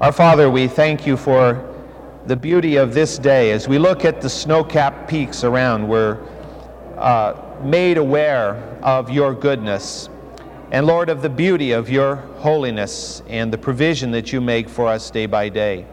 Our 0.00 0.10
Father, 0.10 0.50
we 0.50 0.66
thank 0.66 1.06
you 1.06 1.16
for 1.16 1.72
the 2.26 2.34
beauty 2.34 2.74
of 2.74 2.94
this 2.94 3.16
day. 3.16 3.52
As 3.52 3.68
we 3.68 3.78
look 3.78 4.04
at 4.04 4.20
the 4.20 4.28
snow 4.28 4.64
capped 4.64 5.08
peaks 5.08 5.44
around, 5.44 5.86
we're 5.86 6.18
uh, 6.98 7.40
made 7.62 7.96
aware 7.96 8.56
of 8.82 9.08
your 9.08 9.32
goodness. 9.32 10.08
And 10.72 10.84
Lord, 10.84 11.10
of 11.10 11.22
the 11.22 11.28
beauty 11.28 11.70
of 11.70 11.88
your 11.88 12.16
holiness 12.16 13.22
and 13.28 13.52
the 13.52 13.56
provision 13.56 14.10
that 14.10 14.32
you 14.32 14.40
make 14.40 14.68
for 14.68 14.88
us 14.88 15.12
day 15.12 15.26
by 15.26 15.48
day. 15.48 15.86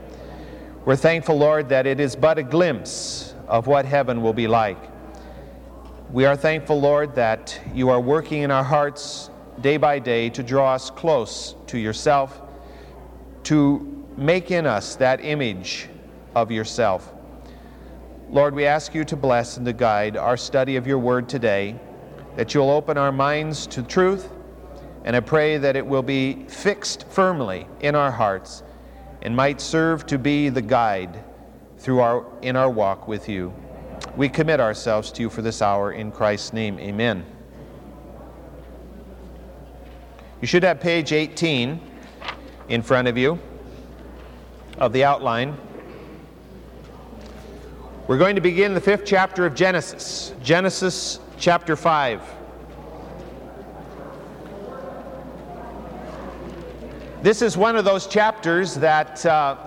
We're 0.83 0.95
thankful, 0.95 1.37
Lord, 1.37 1.69
that 1.69 1.85
it 1.85 1.99
is 1.99 2.15
but 2.15 2.39
a 2.39 2.43
glimpse 2.43 3.35
of 3.47 3.67
what 3.67 3.85
heaven 3.85 4.23
will 4.23 4.33
be 4.33 4.47
like. 4.47 4.79
We 6.09 6.25
are 6.25 6.35
thankful, 6.35 6.81
Lord, 6.81 7.13
that 7.13 7.61
you 7.71 7.89
are 7.89 8.01
working 8.01 8.41
in 8.41 8.49
our 8.49 8.63
hearts 8.63 9.29
day 9.61 9.77
by 9.77 9.99
day 9.99 10.31
to 10.31 10.41
draw 10.41 10.73
us 10.73 10.89
close 10.89 11.55
to 11.67 11.77
yourself, 11.77 12.40
to 13.43 14.05
make 14.17 14.51
in 14.51 14.65
us 14.65 14.95
that 14.95 15.23
image 15.23 15.89
of 16.35 16.51
yourself. 16.51 17.13
Lord, 18.29 18.55
we 18.55 18.65
ask 18.65 18.95
you 18.95 19.03
to 19.05 19.15
bless 19.15 19.57
and 19.57 19.65
to 19.65 19.73
guide 19.73 20.15
our 20.15 20.37
study 20.37 20.75
of 20.77 20.87
your 20.87 20.99
word 20.99 21.27
today, 21.27 21.79
that 22.37 22.53
you'll 22.53 22.69
open 22.69 22.97
our 22.97 23.11
minds 23.11 23.67
to 23.67 23.83
truth, 23.83 24.29
and 25.03 25.15
I 25.15 25.19
pray 25.19 25.57
that 25.57 25.75
it 25.75 25.85
will 25.85 26.03
be 26.03 26.45
fixed 26.47 27.07
firmly 27.09 27.67
in 27.81 27.95
our 27.95 28.11
hearts 28.11 28.63
and 29.21 29.35
might 29.35 29.59
serve 29.59 30.05
to 30.07 30.17
be 30.17 30.49
the 30.49 30.61
guide 30.61 31.23
through 31.77 31.99
our, 31.99 32.25
in 32.41 32.55
our 32.55 32.69
walk 32.69 33.07
with 33.07 33.27
you. 33.27 33.53
We 34.15 34.29
commit 34.29 34.59
ourselves 34.59 35.11
to 35.13 35.21
you 35.21 35.29
for 35.29 35.41
this 35.41 35.61
hour 35.61 35.91
in 35.91 36.11
Christ's 36.11 36.53
name. 36.53 36.79
Amen. 36.79 37.25
You 40.41 40.47
should 40.47 40.63
have 40.63 40.79
page 40.79 41.11
18 41.11 41.90
in 42.71 42.81
front 42.81 43.05
of 43.09 43.17
you 43.17 43.37
of 44.77 44.93
the 44.93 45.03
outline. 45.03 45.57
We're 48.07 48.17
going 48.17 48.35
to 48.35 48.41
begin 48.41 48.73
the 48.73 48.79
fifth 48.79 49.03
chapter 49.05 49.45
of 49.45 49.53
Genesis, 49.53 50.33
Genesis 50.41 51.19
chapter 51.37 51.75
5. 51.75 52.21
This 57.21 57.41
is 57.41 57.57
one 57.57 57.75
of 57.75 57.83
those 57.83 58.07
chapters 58.07 58.75
that 58.75 59.25
uh, 59.25 59.57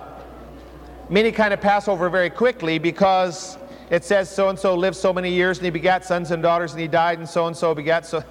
many 1.07 1.31
kind 1.31 1.53
of 1.53 1.61
pass 1.61 1.87
over 1.87 2.09
very 2.09 2.31
quickly 2.31 2.79
because 2.79 3.59
it 3.91 4.03
says 4.03 4.33
so 4.33 4.49
and 4.49 4.57
so 4.57 4.73
lived 4.73 4.97
so 4.97 5.13
many 5.13 5.31
years 5.31 5.59
and 5.59 5.65
he 5.65 5.69
begat 5.69 6.03
sons 6.03 6.31
and 6.31 6.41
daughters 6.41 6.71
and 6.71 6.81
he 6.81 6.87
died 6.87 7.19
and 7.19 7.29
so 7.29 7.45
and 7.45 7.55
so 7.55 7.75
begat 7.75 8.03
so. 8.07 8.23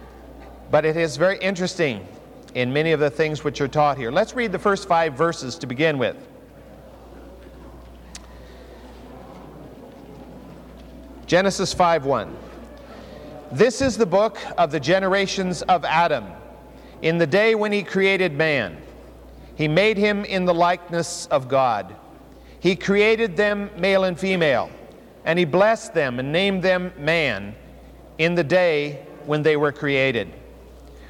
but 0.70 0.86
it 0.86 0.96
is 0.96 1.18
very 1.18 1.36
interesting 1.40 2.08
in 2.54 2.72
many 2.72 2.92
of 2.92 3.00
the 3.00 3.10
things 3.10 3.44
which 3.44 3.60
are 3.60 3.68
taught 3.68 3.98
here. 3.98 4.10
Let's 4.10 4.34
read 4.34 4.52
the 4.52 4.58
first 4.58 4.88
five 4.88 5.14
verses 5.14 5.56
to 5.58 5.66
begin 5.66 5.98
with. 5.98 6.16
Genesis 11.26 11.74
5:1. 11.74 12.34
This 13.52 13.82
is 13.82 13.96
the 13.96 14.06
book 14.06 14.38
of 14.56 14.70
the 14.70 14.80
generations 14.80 15.62
of 15.62 15.84
Adam 15.84 16.24
in 17.02 17.18
the 17.18 17.26
day 17.26 17.54
when 17.54 17.72
he 17.72 17.82
created 17.82 18.32
man. 18.32 18.76
He 19.54 19.68
made 19.68 19.98
him 19.98 20.24
in 20.24 20.44
the 20.44 20.54
likeness 20.54 21.26
of 21.30 21.48
God. 21.48 21.94
He 22.60 22.76
created 22.76 23.36
them 23.36 23.70
male 23.76 24.04
and 24.04 24.18
female, 24.18 24.70
and 25.24 25.38
he 25.38 25.44
blessed 25.44 25.94
them 25.94 26.18
and 26.18 26.32
named 26.32 26.62
them 26.62 26.92
man 26.98 27.54
in 28.18 28.34
the 28.34 28.44
day 28.44 29.00
when 29.26 29.42
they 29.42 29.56
were 29.56 29.72
created. 29.72 30.32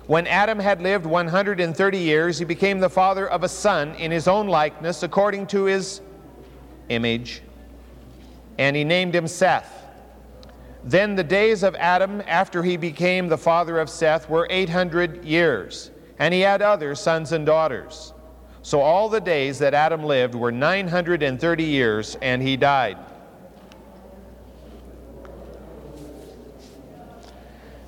When 0.08 0.26
Adam 0.26 0.58
had 0.58 0.80
lived 0.80 1.04
130 1.04 1.98
years, 1.98 2.38
he 2.38 2.46
became 2.46 2.80
the 2.80 2.88
father 2.88 3.28
of 3.28 3.44
a 3.44 3.48
son 3.48 3.94
in 3.96 4.10
his 4.10 4.26
own 4.26 4.46
likeness, 4.46 5.02
according 5.02 5.48
to 5.48 5.64
his 5.64 6.00
image, 6.88 7.42
and 8.56 8.74
he 8.74 8.84
named 8.84 9.14
him 9.14 9.28
Seth. 9.28 9.84
Then 10.82 11.14
the 11.14 11.22
days 11.22 11.62
of 11.62 11.74
Adam 11.74 12.22
after 12.26 12.62
he 12.62 12.78
became 12.78 13.28
the 13.28 13.36
father 13.36 13.78
of 13.78 13.90
Seth 13.90 14.30
were 14.30 14.46
800 14.48 15.26
years, 15.26 15.90
and 16.18 16.32
he 16.32 16.40
had 16.40 16.62
other 16.62 16.94
sons 16.94 17.32
and 17.32 17.44
daughters. 17.44 18.14
So 18.62 18.80
all 18.80 19.10
the 19.10 19.20
days 19.20 19.58
that 19.58 19.74
Adam 19.74 20.02
lived 20.02 20.34
were 20.34 20.50
930 20.50 21.64
years, 21.64 22.16
and 22.22 22.40
he 22.40 22.56
died. 22.56 22.96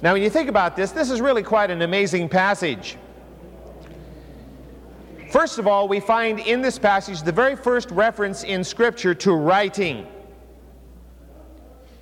Now, 0.03 0.15
when 0.15 0.23
you 0.23 0.31
think 0.31 0.49
about 0.49 0.77
this, 0.77 0.93
this 0.93 1.11
is 1.11 1.21
really 1.21 1.43
quite 1.43 1.71
an 1.71 1.83
amazing 1.83 2.29
passage. 2.29 2.97
First 5.31 5.59
of 5.59 5.67
all, 5.67 5.87
we 5.89 6.01
find 6.01 6.41
in 6.41 6.63
this 6.63 6.79
passage 6.79 7.23
the 7.23 7.33
very 7.33 7.55
first 7.55 7.91
reference 7.91 8.43
in 8.43 8.65
Scripture 8.65 9.15
to 9.17 9.33
writing. 9.33 10.07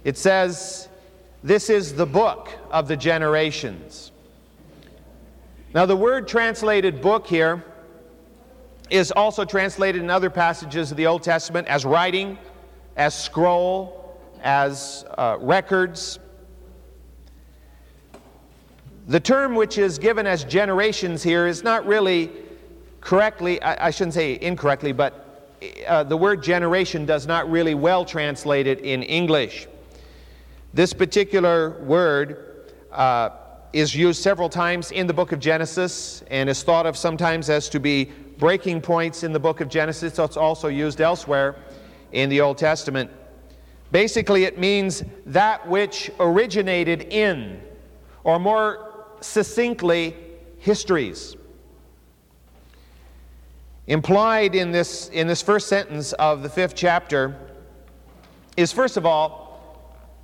It 0.05 0.17
says, 0.17 0.89
this 1.43 1.69
is 1.69 1.93
the 1.93 2.07
book 2.07 2.51
of 2.71 2.89
the 2.89 2.97
generations. 2.97 4.13
Now, 5.75 5.85
the 5.85 5.97
word 5.97 6.27
translated 6.27 7.03
book 7.03 7.27
here 7.27 7.65
is 8.91 9.13
also 9.13 9.45
translated 9.45 10.01
in 10.01 10.09
other 10.09 10.31
passages 10.31 10.91
of 10.91 10.97
the 10.97 11.07
Old 11.07 11.23
Testament 11.23 11.69
as 11.69 11.85
writing, 11.85 12.39
as 12.97 13.15
scroll, 13.15 14.19
as 14.43 15.05
uh, 15.19 15.37
records. 15.41 16.19
The 19.09 19.21
term 19.21 19.55
which 19.55 19.79
is 19.79 19.99
given 19.99 20.27
as 20.27 20.45
generations 20.45 21.23
here 21.23 21.47
is 21.47 21.65
not 21.65 21.87
really 21.87 22.31
correctly, 23.01 23.61
I, 23.63 23.87
I 23.87 23.91
shouldn't 23.91 24.13
say 24.13 24.39
incorrectly, 24.39 24.93
but 24.93 25.57
uh, 25.87 26.05
the 26.05 26.17
word 26.17 26.43
generation 26.43 27.07
does 27.07 27.27
not 27.27 27.51
really 27.51 27.75
well 27.75 28.05
translate 28.05 28.67
it 28.67 28.81
in 28.81 29.03
English. 29.03 29.67
This 30.75 30.93
particular 30.93 31.83
word 31.85 32.75
uh, 32.93 33.31
is 33.73 33.95
used 33.95 34.23
several 34.23 34.51
times 34.51 34.91
in 34.91 35.07
the 35.07 35.15
book 35.15 35.33
of 35.33 35.41
Genesis 35.41 36.23
and 36.31 36.51
is 36.51 36.63
thought 36.63 36.85
of 36.85 36.95
sometimes 36.95 37.49
as 37.49 37.71
to 37.71 37.81
be 37.81 38.05
breaking 38.37 38.83
points 38.83 39.23
in 39.23 39.33
the 39.33 39.41
book 39.41 39.63
of 39.63 39.71
Genesis. 39.71 40.15
So 40.15 40.25
it's 40.25 40.37
also 40.37 40.69
used 40.69 41.01
elsewhere 41.01 41.57
in 42.13 42.29
the 42.29 42.43
Old 42.43 42.59
Testament. 42.59 43.11
Basically, 43.91 44.45
it 44.45 44.59
means 44.59 45.03
that 45.25 45.67
which 45.67 46.11
originated 46.21 47.05
in, 47.11 47.63
or 48.23 48.39
more 48.39 48.88
succinctly, 49.21 50.17
histories. 50.59 51.37
Implied 53.87 54.55
in 54.55 54.71
this, 54.71 55.09
in 55.09 55.27
this 55.27 55.41
first 55.41 55.69
sentence 55.69 56.13
of 56.15 56.43
the 56.43 56.49
fifth 56.49 56.75
chapter 56.75 57.37
is, 58.57 58.73
first 58.73 58.97
of 58.97 59.07
all, 59.07 59.49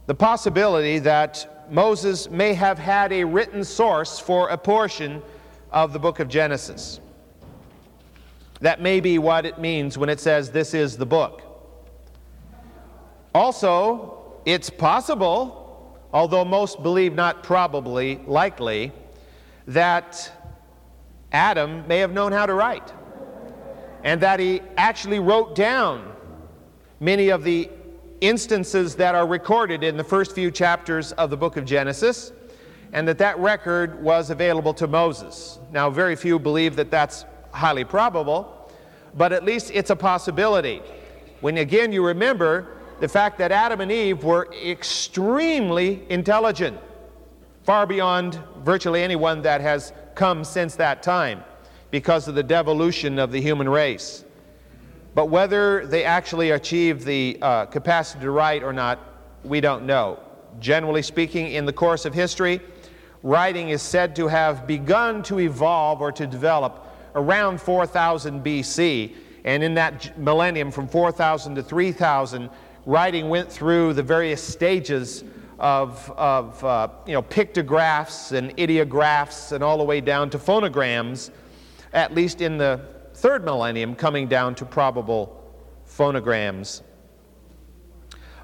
the 0.06 0.14
possibility 0.14 0.98
that 0.98 1.66
Moses 1.70 2.28
may 2.28 2.52
have 2.52 2.78
had 2.78 3.12
a 3.12 3.24
written 3.24 3.64
source 3.64 4.18
for 4.18 4.48
a 4.48 4.58
portion 4.58 5.22
of 5.72 5.92
the 5.92 5.98
book 5.98 6.20
of 6.20 6.28
Genesis. 6.28 7.00
That 8.60 8.82
may 8.82 9.00
be 9.00 9.18
what 9.18 9.46
it 9.46 9.58
means 9.58 9.96
when 9.96 10.08
it 10.08 10.20
says 10.20 10.50
this 10.50 10.74
is 10.74 10.96
the 10.96 11.06
book. 11.06 11.42
Also, 13.34 14.40
it's 14.44 14.70
possible, 14.70 15.63
although 16.14 16.44
most 16.44 16.82
believe 16.82 17.14
not 17.14 17.42
probably, 17.42 18.20
likely, 18.26 18.92
that 19.66 20.32
Adam 21.32 21.86
may 21.88 21.98
have 21.98 22.12
known 22.12 22.30
how 22.30 22.46
to 22.46 22.54
write 22.54 22.92
and 24.04 24.20
that 24.20 24.38
he 24.38 24.62
actually 24.76 25.18
wrote 25.18 25.54
down 25.54 26.14
many 27.00 27.30
of 27.30 27.42
the 27.42 27.68
instances 28.20 28.94
that 28.94 29.14
are 29.14 29.26
recorded 29.26 29.82
in 29.82 29.96
the 29.96 30.04
first 30.04 30.34
few 30.34 30.50
chapters 30.50 31.10
of 31.12 31.30
the 31.30 31.36
book 31.36 31.56
of 31.56 31.64
Genesis, 31.64 32.30
and 32.92 33.08
that 33.08 33.18
that 33.18 33.36
record 33.38 34.00
was 34.02 34.30
available 34.30 34.72
to 34.74 34.86
Moses. 34.86 35.58
Now, 35.72 35.90
very 35.90 36.14
few 36.14 36.38
believe 36.38 36.76
that 36.76 36.90
that's 36.90 37.24
highly 37.50 37.84
probable, 37.84 38.70
but 39.14 39.32
at 39.32 39.44
least 39.44 39.70
it's 39.74 39.90
a 39.90 39.96
possibility. 39.96 40.80
When 41.40 41.58
again 41.58 41.90
you 41.90 42.06
remember 42.06 42.78
the 43.04 43.08
fact 43.08 43.36
that 43.36 43.52
Adam 43.52 43.82
and 43.82 43.92
Eve 43.92 44.24
were 44.24 44.50
extremely 44.64 46.00
intelligent, 46.08 46.78
far 47.62 47.86
beyond 47.86 48.40
virtually 48.60 49.02
anyone 49.02 49.42
that 49.42 49.60
has 49.60 49.92
come 50.14 50.42
since 50.42 50.74
that 50.76 51.02
time 51.02 51.44
because 51.90 52.28
of 52.28 52.34
the 52.34 52.42
devolution 52.42 53.18
of 53.18 53.30
the 53.30 53.38
human 53.38 53.68
race. 53.68 54.24
But 55.14 55.26
whether 55.26 55.86
they 55.86 56.02
actually 56.04 56.52
achieved 56.52 57.04
the 57.04 57.36
uh, 57.42 57.66
capacity 57.66 58.22
to 58.22 58.30
write 58.30 58.62
or 58.62 58.72
not, 58.72 58.98
we 59.44 59.60
don't 59.60 59.84
know. 59.84 60.18
Generally 60.58 61.02
speaking, 61.02 61.52
in 61.52 61.66
the 61.66 61.74
course 61.74 62.06
of 62.06 62.14
history, 62.14 62.58
writing 63.22 63.68
is 63.68 63.82
said 63.82 64.16
to 64.16 64.28
have 64.28 64.66
begun 64.66 65.22
to 65.24 65.40
evolve 65.40 66.00
or 66.00 66.10
to 66.10 66.26
develop 66.26 66.86
around 67.14 67.60
4000 67.60 68.42
BC. 68.42 69.14
And 69.44 69.62
in 69.62 69.74
that 69.74 70.18
millennium, 70.18 70.70
from 70.70 70.88
4000 70.88 71.56
to 71.56 71.62
3000, 71.62 72.48
writing 72.86 73.28
went 73.28 73.50
through 73.50 73.94
the 73.94 74.02
various 74.02 74.42
stages 74.42 75.24
of, 75.58 76.10
of 76.16 76.62
uh, 76.64 76.88
you 77.06 77.12
know, 77.12 77.22
pictographs 77.22 78.32
and 78.32 78.58
ideographs 78.58 79.52
and 79.52 79.62
all 79.62 79.78
the 79.78 79.84
way 79.84 80.00
down 80.00 80.30
to 80.30 80.38
phonograms, 80.38 81.30
at 81.92 82.14
least 82.14 82.40
in 82.40 82.58
the 82.58 82.80
third 83.14 83.44
millennium, 83.44 83.94
coming 83.94 84.26
down 84.26 84.54
to 84.54 84.64
probable 84.64 85.40
phonograms. 85.86 86.82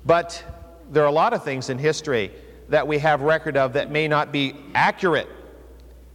But 0.06 0.42
there 0.90 1.02
are 1.02 1.08
a 1.08 1.12
lot 1.12 1.32
of 1.32 1.44
things 1.44 1.68
in 1.68 1.78
history 1.78 2.32
that 2.68 2.86
we 2.86 2.98
have 2.98 3.22
record 3.22 3.56
of 3.56 3.72
that 3.74 3.90
may 3.90 4.08
not 4.08 4.32
be 4.32 4.54
accurate. 4.74 5.28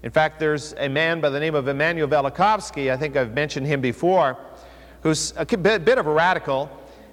In 0.03 0.11
fact, 0.11 0.39
there's 0.39 0.73
a 0.77 0.87
man 0.87 1.19
by 1.19 1.29
the 1.29 1.39
name 1.39 1.55
of 1.55 1.67
Immanuel 1.67 2.07
Velikovsky, 2.07 2.91
I 2.91 2.97
think 2.97 3.15
I've 3.15 3.33
mentioned 3.33 3.67
him 3.67 3.81
before, 3.81 4.37
who's 5.01 5.33
a 5.35 5.45
bit 5.45 5.97
of 5.97 6.07
a 6.07 6.11
radical, 6.11 6.69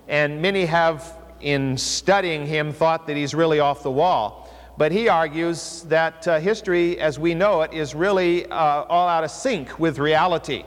and 0.08 0.40
many 0.40 0.64
have, 0.66 1.18
in 1.40 1.76
studying 1.76 2.46
him, 2.46 2.72
thought 2.72 3.06
that 3.06 3.16
he's 3.16 3.34
really 3.34 3.60
off 3.60 3.82
the 3.82 3.90
wall. 3.90 4.48
But 4.78 4.92
he 4.92 5.08
argues 5.08 5.82
that 5.88 6.26
uh, 6.26 6.40
history, 6.40 6.98
as 6.98 7.18
we 7.18 7.34
know 7.34 7.62
it, 7.62 7.72
is 7.72 7.94
really 7.94 8.46
uh, 8.46 8.84
all 8.84 9.08
out 9.08 9.24
of 9.24 9.30
sync 9.30 9.78
with 9.78 9.98
reality, 9.98 10.64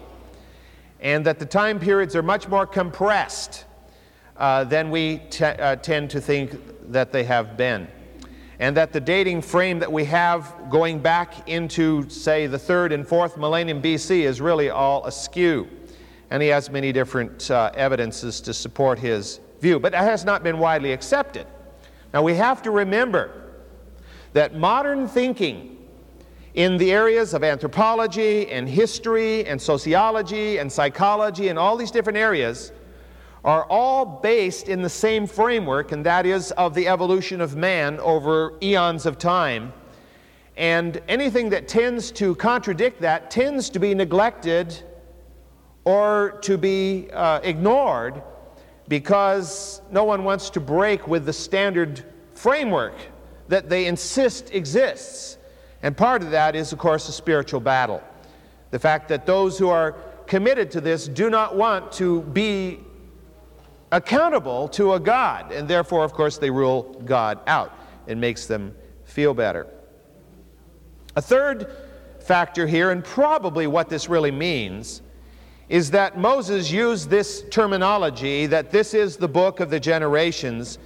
and 1.00 1.26
that 1.26 1.40
the 1.40 1.46
time 1.46 1.80
periods 1.80 2.16
are 2.16 2.24
much 2.24 2.48
more 2.48 2.66
compressed 2.66 3.66
uh, 4.38 4.64
than 4.64 4.92
we 4.92 5.22
uh, 5.42 5.76
tend 5.78 6.10
to 6.12 6.22
think 6.22 6.92
that 6.92 7.12
they 7.12 7.24
have 7.24 7.58
been 7.58 7.88
and 8.60 8.78
that 8.78 8.94
the 8.94 9.00
dating 9.00 9.42
frame 9.42 9.80
that 9.80 9.92
we 9.92 10.06
have 10.06 10.54
going 10.70 11.00
back 11.00 11.50
into, 11.50 12.10
say, 12.10 12.48
the 12.48 12.60
third 12.60 12.92
and 12.92 13.08
fourth 13.08 13.38
millennium 13.38 13.82
BC 13.82 14.22
is 14.22 14.40
really 14.40 14.70
all 14.70 15.06
askew. 15.06 15.68
And 16.32 16.42
he 16.42 16.50
has 16.50 16.70
many 16.70 16.92
different 16.92 17.52
uh, 17.52 17.72
evidences 17.76 18.42
to 18.42 18.54
support 18.54 19.00
his 19.00 19.40
view, 19.62 19.80
but 19.80 19.92
that 19.92 20.04
has 20.04 20.26
not 20.26 20.44
been 20.44 20.58
widely 20.60 20.92
accepted. 20.92 21.48
Now 22.14 22.24
we 22.24 22.36
have 22.36 22.62
to 22.64 22.72
remember 22.72 23.54
that 24.34 24.56
modern 24.56 25.08
thinking 25.08 25.78
in 26.56 26.78
the 26.78 26.92
areas 26.92 27.34
of 27.34 27.44
anthropology 27.44 28.50
and 28.50 28.68
history 28.68 29.46
and 29.46 29.62
sociology 29.62 30.58
and 30.58 30.72
psychology 30.72 31.50
and 31.50 31.60
all 31.60 31.76
these 31.76 31.92
different 31.92 32.18
areas 32.18 32.72
are 33.44 33.66
all 33.66 34.06
based 34.06 34.70
in 34.70 34.82
the 34.82 34.90
same 34.90 35.28
framework, 35.28 35.92
and 35.92 36.04
that 36.06 36.26
is 36.26 36.52
of 36.54 36.74
the 36.74 36.88
evolution 36.88 37.42
of 37.42 37.56
man 37.56 38.00
over 38.00 38.54
eons 38.64 39.06
of 39.06 39.20
time. 39.20 39.72
And 40.58 41.02
anything 41.08 41.50
that 41.50 41.68
tends 41.68 42.10
to 42.14 42.34
contradict 42.36 43.02
that 43.02 43.30
tends 43.30 43.70
to 43.70 43.80
be 43.80 43.94
neglected 43.94 44.82
or 45.86 46.40
to 46.42 46.58
be 46.58 47.10
uh, 47.14 47.40
ignored 47.44 48.22
because 48.88 49.82
no 49.92 50.04
one 50.04 50.24
wants 50.24 50.50
to 50.52 50.60
break 50.60 51.08
with 51.08 51.26
the 51.26 51.34
standard 51.34 52.04
framework 52.34 52.96
that 53.48 53.70
they 53.70 53.86
insist 53.86 54.54
exists. 54.54 55.38
And 55.84 55.96
part 55.96 56.24
of 56.24 56.32
that 56.32 56.56
is, 56.56 56.74
of 56.74 56.80
course, 56.80 57.08
a 57.08 57.12
spiritual 57.12 57.60
battle. 57.60 58.04
The 58.72 58.80
fact 58.80 59.08
that 59.10 59.26
those 59.26 59.58
who 59.58 59.70
are 59.70 59.92
committed 60.26 60.72
to 60.72 60.82
this 60.82 61.08
do 61.08 61.30
not 61.30 61.56
want 61.56 61.92
to 61.94 62.22
be 62.22 62.80
accountable 63.92 64.68
to 64.70 64.94
a 64.94 65.00
God, 65.00 65.52
and 65.52 65.68
therefore, 65.68 66.04
of 66.04 66.14
course, 66.14 66.38
they 66.38 66.50
rule 66.50 66.84
God 67.06 67.40
out. 67.48 67.78
It 68.08 68.18
makes 68.18 68.48
them 68.48 68.76
feel 69.06 69.34
better. 69.34 69.68
A 71.16 71.22
third 71.22 71.72
factor 72.20 72.66
here, 72.66 72.92
and 72.92 73.04
probably 73.04 73.68
what 73.68 73.88
this 73.88 74.10
really 74.10 74.32
means, 74.32 75.02
is 75.70 75.92
that 75.92 76.18
Moses 76.18 76.72
used 76.72 77.10
this 77.10 77.44
terminology 77.50 78.46
that 78.46 78.72
this 78.72 78.94
is 78.94 79.18
the 79.18 79.28
book 79.28 79.60
of 79.60 79.70
the 79.70 79.80
generations 79.80 80.78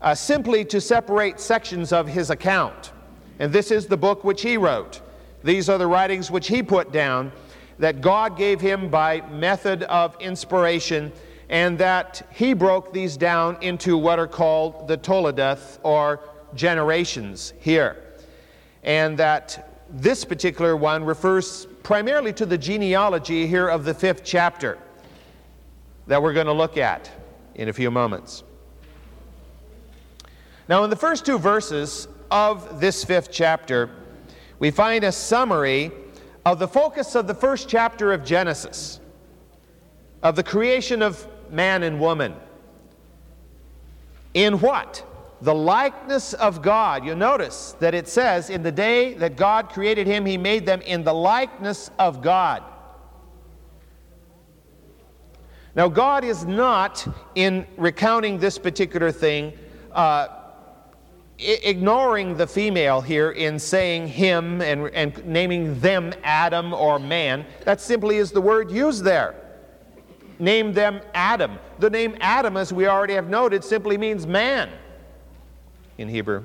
uh, 0.00 0.14
simply 0.14 0.64
to 0.64 0.80
separate 0.80 1.40
sections 1.40 1.92
of 1.92 2.08
his 2.08 2.30
account. 2.30 2.92
And 3.38 3.52
this 3.52 3.70
is 3.70 3.86
the 3.86 3.96
book 3.96 4.24
which 4.24 4.42
he 4.42 4.56
wrote. 4.56 5.00
These 5.44 5.68
are 5.68 5.78
the 5.78 5.86
writings 5.86 6.30
which 6.30 6.48
he 6.48 6.62
put 6.62 6.92
down 6.92 7.30
that 7.78 8.00
God 8.00 8.36
gave 8.36 8.60
him 8.60 8.88
by 8.88 9.20
method 9.30 9.84
of 9.84 10.16
inspiration 10.20 11.12
and 11.48 11.78
that 11.78 12.26
he 12.32 12.52
broke 12.52 12.92
these 12.92 13.16
down 13.16 13.56
into 13.60 13.96
what 13.96 14.18
are 14.18 14.26
called 14.26 14.88
the 14.88 14.96
Toledoth 14.96 15.78
or 15.82 16.20
generations 16.54 17.54
here. 17.60 17.96
And 18.82 19.16
that 19.18 19.86
this 19.90 20.24
particular 20.24 20.76
one 20.76 21.04
refers 21.04 21.66
primarily 21.88 22.34
to 22.34 22.44
the 22.44 22.58
genealogy 22.58 23.46
here 23.46 23.66
of 23.66 23.82
the 23.82 23.94
fifth 23.94 24.22
chapter 24.22 24.76
that 26.06 26.22
we're 26.22 26.34
going 26.34 26.44
to 26.44 26.52
look 26.52 26.76
at 26.76 27.10
in 27.54 27.70
a 27.70 27.72
few 27.72 27.90
moments. 27.90 28.44
Now, 30.68 30.84
in 30.84 30.90
the 30.90 30.96
first 30.96 31.24
two 31.24 31.38
verses 31.38 32.06
of 32.30 32.78
this 32.78 33.04
fifth 33.04 33.30
chapter, 33.32 33.88
we 34.58 34.70
find 34.70 35.02
a 35.02 35.10
summary 35.10 35.90
of 36.44 36.58
the 36.58 36.68
focus 36.68 37.14
of 37.14 37.26
the 37.26 37.32
first 37.32 37.70
chapter 37.70 38.12
of 38.12 38.22
Genesis, 38.22 39.00
of 40.22 40.36
the 40.36 40.42
creation 40.42 41.00
of 41.00 41.26
man 41.50 41.82
and 41.84 41.98
woman. 41.98 42.34
In 44.34 44.60
what? 44.60 45.02
The 45.40 45.54
likeness 45.54 46.34
of 46.34 46.62
God. 46.62 47.04
You'll 47.04 47.16
notice 47.16 47.76
that 47.78 47.94
it 47.94 48.08
says, 48.08 48.50
In 48.50 48.62
the 48.62 48.72
day 48.72 49.14
that 49.14 49.36
God 49.36 49.68
created 49.68 50.06
him, 50.06 50.26
he 50.26 50.36
made 50.36 50.66
them 50.66 50.80
in 50.82 51.04
the 51.04 51.12
likeness 51.12 51.90
of 51.98 52.22
God. 52.22 52.64
Now, 55.76 55.86
God 55.86 56.24
is 56.24 56.44
not, 56.44 57.06
in 57.36 57.64
recounting 57.76 58.38
this 58.38 58.58
particular 58.58 59.12
thing, 59.12 59.52
uh, 59.92 60.26
ignoring 61.38 62.36
the 62.36 62.48
female 62.48 63.00
here 63.00 63.30
in 63.30 63.60
saying 63.60 64.08
him 64.08 64.60
and, 64.60 64.90
and 64.92 65.24
naming 65.24 65.78
them 65.78 66.12
Adam 66.24 66.72
or 66.72 66.98
man. 66.98 67.46
That 67.64 67.80
simply 67.80 68.16
is 68.16 68.32
the 68.32 68.40
word 68.40 68.72
used 68.72 69.04
there 69.04 69.36
Name 70.38 70.72
them 70.72 71.00
Adam. 71.14 71.58
The 71.78 71.90
name 71.90 72.16
Adam, 72.20 72.56
as 72.56 72.72
we 72.72 72.86
already 72.86 73.14
have 73.14 73.28
noted, 73.28 73.64
simply 73.64 73.98
means 73.98 74.26
man 74.26 74.70
in 75.98 76.08
Hebrew. 76.08 76.44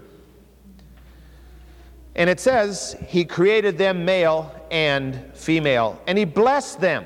And 2.15 2.29
it 2.29 2.39
says, 2.39 2.95
He 3.07 3.25
created 3.25 3.77
them 3.77 4.05
male 4.05 4.53
and 4.69 5.31
female, 5.33 6.01
and 6.05 6.17
He 6.17 6.25
blessed 6.25 6.81
them. 6.81 7.05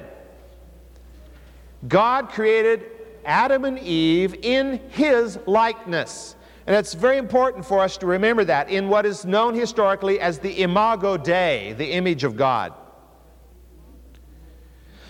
God 1.88 2.30
created 2.30 2.86
Adam 3.24 3.66
and 3.66 3.78
Eve 3.80 4.36
in 4.42 4.80
His 4.90 5.38
likeness. 5.46 6.36
And 6.66 6.76
it's 6.76 6.94
very 6.94 7.18
important 7.18 7.66
for 7.66 7.80
us 7.80 7.96
to 7.98 8.06
remember 8.06 8.44
that 8.44 8.70
in 8.70 8.90
what 8.90 9.06
is 9.06 9.24
known 9.24 9.54
historically 9.54 10.20
as 10.20 10.40
the 10.40 10.62
Imago 10.62 11.16
Dei, 11.16 11.74
the 11.78 11.92
image 11.92 12.26
of 12.26 12.36
God. 12.36 12.74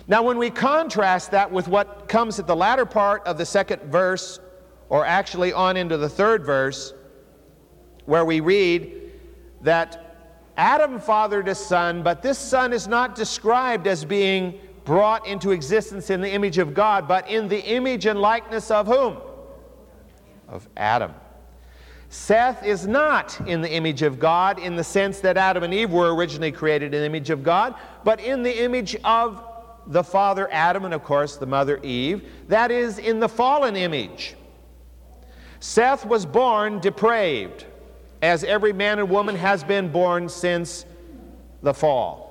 Now, 0.07 0.21
when 0.21 0.37
we 0.37 0.51
contrast 0.51 1.31
that 1.31 1.51
with 1.51 1.67
what 1.67 2.07
comes 2.07 2.39
at 2.39 2.47
the 2.47 2.55
latter 2.55 2.85
part 2.85 3.25
of 3.25 3.37
the 3.37 3.45
second 3.45 3.81
verse, 3.83 4.39
or 4.89 5.05
actually 5.05 5.51
on 5.51 5.75
into 5.75 5.97
the 5.97 6.07
third 6.07 6.45
verse, 6.45 6.93
where 8.07 8.25
we 8.25 8.39
read 8.39 9.11
that 9.61 10.03
Adam 10.57 10.99
fathered 10.99 11.47
a 11.47 11.53
son, 11.53 12.01
but 12.01 12.23
this 12.23 12.39
son 12.39 12.73
is 12.73 12.87
not 12.87 13.13
described 13.13 13.85
as 13.85 14.03
being 14.03 14.59
brought 14.85 15.27
into 15.27 15.51
existence 15.51 16.09
in 16.09 16.21
the 16.21 16.31
image 16.31 16.57
of 16.57 16.73
God, 16.73 17.07
but 17.07 17.29
in 17.29 17.47
the 17.47 17.63
image 17.63 18.07
and 18.07 18.19
likeness 18.19 18.71
of 18.71 18.87
whom? 18.87 19.17
Of 20.47 20.67
Adam. 20.75 21.13
Seth 22.09 22.65
is 22.65 22.87
not 22.87 23.39
in 23.47 23.61
the 23.61 23.71
image 23.71 24.01
of 24.01 24.17
God 24.17 24.59
in 24.59 24.77
the 24.77 24.83
sense 24.83 25.19
that 25.19 25.35
Adam 25.35 25.63
and 25.63 25.73
Eve 25.73 25.91
were 25.91 26.15
originally 26.15 26.53
created 26.53 26.93
in 26.93 27.01
the 27.01 27.05
image 27.05 27.29
of 27.29 27.43
God, 27.43 27.75
but 28.05 28.21
in 28.21 28.43
the 28.43 28.63
image 28.63 28.95
of 29.03 29.43
the 29.87 30.03
father 30.03 30.47
Adam 30.51 30.85
and, 30.85 30.93
of 30.93 31.03
course, 31.03 31.35
the 31.35 31.45
mother 31.45 31.79
Eve. 31.83 32.29
That 32.47 32.71
is 32.71 32.97
in 32.97 33.19
the 33.19 33.29
fallen 33.29 33.75
image. 33.75 34.35
Seth 35.59 36.05
was 36.05 36.25
born 36.25 36.79
depraved, 36.79 37.65
as 38.21 38.43
every 38.43 38.73
man 38.73 38.99
and 38.99 39.09
woman 39.09 39.35
has 39.35 39.63
been 39.63 39.91
born 39.91 40.29
since 40.29 40.85
the 41.61 41.73
fall. 41.73 42.27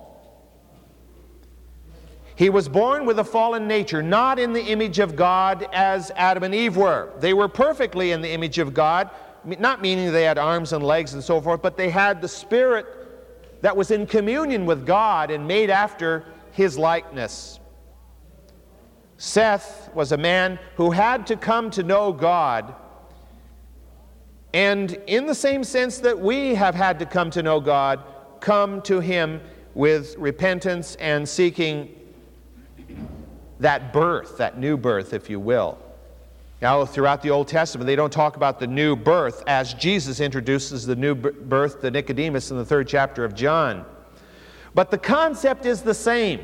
He 2.37 2.51
was 2.51 2.69
born 2.69 3.07
with 3.07 3.19
a 3.19 3.25
fallen 3.25 3.67
nature, 3.67 4.03
not 4.03 4.39
in 4.39 4.53
the 4.53 4.63
image 4.63 4.99
of 4.99 5.17
God 5.17 5.67
as 5.73 6.11
Adam 6.17 6.43
and 6.43 6.55
Eve 6.55 6.77
were. 6.77 7.11
They 7.19 7.33
were 7.33 7.49
perfectly 7.49 8.13
in 8.13 8.21
the 8.21 8.31
image 8.31 8.59
of 8.59 8.75
God, 8.75 9.11
not 9.45 9.81
meaning 9.81 10.13
they 10.13 10.25
had 10.25 10.37
arms 10.37 10.75
and 10.75 10.85
legs 10.85 11.15
and 11.15 11.25
so 11.25 11.41
forth, 11.41 11.63
but 11.63 11.79
they 11.79 11.89
had 11.89 12.21
the 12.21 12.29
spirit 12.29 12.87
that 13.63 13.75
was 13.75 13.91
in 13.91 14.07
communion 14.07 14.67
with 14.67 14.85
God 14.85 15.31
and 15.31 15.49
made 15.49 15.71
after 15.71 16.27
his 16.53 16.77
likeness. 16.77 17.59
Seth 19.17 19.91
was 19.95 20.13
a 20.13 20.19
man 20.19 20.59
who 20.77 20.91
had 20.91 21.27
to 21.29 21.37
come 21.37 21.71
to 21.71 21.83
know 21.83 22.13
God. 22.13 22.75
And 24.57 24.93
in 25.07 25.27
the 25.27 25.35
same 25.35 25.63
sense 25.63 25.99
that 25.99 26.19
we 26.19 26.55
have 26.55 26.75
had 26.75 26.99
to 27.01 27.05
come 27.05 27.31
to 27.33 27.43
know 27.43 27.61
God, 27.61 28.03
come 28.41 28.81
to 28.83 29.01
Him 29.01 29.43
with 29.75 30.17
repentance 30.17 30.95
and 30.95 31.29
seeking 31.29 31.95
that 33.61 33.93
birth, 33.93 34.39
that 34.39 34.59
new 34.59 34.79
birth, 34.79 35.13
if 35.13 35.29
you 35.29 35.39
will. 35.39 35.77
Now, 36.63 36.87
throughout 36.87 37.21
the 37.21 37.29
Old 37.29 37.49
Testament, 37.49 37.87
they 37.87 37.97
don't 37.97 38.11
talk 38.11 38.37
about 38.37 38.59
the 38.59 38.67
new 38.67 38.97
birth 38.97 39.45
as 39.47 39.75
Jesus 39.75 40.21
introduces 40.21 40.87
the 40.87 40.97
new 40.97 41.15
birth 41.15 41.83
to 41.83 41.91
Nicodemus 41.91 42.51
in 42.51 42.57
the 42.57 42.65
third 42.65 42.89
chapter 42.89 43.27
of 43.27 43.35
John. 43.35 43.85
But 44.75 44.91
the 44.91 44.97
concept 44.97 45.67
is 45.67 45.83
the 45.83 45.93
same. 45.93 46.41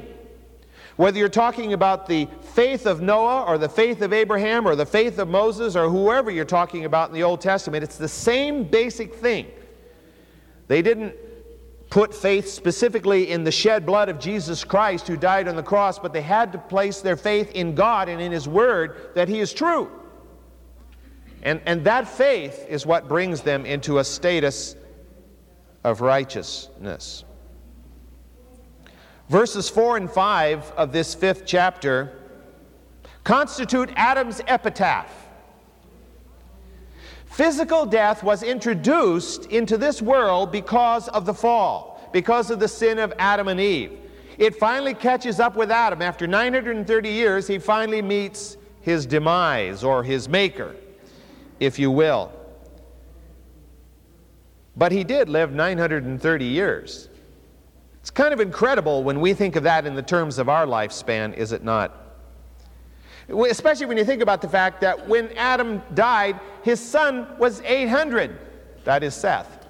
Whether 1.02 1.18
you're 1.18 1.28
talking 1.28 1.72
about 1.72 2.06
the 2.06 2.28
faith 2.54 2.86
of 2.86 3.02
Noah 3.02 3.42
or 3.42 3.58
the 3.58 3.68
faith 3.68 4.02
of 4.02 4.12
Abraham 4.12 4.68
or 4.68 4.76
the 4.76 4.86
faith 4.86 5.18
of 5.18 5.26
Moses 5.26 5.74
or 5.74 5.90
whoever 5.90 6.30
you're 6.30 6.44
talking 6.44 6.84
about 6.84 7.08
in 7.08 7.14
the 7.16 7.24
Old 7.24 7.40
Testament, 7.40 7.82
it's 7.82 7.98
the 7.98 8.06
same 8.06 8.62
basic 8.62 9.12
thing. 9.12 9.48
They 10.68 10.80
didn't 10.80 11.16
put 11.90 12.14
faith 12.14 12.48
specifically 12.48 13.32
in 13.32 13.42
the 13.42 13.50
shed 13.50 13.84
blood 13.84 14.10
of 14.10 14.20
Jesus 14.20 14.62
Christ 14.62 15.08
who 15.08 15.16
died 15.16 15.48
on 15.48 15.56
the 15.56 15.62
cross, 15.64 15.98
but 15.98 16.12
they 16.12 16.22
had 16.22 16.52
to 16.52 16.58
place 16.58 17.00
their 17.00 17.16
faith 17.16 17.50
in 17.50 17.74
God 17.74 18.08
and 18.08 18.22
in 18.22 18.30
His 18.30 18.46
Word 18.46 19.10
that 19.16 19.28
He 19.28 19.40
is 19.40 19.52
true. 19.52 19.90
And, 21.42 21.60
and 21.66 21.82
that 21.84 22.06
faith 22.06 22.64
is 22.68 22.86
what 22.86 23.08
brings 23.08 23.40
them 23.40 23.66
into 23.66 23.98
a 23.98 24.04
status 24.04 24.76
of 25.82 26.00
righteousness. 26.00 27.24
Verses 29.32 29.70
4 29.70 29.96
and 29.96 30.10
5 30.10 30.72
of 30.72 30.92
this 30.92 31.14
fifth 31.14 31.44
chapter 31.46 32.12
constitute 33.24 33.88
Adam's 33.96 34.42
epitaph. 34.46 35.10
Physical 37.24 37.86
death 37.86 38.22
was 38.22 38.42
introduced 38.42 39.46
into 39.46 39.78
this 39.78 40.02
world 40.02 40.52
because 40.52 41.08
of 41.08 41.24
the 41.24 41.32
fall, 41.32 42.10
because 42.12 42.50
of 42.50 42.60
the 42.60 42.68
sin 42.68 42.98
of 42.98 43.14
Adam 43.18 43.48
and 43.48 43.58
Eve. 43.58 43.98
It 44.36 44.54
finally 44.56 44.92
catches 44.92 45.40
up 45.40 45.56
with 45.56 45.70
Adam. 45.70 46.02
After 46.02 46.26
930 46.26 47.08
years, 47.08 47.46
he 47.46 47.58
finally 47.58 48.02
meets 48.02 48.58
his 48.82 49.06
demise 49.06 49.82
or 49.82 50.04
his 50.04 50.28
maker, 50.28 50.76
if 51.58 51.78
you 51.78 51.90
will. 51.90 52.30
But 54.76 54.92
he 54.92 55.04
did 55.04 55.30
live 55.30 55.54
930 55.54 56.44
years. 56.44 57.08
It's 58.02 58.10
kind 58.10 58.34
of 58.34 58.40
incredible 58.40 59.04
when 59.04 59.20
we 59.20 59.32
think 59.32 59.54
of 59.54 59.62
that 59.62 59.86
in 59.86 59.94
the 59.94 60.02
terms 60.02 60.40
of 60.40 60.48
our 60.48 60.66
lifespan, 60.66 61.36
is 61.36 61.52
it 61.52 61.62
not? 61.62 61.96
Especially 63.28 63.86
when 63.86 63.96
you 63.96 64.04
think 64.04 64.22
about 64.22 64.42
the 64.42 64.48
fact 64.48 64.80
that 64.80 65.08
when 65.08 65.30
Adam 65.36 65.80
died, 65.94 66.40
his 66.64 66.80
son 66.80 67.28
was 67.38 67.60
800. 67.60 68.36
That 68.82 69.04
is 69.04 69.14
Seth. 69.14 69.68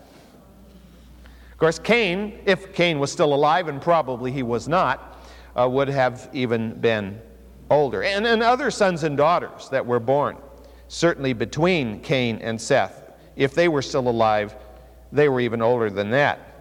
Of 1.53 1.59
course, 1.59 1.79
Cain, 1.79 2.41
if 2.47 2.73
Cain 2.73 2.99
was 2.99 3.13
still 3.13 3.35
alive, 3.35 3.69
and 3.69 3.83
probably 3.83 4.33
he 4.33 4.43
was 4.43 4.67
not, 4.67 5.23
uh, 5.55 5.69
would 5.69 5.89
have 5.89 6.31
even 6.33 6.81
been 6.81 7.21
older. 7.71 8.03
And, 8.03 8.27
and 8.27 8.43
other 8.43 8.71
sons 8.71 9.05
and 9.05 9.15
daughters 9.15 9.69
that 9.69 9.85
were 9.85 10.01
born, 10.01 10.39
certainly 10.89 11.35
between 11.35 12.01
Cain 12.01 12.39
and 12.39 12.59
Seth, 12.59 13.13
if 13.37 13.55
they 13.55 13.69
were 13.69 13.83
still 13.83 14.09
alive, 14.09 14.57
they 15.13 15.29
were 15.29 15.41
even 15.41 15.61
older 15.61 15.91
than 15.91 16.09
that. 16.13 16.52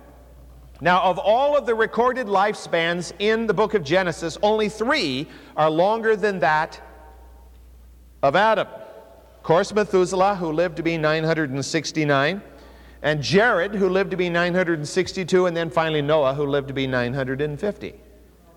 Now, 0.83 1.03
of 1.03 1.19
all 1.19 1.55
of 1.55 1.67
the 1.67 1.75
recorded 1.75 2.25
lifespans 2.25 3.13
in 3.19 3.45
the 3.45 3.53
book 3.53 3.75
of 3.75 3.83
Genesis, 3.83 4.39
only 4.41 4.67
three 4.67 5.27
are 5.55 5.69
longer 5.69 6.15
than 6.15 6.39
that 6.39 6.81
of 8.23 8.35
Adam. 8.35 8.67
Of 8.67 9.43
course, 9.43 9.71
Methuselah, 9.73 10.35
who 10.35 10.51
lived 10.51 10.77
to 10.77 10.83
be 10.83 10.97
969, 10.97 12.41
and 13.03 13.21
Jared, 13.21 13.75
who 13.75 13.89
lived 13.89 14.09
to 14.09 14.17
be 14.17 14.27
962, 14.27 15.45
and 15.45 15.55
then 15.55 15.69
finally 15.69 16.01
Noah, 16.01 16.33
who 16.33 16.47
lived 16.47 16.67
to 16.69 16.73
be 16.73 16.87
950. 16.87 17.93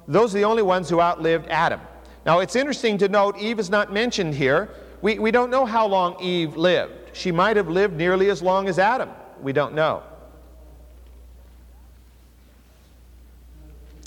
Those 0.08 0.34
are 0.34 0.38
the 0.38 0.44
only 0.44 0.62
ones 0.62 0.88
who 0.88 1.02
outlived 1.02 1.48
Adam. 1.48 1.80
Now, 2.24 2.38
it's 2.38 2.56
interesting 2.56 2.96
to 2.98 3.08
note 3.08 3.36
Eve 3.38 3.58
is 3.58 3.68
not 3.68 3.92
mentioned 3.92 4.34
here. 4.34 4.70
We, 5.02 5.18
we 5.18 5.30
don't 5.30 5.50
know 5.50 5.66
how 5.66 5.86
long 5.86 6.18
Eve 6.22 6.56
lived. 6.56 7.14
She 7.14 7.30
might 7.30 7.56
have 7.58 7.68
lived 7.68 7.96
nearly 7.96 8.30
as 8.30 8.42
long 8.42 8.66
as 8.66 8.78
Adam. 8.78 9.10
We 9.42 9.52
don't 9.52 9.74
know. 9.74 10.02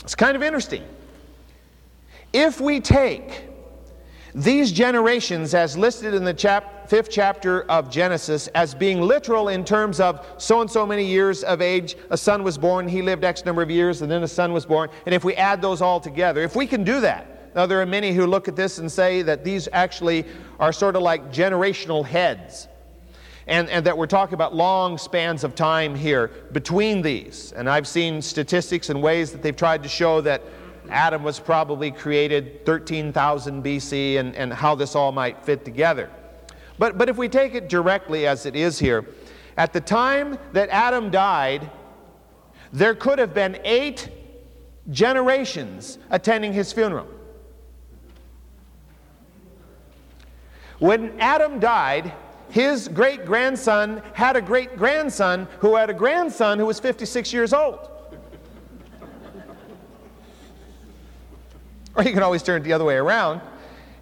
It's 0.07 0.15
kind 0.15 0.37
of 0.37 0.41
interesting. 0.41 0.85
If 2.31 2.61
we 2.61 2.79
take 2.79 3.43
these 4.33 4.71
generations, 4.71 5.53
as 5.53 5.77
listed 5.77 6.13
in 6.13 6.23
the 6.23 6.33
chap- 6.33 6.89
fifth 6.89 7.09
chapter 7.09 7.63
of 7.63 7.89
Genesis, 7.89 8.47
as 8.55 8.73
being 8.73 9.01
literal 9.01 9.49
in 9.49 9.65
terms 9.65 9.99
of 9.99 10.25
so 10.37 10.61
and 10.61 10.71
so 10.71 10.85
many 10.85 11.03
years 11.03 11.43
of 11.43 11.61
age, 11.61 11.97
a 12.09 12.15
son 12.15 12.41
was 12.41 12.57
born, 12.57 12.87
he 12.87 13.01
lived 13.01 13.25
X 13.25 13.43
number 13.43 13.61
of 13.61 13.69
years, 13.69 14.01
and 14.01 14.09
then 14.09 14.23
a 14.23 14.29
son 14.29 14.53
was 14.53 14.65
born, 14.65 14.89
and 15.05 15.13
if 15.13 15.25
we 15.25 15.35
add 15.35 15.61
those 15.61 15.81
all 15.81 15.99
together, 15.99 16.41
if 16.41 16.55
we 16.55 16.65
can 16.65 16.85
do 16.85 17.01
that, 17.01 17.53
now 17.53 17.65
there 17.65 17.81
are 17.81 17.85
many 17.85 18.13
who 18.13 18.27
look 18.27 18.47
at 18.47 18.55
this 18.55 18.77
and 18.77 18.89
say 18.89 19.23
that 19.23 19.43
these 19.43 19.67
actually 19.73 20.23
are 20.57 20.71
sort 20.71 20.95
of 20.95 21.01
like 21.01 21.33
generational 21.33 22.05
heads 22.05 22.69
and, 23.48 23.70
and 23.70 23.86
that 23.86 23.98
we're 23.98 24.08
talking 24.08 24.34
about 24.34 24.54
long 24.54 24.98
spans 24.98 25.44
of 25.44 25.56
time 25.56 25.96
here 25.96 26.27
between 26.51 27.01
these. 27.01 27.54
And 27.54 27.70
I've 27.70 27.88
seen 27.88 28.22
statistics 28.22 28.89
and 28.89 29.01
ways 29.01 29.32
that 29.32 29.42
they've 29.42 29.56
tried 29.56 29.84
to 29.84 29.89
show 29.89 30.22
that 30.22 30.42
Adam 30.89 31.24
was 31.24 31.39
probably 31.39 31.92
created 31.92 32.66
13,000 32.66 33.63
BC 33.63 34.20
and, 34.20 34.36
and 34.36 34.54
how 34.54 34.75
this 34.75 34.96
all 34.96 35.12
might 35.12 35.44
fit 35.44 35.63
together. 35.66 36.10
But, 36.77 36.98
but 36.98 37.10
if 37.10 37.18
we 37.18 37.30
take 37.30 37.56
it 37.56 37.70
directly 37.70 38.27
as 38.27 38.46
it 38.46 38.56
is 38.56 38.77
here, 38.80 39.06
at 39.58 39.74
the 39.74 39.82
time 39.82 40.38
that 40.54 40.70
Adam 40.70 41.10
died, 41.10 41.70
there 42.72 42.94
could 42.94 43.18
have 43.18 43.34
been 43.34 43.60
eight 43.63 44.10
generations 44.92 45.98
attending 46.10 46.54
his 46.54 46.72
funeral. 46.72 47.08
When 50.80 51.20
Adam 51.20 51.60
died, 51.60 52.13
his 52.50 52.88
great 52.88 53.25
grandson 53.25 54.01
had 54.13 54.36
a 54.36 54.42
great 54.42 54.77
grandson 54.77 55.48
who 55.60 55.75
had 55.75 55.89
a 55.89 55.94
grandson 55.94 56.60
who 56.60 56.66
was 56.66 56.80
56 56.80 57.34
years 57.34 57.54
old. 57.54 57.89
or 61.98 62.04
you 62.04 62.13
can 62.13 62.24
always 62.24 62.44
turn 62.44 62.62
it 62.62 62.63
the 62.63 62.74
other 62.74 62.86
way 62.86 62.96
around. 62.96 63.42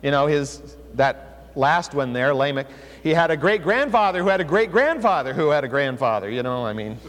You 0.03 0.11
know, 0.11 0.27
his, 0.27 0.75
that 0.95 1.47
last 1.55 1.93
one 1.93 2.13
there, 2.13 2.33
Lamech, 2.33 2.67
he 3.01 3.11
had 3.11 3.31
a 3.31 3.37
great 3.37 3.63
grandfather 3.63 4.21
who 4.21 4.27
had 4.27 4.41
a 4.41 4.43
great 4.43 4.71
grandfather 4.71 5.33
who 5.33 5.49
had 5.49 5.63
a 5.63 5.67
grandfather. 5.67 6.29
You 6.29 6.43
know, 6.43 6.65
I 6.65 6.73
mean, 6.73 6.99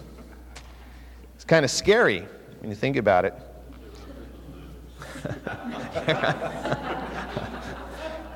it's 1.34 1.44
kind 1.44 1.64
of 1.64 1.70
scary 1.70 2.26
when 2.60 2.70
you 2.70 2.76
think 2.76 2.96
about 2.96 3.24
it. 3.24 3.34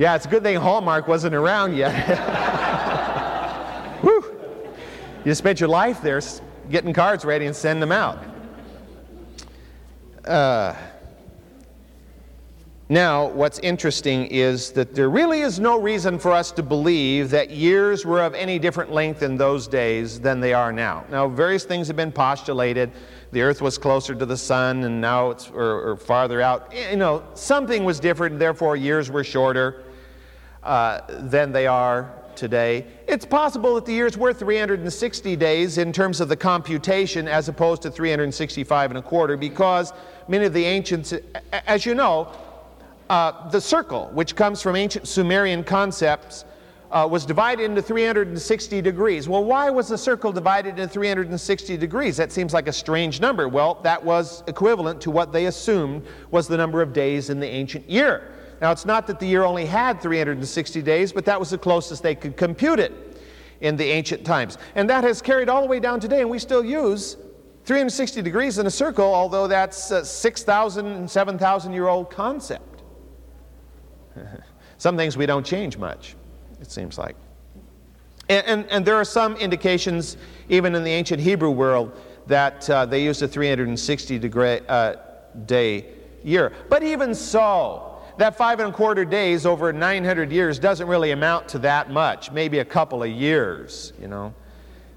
Yeah, 0.01 0.15
it's 0.15 0.25
a 0.25 0.31
good 0.31 0.43
thing 0.43 0.57
Hallmark 0.57 1.09
wasn't 1.09 1.35
around 1.35 1.77
yet. 1.77 1.93
Whew. 4.01 4.35
You 5.27 5.35
spent 5.35 5.61
your 5.61 5.69
life 5.69 6.01
there 6.01 6.23
getting 6.71 6.95
cards 6.95 7.27
ready 7.27 7.45
and 7.45 7.55
sending 7.55 7.81
them 7.81 7.93
out. 7.93 8.19
Uh, 10.25 10.75
now, 12.89 13.27
what's 13.27 13.59
interesting 13.59 14.25
is 14.29 14.73
that 14.73 14.95
there 14.95 15.11
really 15.11 15.43
is 15.43 15.61
no 15.61 15.79
reason 15.79 16.19
for 16.19 16.33
us 16.33 16.51
to 16.53 16.63
believe 16.63 17.29
that 17.29 17.51
years 17.51 18.07
were 18.07 18.23
of 18.23 18.33
any 18.33 18.59
different 18.59 18.91
length 18.91 19.23
in 19.23 19.37
those 19.37 19.69
days 19.69 20.19
than 20.19 20.41
they 20.41 20.55
are 20.55 20.73
now. 20.73 21.05
Now, 21.11 21.29
various 21.29 21.65
things 21.65 21.89
have 21.89 21.97
been 21.97 22.11
postulated. 22.11 22.91
The 23.33 23.43
earth 23.43 23.61
was 23.61 23.77
closer 23.77 24.15
to 24.15 24.25
the 24.25 24.39
sun, 24.39 24.83
and 24.85 24.99
now 24.99 25.29
it's 25.29 25.51
or, 25.51 25.91
or 25.91 25.97
farther 25.99 26.41
out. 26.41 26.73
You 26.75 26.97
know, 26.97 27.23
something 27.35 27.85
was 27.85 28.01
different, 28.01 28.39
therefore 28.39 28.77
years 28.77 29.11
were 29.11 29.25
shorter 29.25 29.85
uh, 30.63 31.01
than 31.09 31.53
they 31.53 31.67
are 31.67 32.13
today. 32.37 32.87
It's 33.07 33.27
possible 33.27 33.75
that 33.75 33.85
the 33.85 33.93
years 33.93 34.17
were 34.17 34.33
360 34.33 35.37
days 35.37 35.79
in 35.79 35.93
terms 35.93 36.21
of 36.21 36.29
the 36.29 36.37
computation 36.37 37.29
as 37.29 37.49
opposed 37.49 37.83
to 37.83 37.91
365 37.91 38.91
and 38.91 38.99
a 38.99 39.03
quarter 39.03 39.37
because 39.37 39.93
many 40.29 40.47
of 40.47 40.53
the 40.53 40.65
ancients, 40.65 41.13
as 41.67 41.85
you 41.85 41.95
know, 41.95 42.33
uh, 43.11 43.49
the 43.51 43.61
circle, 43.61 44.09
which 44.15 44.37
comes 44.37 44.63
from 44.63 44.77
ancient 44.77 45.07
Sumerian 45.07 45.65
concepts, 45.65 46.45
uh, 46.93 47.07
was 47.09 47.25
divided 47.25 47.65
into 47.65 47.83
360 47.83 48.83
degrees. 48.83 49.29
Well, 49.29 49.45
why 49.45 49.71
was 49.71 49.89
the 49.89 49.99
circle 49.99 50.33
divided 50.33 50.71
into 50.71 50.89
360 50.89 51.77
degrees? 51.77 52.17
That 52.17 52.33
seems 52.33 52.53
like 52.53 52.69
a 52.69 52.73
strange 52.73 53.21
number. 53.21 53.49
Well, 53.49 53.81
that 53.83 54.03
was 54.03 54.43
equivalent 54.47 55.01
to 55.03 55.11
what 55.11 55.33
they 55.33 55.47
assumed 55.47 56.05
was 56.31 56.49
the 56.49 56.57
number 56.57 56.83
of 56.83 56.93
days 56.93 57.31
in 57.31 57.39
the 57.39 57.47
ancient 57.47 57.89
year. 57.89 58.33
Now, 58.61 58.73
it's 58.73 58.85
not 58.85 59.07
that 59.07 59.19
the 59.19 59.27
year 59.27 59.45
only 59.45 59.65
had 59.65 60.03
360 60.03 60.83
days, 60.83 61.13
but 61.13 61.25
that 61.25 61.41
was 61.41 61.51
the 61.51 61.59
closest 61.59 62.03
they 62.03 62.15
could 62.15 62.37
compute 62.37 62.79
it 62.79 62.93
in 63.61 63.77
the 63.77 63.85
ancient 63.85 64.25
times. 64.25 64.59
And 64.75 64.89
that 64.91 65.05
has 65.05 65.23
carried 65.23 65.49
all 65.49 65.63
the 65.63 65.69
way 65.69 65.81
down 65.81 66.01
today, 66.01 66.21
and 66.21 66.29
we 66.29 66.39
still 66.39 66.65
use 66.65 67.17
360 67.65 68.23
degrees 68.23 68.59
in 68.59 68.67
a 68.67 68.71
circle, 68.71 69.15
although 69.15 69.47
that's 69.47 69.91
a 69.91 70.05
6,000 70.05 70.87
and 70.87 71.11
7,000 71.11 71.73
year 71.73 71.89
old 71.89 72.11
concept. 72.11 72.83
some 74.79 74.97
things 74.97 75.17
we 75.17 75.27
don't 75.27 75.45
change 75.45 75.79
much, 75.79 76.17
it 76.61 76.71
seems 76.71 76.99
like. 76.99 77.17
And, 78.29 78.47
and, 78.47 78.67
and, 78.71 78.85
there 78.85 78.95
are 78.95 79.05
some 79.05 79.35
indications, 79.37 80.17
even 80.49 80.75
in 80.75 80.85
the 80.85 80.91
ancient 80.91 81.21
Hebrew 81.21 81.51
world, 81.51 81.99
that 82.29 82.69
uh, 82.71 82.87
they 82.87 83.03
used 83.03 83.23
a 83.23 83.29
360 83.29 84.19
degree, 84.19 84.61
uh, 84.69 84.95
day 85.47 85.87
year. 86.23 86.53
But 86.69 86.83
even 86.83 87.15
so, 87.15 87.90
that 88.21 88.37
five 88.37 88.61
and 88.61 88.69
a 88.69 88.73
quarter 88.73 89.07
days 89.07 89.47
over 89.47 89.73
900 89.73 90.31
years 90.31 90.59
doesn't 90.59 90.87
really 90.87 91.11
amount 91.11 91.49
to 91.49 91.59
that 91.61 91.91
much, 91.91 92.31
maybe 92.31 92.59
a 92.59 92.65
couple 92.65 93.03
of 93.03 93.09
years, 93.09 93.95
you 93.99 94.09
know. 94.09 94.35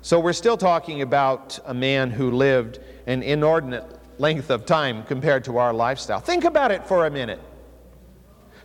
So 0.02 0.20
we're 0.20 0.34
still 0.34 0.58
talking 0.58 1.02
about 1.02 1.58
a 1.64 1.74
man 1.74 2.12
who 2.12 2.32
lived 2.32 2.80
an 3.08 3.24
inordinate 3.24 3.86
length 4.18 4.50
of 4.50 4.66
time 4.66 5.04
compared 5.04 5.46
to 5.46 5.58
our 5.58 5.74
lifestyle. 5.74 6.20
Think 6.20 6.44
about 6.44 6.72
it 6.72 6.86
for 6.86 7.06
a 7.06 7.10
minute. 7.10 7.40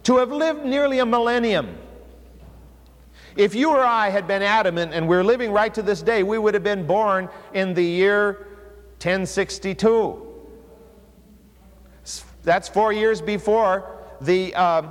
to 0.02 0.16
have 0.16 0.32
lived 0.32 0.64
nearly 0.64 0.98
a 0.98 1.06
millennium. 1.06 1.78
If 3.36 3.54
you 3.54 3.70
or 3.70 3.84
I 3.84 4.10
had 4.10 4.26
been 4.26 4.42
adamant 4.42 4.92
and 4.92 5.06
we're 5.06 5.22
living 5.22 5.52
right 5.52 5.72
to 5.74 5.82
this 5.82 6.02
day, 6.02 6.24
we 6.24 6.36
would 6.36 6.54
have 6.54 6.64
been 6.64 6.84
born 6.84 7.28
in 7.54 7.74
the 7.74 7.84
year 7.84 8.48
1062. 9.02 10.24
That's 12.42 12.68
four 12.68 12.92
years 12.92 13.20
before 13.20 13.97
the 14.20 14.54
um, 14.54 14.90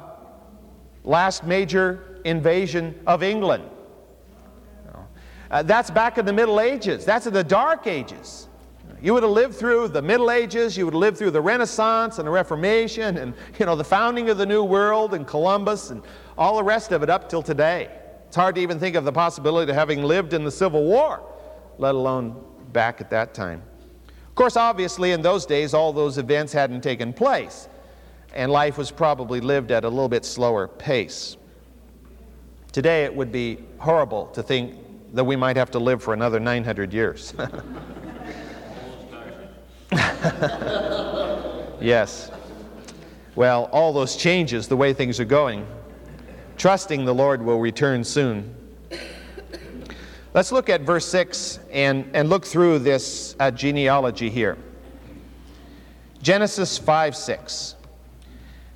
last 1.03 1.43
major 1.43 2.19
invasion 2.24 3.00
of 3.07 3.24
England. 3.24 3.63
Uh, 5.50 5.63
that's 5.63 5.89
back 5.89 6.17
in 6.17 6.25
the 6.25 6.34
Middle 6.34 6.60
Ages. 6.60 7.05
That's 7.05 7.25
in 7.25 7.34
the 7.34 7.43
Dark 7.43 7.88
Ages. 7.88 8.50
You 9.01 9.13
would 9.13 9.24
have 9.24 9.31
lived 9.31 9.55
through 9.55 9.89
the 9.89 10.01
Middle 10.01 10.31
Ages, 10.31 10.75
you 10.75 10.86
would 10.86 10.93
have 10.93 11.00
lived 11.00 11.17
through 11.17 11.31
the 11.31 11.41
Renaissance 11.41 12.17
and 12.17 12.27
the 12.27 12.31
Reformation 12.31 13.17
and 13.17 13.34
you 13.60 13.65
know 13.65 13.75
the 13.75 13.84
founding 13.84 14.29
of 14.29 14.38
the 14.38 14.46
New 14.46 14.63
World 14.63 15.13
and 15.13 15.25
Columbus 15.27 15.91
and 15.91 16.01
all 16.38 16.57
the 16.57 16.63
rest 16.63 16.91
of 16.91 17.03
it 17.03 17.10
up 17.10 17.29
till 17.29 17.43
today. 17.43 17.89
It's 18.25 18.36
hard 18.36 18.55
to 18.55 18.62
even 18.62 18.79
think 18.79 18.96
of 18.96 19.05
the 19.05 19.12
possibility 19.12 19.69
of 19.69 19.75
having 19.77 20.03
lived 20.03 20.34
in 20.34 20.43
the 20.43 20.51
Civil 20.51 20.84
War, 20.84 21.22
let 21.77 21.96
alone 21.96 22.43
back 22.74 23.00
at 23.00 23.10
that 23.12 23.34
time. 23.34 23.62
Of 24.07 24.36
course, 24.36 24.57
obviously, 24.57 25.12
in 25.12 25.22
those 25.22 25.46
days, 25.46 25.74
all 25.74 25.93
those 25.93 26.17
events 26.17 26.51
hadn't 26.51 26.81
taken 26.81 27.13
place, 27.13 27.69
and 28.34 28.51
life 28.51 28.77
was 28.77 28.91
probably 28.91 29.41
lived 29.41 29.72
at 29.72 29.84
a 29.84 29.89
little 29.89 30.10
bit 30.10 30.25
slower 30.25 30.67
pace. 30.67 31.38
Today, 32.72 33.05
it 33.05 33.15
would 33.15 33.31
be 33.31 33.60
horrible 33.79 34.27
to 34.27 34.43
think 34.43 34.75
that 35.13 35.24
we 35.24 35.36
might 35.36 35.57
have 35.57 35.72
to 35.72 35.79
live 35.79 36.03
for 36.03 36.13
another 36.13 36.39
900 36.39 36.93
years. 36.93 37.34
yes. 41.81 42.29
Well, 43.36 43.69
all 43.72 43.93
those 43.93 44.15
changes, 44.15 44.67
the 44.67 44.75
way 44.75 44.93
things 44.93 45.19
are 45.19 45.25
going, 45.25 45.65
trusting 46.57 47.05
the 47.05 47.13
Lord 47.13 47.41
will 47.41 47.60
return 47.60 48.03
soon. 48.03 48.53
Let's 50.34 50.51
look 50.51 50.69
at 50.69 50.81
verse 50.81 51.07
6 51.07 51.60
and, 51.72 52.10
and 52.13 52.29
look 52.29 52.46
through 52.46 52.79
this 52.79 53.36
uh, 53.39 53.50
genealogy 53.50 54.29
here. 54.29 54.57
Genesis 56.22 56.77
5 56.77 57.15
6. 57.15 57.75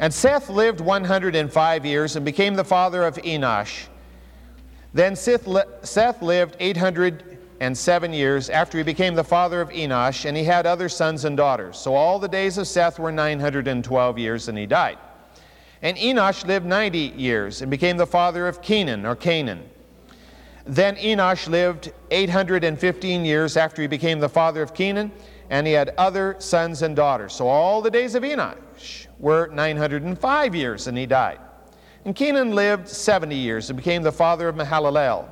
And 0.01 0.12
Seth 0.12 0.50
lived 0.50 0.81
105 0.81 1.86
years 1.86 2.15
and 2.15 2.25
became 2.25 2.55
the 2.55 2.63
father 2.63 3.03
of 3.03 3.17
Enosh. 3.17 3.86
Then 4.96 5.15
Seth 5.15 6.22
lived 6.24 6.55
807 6.60 8.13
years 8.13 8.50
after 8.50 8.79
he 8.79 8.84
became 8.84 9.13
the 9.13 9.24
father 9.24 9.62
of 9.62 9.70
Enosh, 9.70 10.25
and 10.25 10.36
he 10.36 10.43
had 10.43 10.65
other 10.65 10.89
sons 10.89 11.24
and 11.24 11.38
daughters. 11.38 11.77
So 11.77 11.93
all 11.93 12.17
the 12.17 12.27
days 12.27 12.58
of 12.58 12.67
Seth 12.67 12.98
were 12.98 13.12
912 13.12 14.17
years, 14.17 14.48
and 14.48 14.58
he 14.58 14.65
died. 14.65 14.98
And 15.84 15.96
Enosh 15.98 16.48
lived 16.48 16.65
90 16.65 16.98
years 17.15 17.62
and 17.62 17.70
became 17.70 17.98
the 17.98 18.08
father 18.08 18.48
of 18.48 18.60
Kenan 18.63 19.05
or 19.05 19.15
Canaan. 19.15 19.70
Then 20.65 20.96
Enosh 20.96 21.48
lived 21.48 21.93
815 22.10 23.24
years 23.24 23.55
after 23.55 23.84
he 23.84 23.88
became 23.88 24.20
the 24.20 24.29
father 24.29 24.63
of 24.63 24.74
Kenan, 24.74 25.12
and 25.51 25.67
he 25.67 25.74
had 25.74 25.93
other 26.00 26.38
sons 26.39 26.81
and 26.81 26.96
daughters. 26.96 27.34
So 27.34 27.48
all 27.48 27.84
the 27.84 27.91
days 27.91 28.15
of 28.15 28.24
Enosh 28.24 29.05
were 29.22 29.48
905 29.48 30.56
years, 30.56 30.88
and 30.88 30.98
he 30.98 31.06
died. 31.06 31.40
And 32.04 32.16
Kenan 32.16 32.54
lived 32.54 32.90
70 32.90 33.36
years 33.36 33.70
and 33.70 33.78
became 33.78 34.01
the 34.01 34.12
father 34.12 34.50
of 34.50 34.56
Mahalalel. 34.56 35.30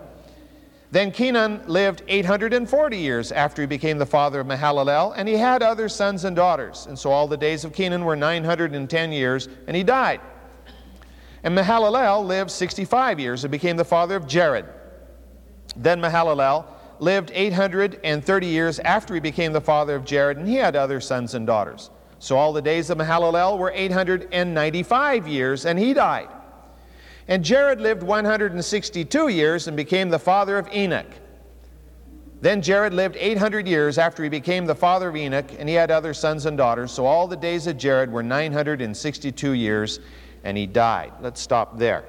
Then 0.91 1.11
Kenan 1.11 1.61
lived 1.67 2.03
840 2.07 2.97
years 2.97 3.31
after 3.31 3.61
he 3.61 3.67
became 3.67 3.97
the 3.97 4.05
father 4.05 4.39
of 4.39 4.47
Mahalalel, 4.47 5.13
and 5.15 5.27
he 5.27 5.35
had 5.35 5.61
other 5.61 5.89
sons 5.89 6.23
and 6.23 6.35
daughters. 6.35 6.85
And 6.87 6.97
so 6.97 7.11
all 7.11 7.27
the 7.27 7.37
days 7.37 7.65
of 7.65 7.73
Kenan 7.73 8.05
were 8.05 8.15
910 8.15 9.11
years, 9.11 9.49
and 9.67 9.75
he 9.75 9.83
died. 9.83 10.21
And 11.43 11.57
Mahalalel 11.57 12.25
lived 12.25 12.51
65 12.51 13.19
years 13.19 13.43
and 13.43 13.51
became 13.51 13.77
the 13.77 13.85
father 13.85 14.15
of 14.15 14.27
Jared. 14.27 14.65
Then 15.75 16.01
Mahalalel 16.01 16.65
lived 16.99 17.31
830 17.33 18.47
years 18.47 18.79
after 18.79 19.13
he 19.13 19.19
became 19.19 19.53
the 19.53 19.61
father 19.61 19.95
of 19.95 20.05
Jared, 20.05 20.37
and 20.37 20.47
he 20.47 20.55
had 20.55 20.75
other 20.75 20.99
sons 20.99 21.33
and 21.33 21.47
daughters. 21.47 21.89
So 22.19 22.37
all 22.37 22.53
the 22.53 22.61
days 22.61 22.89
of 22.89 22.97
Mahalalel 22.97 23.57
were 23.57 23.71
895 23.73 25.27
years, 25.27 25.65
and 25.65 25.79
he 25.79 25.93
died. 25.93 26.27
And 27.27 27.43
Jared 27.43 27.79
lived 27.79 28.03
162 28.03 29.27
years 29.29 29.67
and 29.67 29.77
became 29.77 30.09
the 30.09 30.19
father 30.19 30.57
of 30.57 30.67
Enoch. 30.73 31.07
Then 32.41 32.61
Jared 32.61 32.93
lived 32.93 33.17
800 33.17 33.67
years 33.67 33.97
after 33.97 34.23
he 34.23 34.29
became 34.29 34.65
the 34.65 34.75
father 34.75 35.09
of 35.09 35.15
Enoch, 35.15 35.45
and 35.57 35.67
he 35.67 35.75
had 35.75 35.91
other 35.91 36.13
sons 36.13 36.45
and 36.45 36.57
daughters. 36.57 36.91
So 36.91 37.05
all 37.05 37.27
the 37.27 37.35
days 37.35 37.67
of 37.67 37.77
Jared 37.77 38.11
were 38.11 38.23
962 38.23 39.51
years, 39.51 39.99
and 40.43 40.57
he 40.57 40.65
died. 40.65 41.11
Let's 41.21 41.41
stop 41.41 41.77
there. 41.77 42.05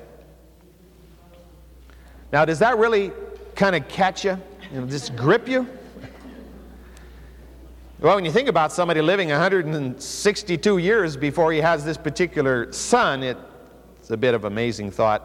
Now, 2.32 2.44
does 2.44 2.60
that 2.60 2.78
really 2.78 3.12
kind 3.56 3.74
of 3.74 3.88
catch 3.88 4.24
you? 4.24 4.38
you 4.72 4.80
know, 4.80 4.86
just 4.86 5.16
grip 5.16 5.48
you? 5.48 5.66
Well, 8.00 8.14
when 8.14 8.24
you 8.24 8.32
think 8.32 8.48
about 8.48 8.72
somebody 8.72 9.02
living 9.02 9.28
162 9.28 10.78
years 10.78 11.18
before 11.18 11.52
he 11.52 11.58
has 11.58 11.84
this 11.84 11.98
particular 11.98 12.72
son, 12.72 13.22
it's 13.22 14.08
a 14.08 14.16
bit 14.16 14.32
of 14.32 14.46
amazing 14.46 14.90
thought. 14.90 15.22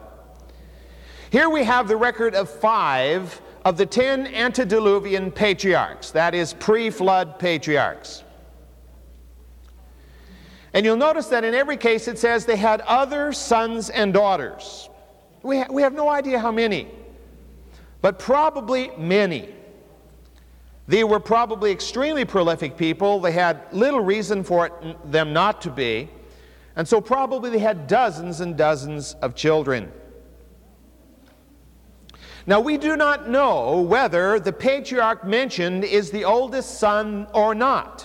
Here 1.30 1.50
we 1.50 1.64
have 1.64 1.88
the 1.88 1.96
record 1.96 2.36
of 2.36 2.50
five 2.50 3.42
of 3.64 3.78
the 3.78 3.86
ten 3.86 4.28
antediluvian 4.28 5.32
patriarchs, 5.32 6.12
that 6.12 6.36
is, 6.36 6.54
pre 6.54 6.90
flood 6.90 7.40
patriarchs. 7.40 8.26
And 10.74 10.86
you'll 10.86 10.98
notice 10.98 11.28
that 11.28 11.46
in 11.46 11.54
every 11.54 11.78
case 11.78 12.10
it 12.10 12.20
says 12.20 12.46
they 12.46 12.58
had 12.58 12.82
other 12.82 13.32
sons 13.32 13.90
and 13.90 14.14
daughters. 14.14 14.90
We, 15.44 15.60
ha- 15.60 15.68
we 15.72 15.82
have 15.82 15.94
no 15.94 16.10
idea 16.10 16.40
how 16.40 16.52
many, 16.52 16.90
but 18.02 18.20
probably 18.20 18.92
many. 18.98 19.56
They 20.88 21.04
were 21.04 21.19
probably 21.19 21.71
extremely 21.71 22.26
prolific 22.26 22.78
people. 22.78 23.19
They 23.19 23.32
had 23.32 23.62
little 23.71 24.02
reason 24.02 24.43
for 24.43 24.67
it, 24.67 25.12
them 25.12 25.34
not 25.34 25.62
to 25.62 25.71
be. 25.71 26.10
And 26.76 26.88
so 26.88 27.02
probably 27.02 27.50
they 27.50 27.60
had 27.60 27.88
dozens 27.88 28.41
and 28.41 28.56
dozens 28.56 29.13
of 29.15 29.34
children. 29.36 29.91
Now, 32.48 32.60
we 32.60 32.78
do 32.78 32.95
not 32.95 33.28
know 33.28 33.82
whether 33.82 34.39
the 34.39 34.54
patriarch 34.54 35.26
mentioned 35.26 35.84
is 35.84 36.12
the 36.12 36.26
oldest 36.26 36.80
son 36.80 37.28
or 37.34 37.56
not. 37.56 38.02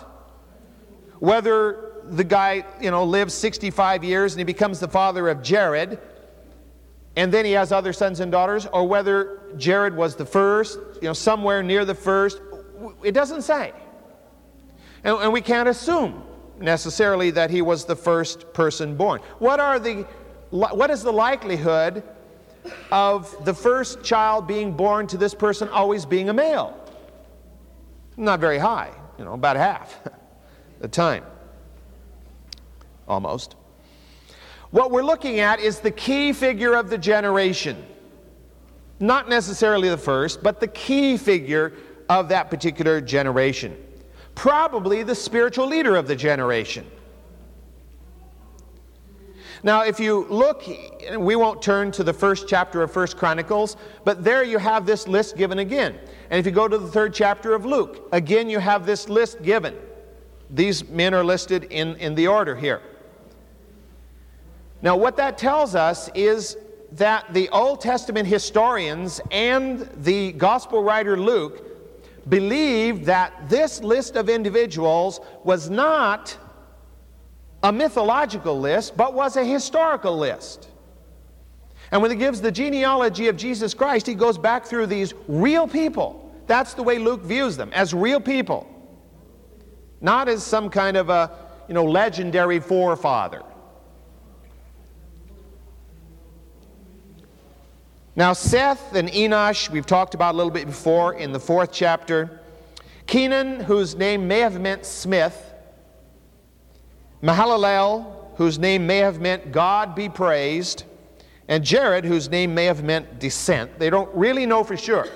Whether 1.18 1.92
the 2.04 2.24
guy, 2.24 2.64
you 2.80 2.90
know, 2.90 3.04
lives 3.04 3.34
65 3.34 4.02
years 4.02 4.32
and 4.32 4.40
he 4.40 4.44
becomes 4.44 4.80
the 4.80 4.88
father 4.88 5.28
of 5.28 5.42
Jared, 5.42 5.98
and 7.16 7.30
then 7.30 7.44
he 7.44 7.52
has 7.52 7.70
other 7.70 7.92
sons 7.92 8.20
and 8.20 8.32
daughters, 8.32 8.66
or 8.72 8.88
whether 8.88 9.40
Jared 9.58 9.94
was 9.94 10.16
the 10.16 10.24
first, 10.24 10.78
you 11.02 11.08
know, 11.08 11.12
somewhere 11.12 11.62
near 11.62 11.84
the 11.84 11.94
first. 11.94 12.40
It 13.02 13.12
doesn't 13.12 13.42
say. 13.42 13.72
And, 15.04 15.16
and 15.18 15.32
we 15.32 15.40
can't 15.40 15.68
assume 15.68 16.22
necessarily 16.58 17.30
that 17.30 17.50
he 17.50 17.62
was 17.62 17.84
the 17.84 17.96
first 17.96 18.52
person 18.52 18.96
born. 18.96 19.20
What, 19.38 19.60
are 19.60 19.78
the, 19.78 20.06
what 20.50 20.90
is 20.90 21.02
the 21.02 21.12
likelihood 21.12 22.02
of 22.92 23.44
the 23.44 23.54
first 23.54 24.02
child 24.02 24.46
being 24.46 24.72
born 24.72 25.06
to 25.08 25.16
this 25.16 25.34
person 25.34 25.68
always 25.68 26.04
being 26.04 26.28
a 26.28 26.34
male? 26.34 26.76
Not 28.16 28.40
very 28.40 28.58
high, 28.58 28.90
you 29.18 29.24
know, 29.24 29.32
about 29.32 29.56
half 29.56 29.98
the 30.80 30.88
time. 30.88 31.24
Almost. 33.08 33.56
What 34.70 34.90
we're 34.90 35.02
looking 35.02 35.40
at 35.40 35.58
is 35.58 35.80
the 35.80 35.90
key 35.90 36.32
figure 36.32 36.74
of 36.74 36.90
the 36.90 36.98
generation. 36.98 37.84
Not 39.00 39.28
necessarily 39.28 39.88
the 39.88 39.96
first, 39.96 40.42
but 40.42 40.60
the 40.60 40.68
key 40.68 41.16
figure 41.16 41.72
of 42.10 42.28
that 42.28 42.50
particular 42.50 43.00
generation 43.00 43.74
probably 44.34 45.02
the 45.02 45.14
spiritual 45.14 45.66
leader 45.66 45.96
of 45.96 46.08
the 46.08 46.16
generation. 46.16 46.86
Now, 49.62 49.82
if 49.82 50.00
you 50.00 50.26
look, 50.30 50.64
we 51.18 51.36
won't 51.36 51.60
turn 51.60 51.92
to 51.92 52.02
the 52.02 52.14
first 52.14 52.48
chapter 52.48 52.82
of 52.82 52.90
First 52.90 53.18
Chronicles, 53.18 53.76
but 54.04 54.24
there 54.24 54.42
you 54.42 54.56
have 54.56 54.86
this 54.86 55.06
list 55.06 55.36
given 55.36 55.58
again. 55.58 55.98
And 56.30 56.40
if 56.40 56.46
you 56.46 56.52
go 56.52 56.66
to 56.66 56.78
the 56.78 56.88
third 56.88 57.12
chapter 57.12 57.54
of 57.54 57.66
Luke, 57.66 58.08
again 58.12 58.48
you 58.48 58.58
have 58.58 58.86
this 58.86 59.10
list 59.10 59.42
given. 59.42 59.76
These 60.48 60.88
men 60.88 61.12
are 61.12 61.22
listed 61.22 61.64
in, 61.64 61.96
in 61.96 62.14
the 62.14 62.26
order 62.26 62.56
here. 62.56 62.80
Now, 64.80 64.96
what 64.96 65.18
that 65.18 65.36
tells 65.36 65.74
us 65.74 66.08
is 66.14 66.56
that 66.92 67.34
the 67.34 67.50
Old 67.50 67.82
Testament 67.82 68.26
historians 68.26 69.20
and 69.30 69.80
the 69.96 70.32
gospel 70.32 70.82
writer 70.82 71.18
Luke 71.18 71.69
believed 72.30 73.04
that 73.04 73.48
this 73.50 73.82
list 73.82 74.16
of 74.16 74.30
individuals 74.30 75.20
was 75.44 75.68
not 75.68 76.36
a 77.62 77.70
mythological 77.70 78.58
list, 78.58 78.96
but 78.96 79.12
was 79.12 79.36
a 79.36 79.44
historical 79.44 80.16
list. 80.16 80.68
And 81.90 82.00
when 82.00 82.10
he 82.10 82.16
gives 82.16 82.40
the 82.40 82.52
genealogy 82.52 83.28
of 83.28 83.36
Jesus 83.36 83.74
Christ, 83.74 84.06
he 84.06 84.14
goes 84.14 84.38
back 84.38 84.64
through 84.64 84.86
these 84.86 85.12
real 85.28 85.66
people. 85.66 86.32
That's 86.46 86.74
the 86.74 86.82
way 86.82 86.98
Luke 86.98 87.22
views 87.22 87.56
them, 87.56 87.70
as 87.74 87.92
real 87.92 88.20
people. 88.20 88.66
Not 90.00 90.28
as 90.28 90.42
some 90.42 90.70
kind 90.70 90.96
of 90.96 91.10
a, 91.10 91.30
you 91.68 91.74
know, 91.74 91.84
legendary 91.84 92.60
forefather. 92.60 93.42
Now, 98.16 98.32
Seth 98.32 98.94
and 98.94 99.08
Enosh, 99.08 99.70
we've 99.70 99.86
talked 99.86 100.14
about 100.14 100.34
a 100.34 100.36
little 100.36 100.50
bit 100.50 100.66
before 100.66 101.14
in 101.14 101.32
the 101.32 101.38
fourth 101.38 101.70
chapter. 101.72 102.40
Kenan, 103.06 103.60
whose 103.60 103.94
name 103.94 104.26
may 104.26 104.40
have 104.40 104.60
meant 104.60 104.84
smith. 104.84 105.54
Mahalalel, 107.22 108.36
whose 108.36 108.58
name 108.58 108.86
may 108.86 108.98
have 108.98 109.20
meant 109.20 109.52
God 109.52 109.94
be 109.94 110.08
praised. 110.08 110.84
And 111.46 111.64
Jared, 111.64 112.04
whose 112.04 112.28
name 112.28 112.52
may 112.52 112.64
have 112.64 112.82
meant 112.82 113.20
descent. 113.20 113.78
They 113.78 113.90
don't 113.90 114.12
really 114.14 114.44
know 114.44 114.64
for 114.64 114.76
sure 114.76 115.06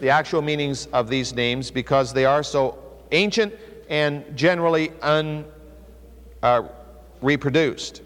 the 0.00 0.08
actual 0.08 0.40
meanings 0.40 0.86
of 0.86 1.08
these 1.08 1.34
names 1.34 1.70
because 1.70 2.14
they 2.14 2.24
are 2.24 2.42
so 2.42 2.78
ancient 3.12 3.54
and 3.90 4.24
generally 4.34 4.90
unreproduced. 5.02 8.00
Uh, 8.00 8.04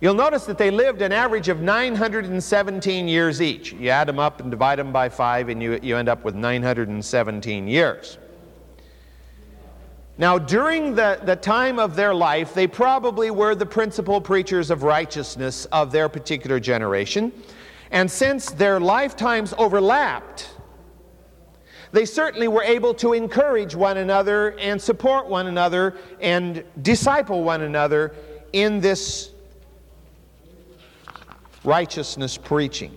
You'll 0.00 0.14
notice 0.14 0.44
that 0.46 0.58
they 0.58 0.70
lived 0.70 1.02
an 1.02 1.10
average 1.10 1.48
of 1.48 1.60
917 1.60 3.08
years 3.08 3.42
each. 3.42 3.72
You 3.72 3.88
add 3.88 4.06
them 4.06 4.20
up 4.20 4.40
and 4.40 4.50
divide 4.50 4.78
them 4.78 4.92
by 4.92 5.08
five, 5.08 5.48
and 5.48 5.60
you, 5.60 5.78
you 5.82 5.96
end 5.96 6.08
up 6.08 6.24
with 6.24 6.36
917 6.36 7.66
years. 7.66 8.16
Now, 10.16 10.38
during 10.38 10.94
the, 10.94 11.20
the 11.24 11.34
time 11.34 11.80
of 11.80 11.96
their 11.96 12.14
life, 12.14 12.54
they 12.54 12.68
probably 12.68 13.32
were 13.32 13.56
the 13.56 13.66
principal 13.66 14.20
preachers 14.20 14.70
of 14.70 14.84
righteousness 14.84 15.64
of 15.66 15.90
their 15.90 16.08
particular 16.08 16.60
generation. 16.60 17.32
And 17.90 18.08
since 18.08 18.50
their 18.50 18.78
lifetimes 18.78 19.52
overlapped, 19.58 20.50
they 21.90 22.04
certainly 22.04 22.48
were 22.48 22.62
able 22.62 22.94
to 22.94 23.14
encourage 23.14 23.74
one 23.74 23.96
another 23.96 24.58
and 24.58 24.80
support 24.80 25.26
one 25.26 25.46
another 25.46 25.96
and 26.20 26.62
disciple 26.82 27.42
one 27.42 27.62
another 27.62 28.14
in 28.52 28.80
this 28.80 29.30
righteousness 31.64 32.36
preaching. 32.36 32.96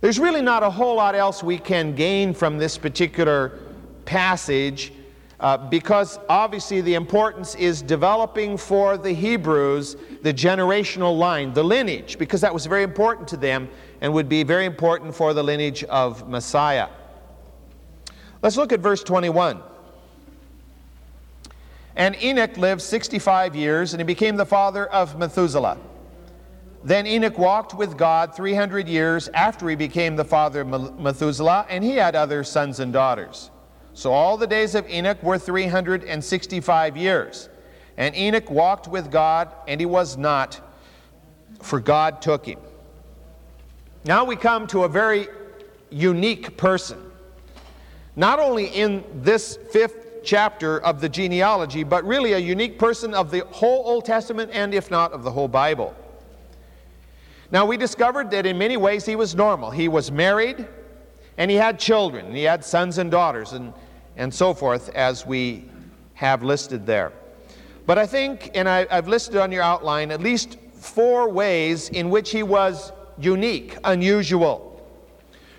There's 0.00 0.18
really 0.18 0.42
not 0.42 0.62
a 0.62 0.70
whole 0.70 0.96
lot 0.96 1.14
else 1.14 1.42
we 1.42 1.58
can 1.58 1.94
gain 1.94 2.32
from 2.32 2.58
this 2.58 2.78
particular 2.78 3.58
passage 4.06 4.92
uh, 5.40 5.56
because 5.56 6.18
obviously 6.28 6.80
the 6.80 6.94
importance 6.94 7.54
is 7.54 7.80
developing 7.80 8.56
for 8.56 8.98
the 8.98 9.12
Hebrews 9.12 9.96
the 10.22 10.34
generational 10.34 11.16
line, 11.16 11.54
the 11.54 11.64
lineage, 11.64 12.18
because 12.18 12.42
that 12.42 12.52
was 12.52 12.66
very 12.66 12.82
important 12.82 13.26
to 13.28 13.36
them 13.36 13.68
and 14.02 14.12
would 14.12 14.28
be 14.28 14.42
very 14.42 14.66
important 14.66 15.14
for 15.14 15.32
the 15.32 15.42
lineage 15.42 15.82
of 15.84 16.28
Messiah. 16.28 16.88
Let's 18.42 18.56
look 18.56 18.72
at 18.72 18.80
verse 18.80 19.02
21. 19.02 19.62
And 21.96 22.22
Enoch 22.22 22.56
lived 22.56 22.80
65 22.80 23.56
years, 23.56 23.92
and 23.92 24.00
he 24.00 24.04
became 24.04 24.36
the 24.36 24.46
father 24.46 24.86
of 24.86 25.18
Methuselah. 25.18 25.78
Then 26.82 27.06
Enoch 27.06 27.36
walked 27.36 27.74
with 27.74 27.98
God 27.98 28.34
300 28.34 28.88
years 28.88 29.28
after 29.34 29.68
he 29.68 29.76
became 29.76 30.16
the 30.16 30.24
father 30.24 30.62
of 30.62 30.98
Methuselah, 30.98 31.66
and 31.68 31.84
he 31.84 31.96
had 31.96 32.16
other 32.16 32.42
sons 32.42 32.80
and 32.80 32.92
daughters. 32.92 33.50
So 33.92 34.12
all 34.12 34.36
the 34.36 34.46
days 34.46 34.74
of 34.74 34.88
Enoch 34.88 35.22
were 35.22 35.38
365 35.38 36.96
years. 36.96 37.48
And 37.98 38.16
Enoch 38.16 38.50
walked 38.50 38.88
with 38.88 39.10
God, 39.10 39.52
and 39.68 39.78
he 39.78 39.84
was 39.84 40.16
not, 40.16 40.60
for 41.60 41.80
God 41.80 42.22
took 42.22 42.46
him. 42.46 42.58
Now 44.04 44.24
we 44.24 44.36
come 44.36 44.66
to 44.68 44.84
a 44.84 44.88
very 44.88 45.28
unique 45.90 46.56
person. 46.56 46.98
Not 48.16 48.38
only 48.38 48.66
in 48.66 49.04
this 49.14 49.58
fifth 49.70 50.22
chapter 50.24 50.80
of 50.80 51.02
the 51.02 51.08
genealogy, 51.10 51.84
but 51.84 52.04
really 52.04 52.32
a 52.32 52.38
unique 52.38 52.78
person 52.78 53.12
of 53.12 53.30
the 53.30 53.44
whole 53.50 53.82
Old 53.84 54.06
Testament 54.06 54.50
and, 54.54 54.72
if 54.72 54.90
not, 54.90 55.12
of 55.12 55.22
the 55.22 55.30
whole 55.30 55.48
Bible. 55.48 55.94
Now, 57.52 57.66
we 57.66 57.76
discovered 57.76 58.30
that 58.30 58.46
in 58.46 58.58
many 58.58 58.76
ways 58.76 59.04
he 59.04 59.16
was 59.16 59.34
normal. 59.34 59.70
He 59.70 59.88
was 59.88 60.12
married 60.12 60.66
and 61.36 61.50
he 61.50 61.56
had 61.56 61.78
children. 61.78 62.32
He 62.32 62.44
had 62.44 62.64
sons 62.64 62.98
and 62.98 63.10
daughters 63.10 63.52
and, 63.52 63.72
and 64.16 64.32
so 64.32 64.54
forth, 64.54 64.88
as 64.90 65.26
we 65.26 65.64
have 66.14 66.42
listed 66.42 66.86
there. 66.86 67.12
But 67.86 67.98
I 67.98 68.06
think, 68.06 68.50
and 68.54 68.68
I, 68.68 68.86
I've 68.90 69.08
listed 69.08 69.36
on 69.36 69.50
your 69.50 69.62
outline, 69.62 70.10
at 70.10 70.20
least 70.20 70.58
four 70.74 71.28
ways 71.28 71.88
in 71.88 72.10
which 72.10 72.30
he 72.30 72.42
was 72.42 72.92
unique, 73.18 73.76
unusual. 73.84 74.66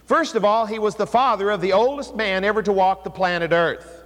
First 0.06 0.36
of 0.36 0.46
all, 0.46 0.66
he 0.66 0.80
was 0.80 0.96
the 0.96 1.08
father 1.08 1.50
of 1.50 1.62
the 1.62 1.74
oldest 1.74 2.16
man 2.16 2.44
ever 2.44 2.62
to 2.64 2.72
walk 2.72 3.04
the 3.04 3.10
planet 3.10 3.52
Earth, 3.52 4.04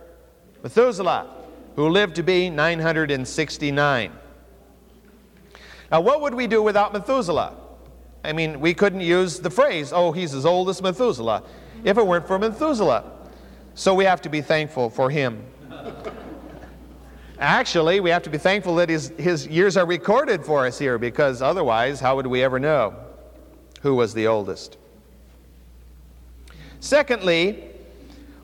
Methuselah, 0.64 1.28
who 1.76 1.90
lived 1.90 2.16
to 2.16 2.24
be 2.24 2.50
969. 2.50 4.12
Now, 5.92 6.02
what 6.02 6.22
would 6.22 6.34
we 6.34 6.48
do 6.48 6.64
without 6.64 6.94
Methuselah? 6.94 7.65
I 8.26 8.34
mean, 8.34 8.60
we 8.60 8.74
couldn't 8.74 9.02
use 9.02 9.40
the 9.40 9.52
phrase, 9.52 9.94
oh, 9.94 10.12
he's 10.12 10.34
as 10.34 10.46
old 10.46 10.70
as 10.70 10.82
Methuselah, 10.82 11.44
if 11.84 11.98
it 11.98 12.06
weren't 12.06 12.28
for 12.28 12.40
Methuselah. 12.40 13.12
So 13.76 13.94
we 13.94 14.06
have 14.06 14.22
to 14.24 14.30
be 14.30 14.42
thankful 14.42 14.90
for 14.90 15.10
him. 15.10 15.44
Actually, 17.40 18.00
we 18.00 18.10
have 18.10 18.24
to 18.24 18.30
be 18.30 18.38
thankful 18.38 18.76
that 18.76 18.90
his, 18.90 19.10
his 19.18 19.46
years 19.46 19.78
are 19.78 19.86
recorded 19.86 20.44
for 20.46 20.66
us 20.66 20.80
here 20.80 20.98
because 20.98 21.42
otherwise, 21.42 22.00
how 22.00 22.16
would 22.16 22.28
we 22.28 22.42
ever 22.42 22.60
know 22.60 22.96
who 23.82 23.94
was 23.94 24.14
the 24.14 24.26
oldest? 24.26 24.78
Secondly, 26.80 27.64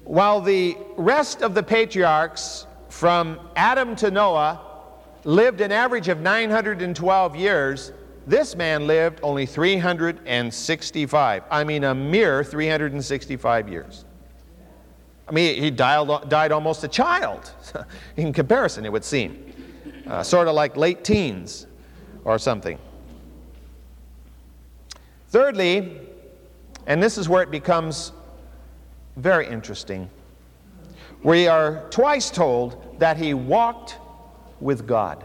while 0.04 0.42
the 0.42 0.78
rest 0.98 1.42
of 1.42 1.54
the 1.56 1.64
patriarchs 1.64 2.68
from 2.90 3.40
Adam 3.56 3.96
to 3.96 4.12
Noah 4.12 4.60
lived 5.24 5.62
an 5.62 5.72
average 5.72 6.10
of 6.10 6.20
912 6.20 7.36
years, 7.36 7.94
this 8.28 8.56
man 8.56 8.88
lived 8.88 9.20
only 9.24 9.46
365. 9.46 11.44
I 11.50 11.64
mean, 11.64 11.84
a 11.84 11.96
mere 11.96 12.44
365 12.44 13.70
years. 13.70 14.06
I 15.28 15.32
mean, 15.32 15.62
he 15.62 15.72
died, 15.72 16.30
died 16.30 16.52
almost 16.52 16.84
a 16.84 16.88
child 16.88 17.52
in 18.18 18.34
comparison, 18.34 18.86
it 18.86 18.92
would 18.92 19.06
seem. 19.06 19.54
Uh, 20.06 20.22
sort 20.24 20.48
of 20.48 20.56
like 20.56 20.76
late 20.76 21.04
teens 21.04 21.68
or 22.26 22.38
something. 22.38 22.78
Thirdly, 25.30 26.02
and 26.86 27.02
this 27.02 27.18
is 27.18 27.30
where 27.30 27.42
it 27.42 27.50
becomes 27.52 28.12
very 29.16 29.48
interesting, 29.48 30.10
we 31.24 31.48
are 31.48 31.88
twice 31.90 32.30
told 32.30 33.00
that 33.00 33.16
he 33.16 33.34
walked 33.34 33.98
with 34.60 34.86
God. 34.86 35.24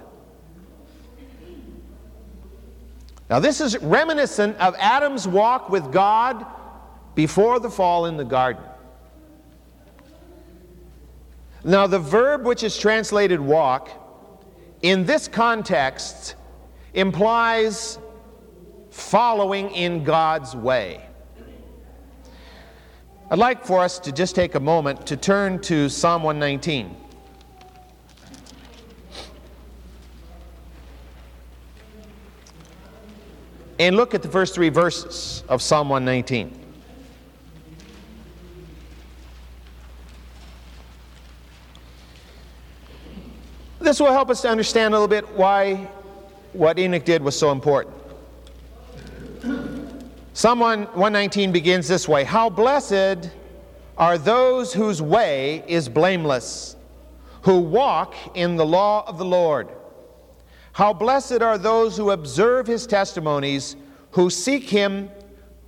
Now, 3.28 3.40
this 3.40 3.60
is 3.60 3.76
reminiscent 3.78 4.56
of 4.58 4.74
Adam's 4.78 5.26
walk 5.26 5.68
with 5.68 5.92
God 5.92 6.46
before 7.14 7.58
the 7.58 7.70
fall 7.70 8.06
in 8.06 8.16
the 8.16 8.24
garden. 8.24 8.62
Now, 11.64 11.88
the 11.88 11.98
verb 11.98 12.44
which 12.44 12.62
is 12.62 12.76
translated 12.78 13.40
walk 13.40 13.90
in 14.82 15.04
this 15.04 15.26
context 15.26 16.36
implies 16.94 17.98
following 18.90 19.70
in 19.72 20.04
God's 20.04 20.54
way. 20.54 21.04
I'd 23.28 23.38
like 23.40 23.64
for 23.64 23.80
us 23.80 23.98
to 24.00 24.12
just 24.12 24.36
take 24.36 24.54
a 24.54 24.60
moment 24.60 25.04
to 25.08 25.16
turn 25.16 25.60
to 25.62 25.88
Psalm 25.88 26.22
119. 26.22 26.96
And 33.78 33.96
look 33.96 34.14
at 34.14 34.22
the 34.22 34.28
first 34.28 34.54
three 34.54 34.70
verses 34.70 35.44
of 35.48 35.60
Psalm 35.60 35.88
119. 35.88 36.66
This 43.80 44.00
will 44.00 44.12
help 44.12 44.30
us 44.30 44.42
to 44.42 44.48
understand 44.48 44.94
a 44.94 44.96
little 44.98 45.06
bit 45.06 45.28
why 45.36 45.88
what 46.52 46.78
Enoch 46.78 47.04
did 47.04 47.22
was 47.22 47.38
so 47.38 47.52
important. 47.52 47.94
Psalm 50.32 50.60
119 50.60 51.52
begins 51.52 51.86
this 51.86 52.08
way 52.08 52.24
How 52.24 52.50
blessed 52.50 53.30
are 53.96 54.18
those 54.18 54.72
whose 54.72 55.00
way 55.00 55.62
is 55.66 55.88
blameless, 55.88 56.76
who 57.42 57.60
walk 57.60 58.14
in 58.34 58.56
the 58.56 58.66
law 58.66 59.04
of 59.06 59.18
the 59.18 59.24
Lord. 59.24 59.68
How 60.76 60.92
blessed 60.92 61.40
are 61.40 61.56
those 61.56 61.96
who 61.96 62.10
observe 62.10 62.66
his 62.66 62.86
testimonies, 62.86 63.76
who 64.10 64.28
seek 64.28 64.68
him 64.68 65.08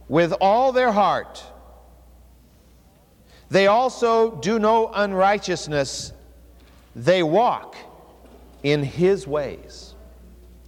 with 0.07 0.35
all 0.39 0.71
their 0.71 0.93
heart. 0.93 1.43
They 3.49 3.69
also 3.69 4.33
do 4.33 4.59
no 4.59 4.89
unrighteousness, 4.93 6.13
they 6.95 7.23
walk 7.23 7.75
in 8.63 8.83
his 8.83 9.27
ways, 9.27 9.95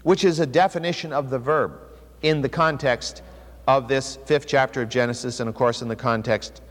which 0.05 0.25
is 0.25 0.41
a 0.41 0.47
definition 0.47 1.13
of 1.13 1.29
the 1.29 1.39
verb 1.39 1.79
in 2.23 2.41
the 2.41 2.49
context 2.49 3.21
of 3.69 3.89
this 3.89 4.17
fifth 4.25 4.47
chapter 4.47 4.81
of 4.81 4.89
Genesis, 4.89 5.41
and 5.41 5.51
of 5.51 5.55
course, 5.55 5.83
in 5.83 5.89
the 5.89 5.95
context 5.95 6.63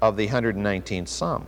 of 0.00 0.16
the 0.16 0.26
119th 0.26 1.08
Psalm. 1.08 1.46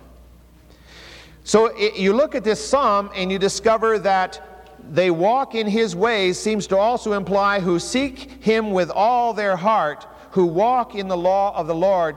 So 1.43 1.69
it, 1.69 1.97
you 1.97 2.13
look 2.13 2.35
at 2.35 2.45
this 2.45 2.63
psalm 2.63 3.09
and 3.15 3.33
you 3.33 3.39
discover 3.39 3.99
that 4.01 4.54
they 4.91 5.11
walk 5.11 5.55
in 5.55 5.67
his 5.67 5.97
ways 5.97 6.39
seems 6.39 6.67
to 6.69 6.77
also 6.77 7.13
imply 7.13 7.61
who 7.61 7.79
seek 7.79 8.43
him 8.43 8.71
with 8.71 8.91
all 8.91 9.33
their 9.33 9.57
heart, 9.57 10.07
who 10.31 10.47
walk 10.47 10.95
in 10.95 11.09
the 11.09 11.17
law 11.17 11.57
of 11.57 11.67
the 11.67 11.75
Lord, 11.75 12.17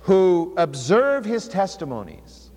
who 0.00 0.54
observe 0.56 1.24
his 1.24 1.48
testimonies. 1.48 2.50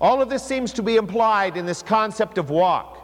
All 0.00 0.22
of 0.22 0.30
this 0.30 0.44
seems 0.44 0.72
to 0.74 0.82
be 0.82 0.96
implied 0.96 1.56
in 1.56 1.66
this 1.66 1.82
concept 1.82 2.38
of 2.38 2.50
walk. 2.50 2.96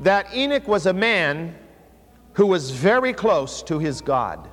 That 0.00 0.34
Enoch 0.34 0.66
was 0.66 0.86
a 0.86 0.92
man 0.92 1.56
who 2.32 2.46
was 2.46 2.70
very 2.70 3.12
close 3.12 3.62
to 3.64 3.78
his 3.78 4.00
God, 4.00 4.48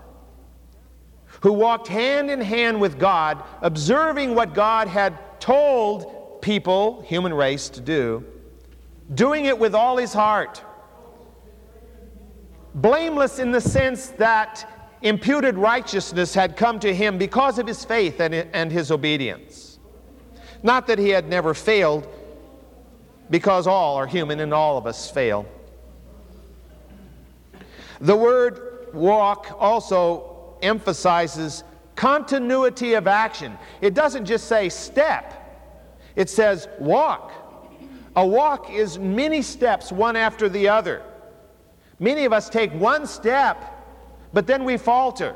who 1.41 1.53
walked 1.53 1.87
hand 1.87 2.29
in 2.29 2.41
hand 2.41 2.79
with 2.79 2.99
God, 2.99 3.43
observing 3.61 4.35
what 4.35 4.53
God 4.53 4.87
had 4.87 5.17
told 5.39 6.41
people, 6.41 7.01
human 7.01 7.33
race, 7.33 7.69
to 7.69 7.81
do 7.81 8.25
doing 9.13 9.45
it 9.45 9.57
with 9.57 9.75
all 9.75 9.97
his 9.97 10.13
heart. 10.13 10.63
Blameless 12.73 13.39
in 13.39 13.51
the 13.51 13.61
sense 13.61 14.07
that 14.07 14.69
imputed 15.01 15.57
righteousness 15.57 16.33
had 16.33 16.57
come 16.57 16.79
to 16.79 16.93
him 16.93 17.17
because 17.17 17.59
of 17.59 17.67
his 17.67 17.85
faith 17.85 18.19
and, 18.19 18.33
and 18.33 18.71
his 18.71 18.91
obedience. 18.91 19.79
Not 20.63 20.87
that 20.87 20.97
he 20.97 21.09
had 21.09 21.29
never 21.29 21.53
failed, 21.53 22.07
because 23.29 23.67
all 23.67 23.95
are 23.95 24.07
human 24.07 24.39
and 24.39 24.53
all 24.53 24.77
of 24.77 24.85
us 24.85 25.09
fail. 25.09 25.45
The 28.01 28.15
word 28.15 28.89
walk 28.93 29.55
also 29.59 30.57
emphasizes 30.61 31.63
continuity 31.95 32.93
of 32.93 33.07
action. 33.07 33.57
It 33.81 33.93
doesn't 33.93 34.25
just 34.25 34.47
say 34.47 34.69
step, 34.69 35.33
it 36.15 36.29
says 36.29 36.67
walk. 36.79 37.31
A 38.15 38.25
walk 38.25 38.71
is 38.71 38.97
many 38.97 39.41
steps, 39.41 39.91
one 39.91 40.15
after 40.15 40.47
the 40.47 40.69
other. 40.69 41.01
Many 41.99 42.25
of 42.25 42.34
us 42.34 42.49
take 42.49 42.71
one 42.73 43.08
step, 43.08 43.62
but 44.34 44.47
then 44.47 44.63
we 44.63 44.78
falter. 44.78 45.36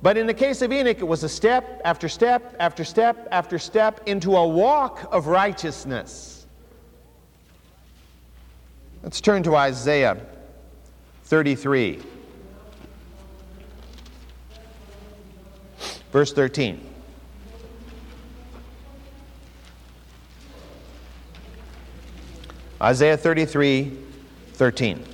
But 0.00 0.16
in 0.16 0.26
the 0.26 0.34
case 0.34 0.62
of 0.62 0.72
Enoch, 0.72 0.98
it 0.98 1.06
was 1.06 1.24
a 1.24 1.28
step 1.28 1.80
after 1.84 2.08
step 2.08 2.56
after 2.60 2.84
step 2.84 3.26
after 3.32 3.58
step 3.58 4.00
into 4.06 4.36
a 4.36 4.46
walk 4.46 5.08
of 5.10 5.26
righteousness. 5.26 6.46
Let's 9.02 9.20
turn 9.20 9.42
to 9.44 9.56
Isaiah 9.56 10.16
33, 11.24 12.00
verse 16.12 16.32
13. 16.32 16.87
Isaiah 22.80 23.16
33 23.16 23.92
13. 24.52 25.04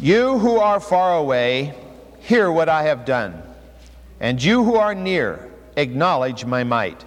You 0.00 0.38
who 0.38 0.56
are 0.56 0.80
far 0.80 1.18
away, 1.18 1.74
hear 2.18 2.50
what 2.50 2.68
I 2.68 2.82
have 2.82 3.04
done, 3.04 3.40
and 4.18 4.42
you 4.42 4.64
who 4.64 4.74
are 4.74 4.96
near, 4.96 5.48
acknowledge 5.76 6.44
my 6.44 6.64
might. 6.64 7.04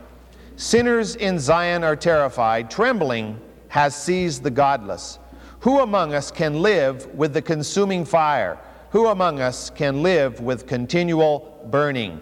Sinners 0.56 1.18
in 1.18 1.40
Zion 1.40 1.84
are 1.84 1.98
terrified, 1.98 2.72
trembling 2.72 3.38
has 3.68 4.02
seized 4.02 4.44
the 4.44 4.52
godless. 4.52 5.20
Who 5.60 5.82
among 5.82 6.14
us 6.14 6.32
can 6.32 6.62
live 6.62 7.06
with 7.14 7.34
the 7.34 7.42
consuming 7.42 8.06
fire? 8.06 8.58
Who 8.92 9.08
among 9.08 9.42
us 9.42 9.70
can 9.70 10.04
live 10.04 10.40
with 10.40 10.68
continual 10.68 11.68
burning? 11.70 12.22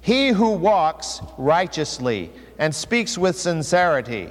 He 0.00 0.28
who 0.28 0.50
walks 0.50 1.20
righteously 1.36 2.30
and 2.60 2.72
speaks 2.72 3.18
with 3.18 3.36
sincerity 3.36 4.30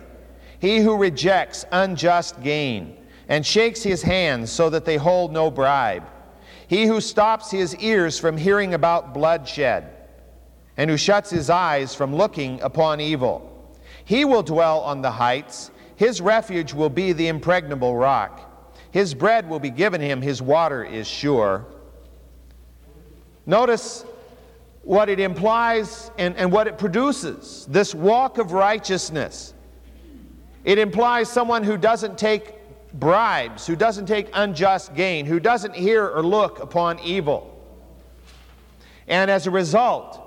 he 0.63 0.79
who 0.79 0.95
rejects 0.95 1.65
unjust 1.73 2.41
gain 2.41 2.95
and 3.27 3.45
shakes 3.45 3.83
his 3.83 4.01
hands 4.01 4.49
so 4.49 4.69
that 4.69 4.85
they 4.85 4.95
hold 4.95 5.33
no 5.33 5.51
bribe. 5.51 6.05
He 6.69 6.85
who 6.85 7.01
stops 7.01 7.51
his 7.51 7.75
ears 7.79 8.17
from 8.17 8.37
hearing 8.37 8.73
about 8.73 9.13
bloodshed 9.13 9.89
and 10.77 10.89
who 10.89 10.95
shuts 10.95 11.29
his 11.29 11.49
eyes 11.49 11.93
from 11.93 12.15
looking 12.15 12.61
upon 12.61 13.01
evil. 13.01 13.75
He 14.05 14.23
will 14.23 14.41
dwell 14.41 14.79
on 14.79 15.01
the 15.01 15.11
heights. 15.11 15.69
His 15.97 16.21
refuge 16.21 16.73
will 16.73 16.89
be 16.89 17.11
the 17.11 17.27
impregnable 17.27 17.97
rock. 17.97 18.73
His 18.91 19.13
bread 19.13 19.49
will 19.49 19.59
be 19.59 19.69
given 19.69 19.99
him, 19.99 20.21
his 20.21 20.41
water 20.41 20.81
is 20.81 21.09
sure. 21.09 21.65
Notice 23.45 24.05
what 24.83 25.09
it 25.09 25.19
implies 25.19 26.09
and, 26.17 26.37
and 26.37 26.53
what 26.53 26.67
it 26.67 26.77
produces 26.77 27.65
this 27.69 27.93
walk 27.93 28.37
of 28.37 28.53
righteousness. 28.53 29.53
It 30.63 30.79
implies 30.79 31.29
someone 31.29 31.63
who 31.63 31.77
doesn't 31.77 32.17
take 32.17 32.55
bribes, 32.93 33.67
who 33.67 33.75
doesn't 33.75 34.05
take 34.05 34.29
unjust 34.33 34.93
gain, 34.95 35.25
who 35.25 35.39
doesn't 35.39 35.75
hear 35.75 36.07
or 36.07 36.23
look 36.23 36.59
upon 36.59 36.99
evil. 36.99 37.49
And 39.07 39.29
as 39.29 39.47
a 39.47 39.51
result, 39.51 40.19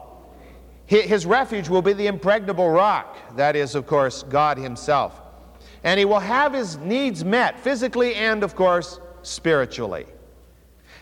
his 0.87 1.27
refuge 1.27 1.69
will 1.69 1.83
be 1.83 1.93
the 1.93 2.07
impregnable 2.07 2.71
rock. 2.71 3.37
That 3.37 3.57
is, 3.57 3.75
of 3.75 3.87
course, 3.87 4.23
God 4.23 4.59
Himself. 4.59 5.21
And 5.83 5.99
he 5.99 6.05
will 6.05 6.21
have 6.21 6.53
his 6.53 6.77
needs 6.79 7.25
met 7.25 7.61
physically 7.61 8.15
and, 8.17 8.43
of 8.43 8.57
course, 8.57 9.01
spiritually. 9.23 10.07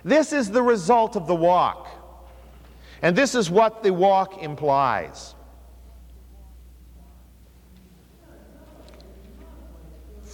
This 0.04 0.32
is 0.32 0.50
the 0.50 0.62
result 0.62 1.16
of 1.16 1.26
the 1.26 1.34
walk. 1.34 1.88
And 3.02 3.16
this 3.16 3.34
is 3.34 3.50
what 3.50 3.82
the 3.82 3.92
walk 3.92 4.42
implies. 4.42 5.33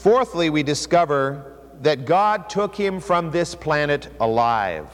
Fourthly, 0.01 0.49
we 0.49 0.63
discover 0.63 1.59
that 1.83 2.07
God 2.07 2.49
took 2.49 2.75
him 2.75 3.01
from 3.01 3.31
this 3.31 3.55
planet 3.55 4.09
alive. 4.19 4.89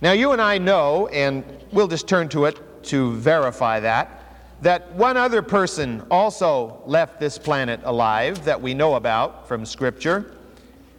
Now, 0.00 0.12
you 0.12 0.30
and 0.30 0.40
I 0.40 0.58
know, 0.58 1.08
and 1.08 1.42
we'll 1.72 1.88
just 1.88 2.06
turn 2.06 2.28
to 2.28 2.44
it 2.44 2.84
to 2.84 3.14
verify 3.14 3.80
that, 3.80 4.22
that 4.62 4.92
one 4.92 5.16
other 5.16 5.42
person 5.42 6.06
also 6.08 6.80
left 6.86 7.18
this 7.18 7.36
planet 7.36 7.80
alive 7.82 8.44
that 8.44 8.62
we 8.62 8.74
know 8.74 8.94
about 8.94 9.48
from 9.48 9.66
Scripture, 9.66 10.36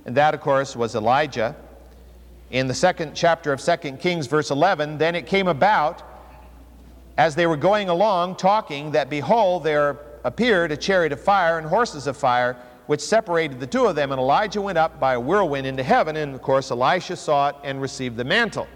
and 0.06 0.18
that, 0.18 0.34
of 0.34 0.42
course, 0.42 0.76
was 0.76 0.96
Elijah. 0.96 1.56
In 2.52 2.68
the 2.68 2.74
second 2.74 3.14
chapter 3.16 3.54
of 3.54 3.62
2 3.62 3.94
Kings, 4.02 4.28
verse 4.28 4.52
11, 4.52 4.98
then 4.98 5.16
it 5.16 5.28
came 5.28 5.48
about 5.48 6.04
as 7.18 7.36
they 7.36 7.48
were 7.48 7.56
going 7.56 7.88
along 7.88 8.36
talking 8.36 8.92
that 8.92 9.10
behold, 9.10 9.64
there 9.64 9.98
appeared 10.26 10.72
a 10.72 10.78
chariot 10.78 11.14
of 11.14 11.22
fire 11.22 11.60
and 11.60 11.68
horses 11.68 12.08
of 12.08 12.18
fire, 12.18 12.58
which 12.88 13.00
separated 13.00 13.60
the 13.60 13.68
two 13.68 13.86
of 13.86 13.96
them. 13.96 14.12
And 14.12 14.20
Elijah 14.20 14.60
went 14.60 14.78
up 14.78 15.00
by 15.00 15.14
a 15.14 15.20
whirlwind 15.20 15.66
into 15.68 15.84
heaven. 15.84 16.18
And 16.18 16.36
of 16.36 16.42
course, 16.42 16.72
Elisha 16.72 17.16
saw 17.16 17.50
it 17.50 17.56
and 17.64 17.80
received 17.80 18.18
the 18.18 18.24
mantle. 18.24 18.68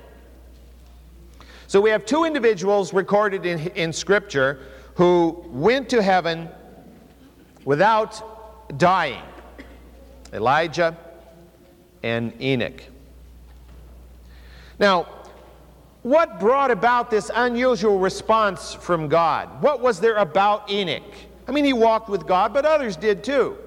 So 1.67 1.81
we 1.81 1.89
have 1.89 2.05
two 2.05 2.23
individuals 2.23 2.93
recorded 2.93 3.45
in, 3.45 3.59
in 3.71 3.91
Scripture 3.91 4.59
who 4.93 5.43
went 5.47 5.89
to 5.89 6.01
heaven 6.01 6.49
without 7.65 8.77
dying 8.77 9.23
Elijah 10.31 10.95
and 12.03 12.39
Enoch. 12.41 12.83
Now, 14.77 15.07
what 16.03 16.39
brought 16.39 16.71
about 16.71 17.09
this 17.09 17.29
unusual 17.33 17.99
response 17.99 18.73
from 18.73 19.09
God? 19.09 19.61
What 19.61 19.81
was 19.81 19.99
there 19.99 20.15
about 20.15 20.69
Enoch? 20.69 21.03
I 21.49 21.51
mean, 21.51 21.65
he 21.65 21.73
walked 21.73 22.09
with 22.09 22.27
God, 22.27 22.53
but 22.53 22.63
others 22.63 22.95
did 22.95 23.23
too. 23.23 23.57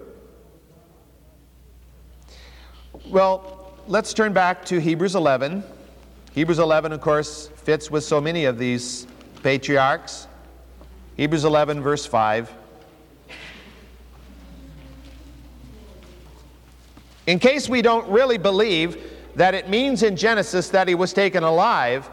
Well, 3.08 3.74
let's 3.88 4.14
turn 4.14 4.32
back 4.32 4.64
to 4.66 4.80
Hebrews 4.80 5.16
11. 5.16 5.64
Hebrews 6.32 6.60
11, 6.60 6.92
of 6.92 7.00
course, 7.00 7.48
fits 7.56 7.90
with 7.90 8.04
so 8.04 8.20
many 8.20 8.44
of 8.44 8.56
these 8.56 9.08
patriarchs. 9.42 10.28
Hebrews 11.16 11.44
11, 11.44 11.82
verse 11.82 12.06
5. 12.06 12.52
In 17.26 17.40
case 17.40 17.68
we 17.68 17.82
don't 17.82 18.08
really 18.08 18.38
believe 18.38 19.10
that 19.34 19.56
it 19.56 19.68
means 19.68 20.04
in 20.04 20.14
Genesis 20.14 20.68
that 20.68 20.86
he 20.86 20.94
was 20.94 21.12
taken 21.12 21.42
alive, 21.42 22.08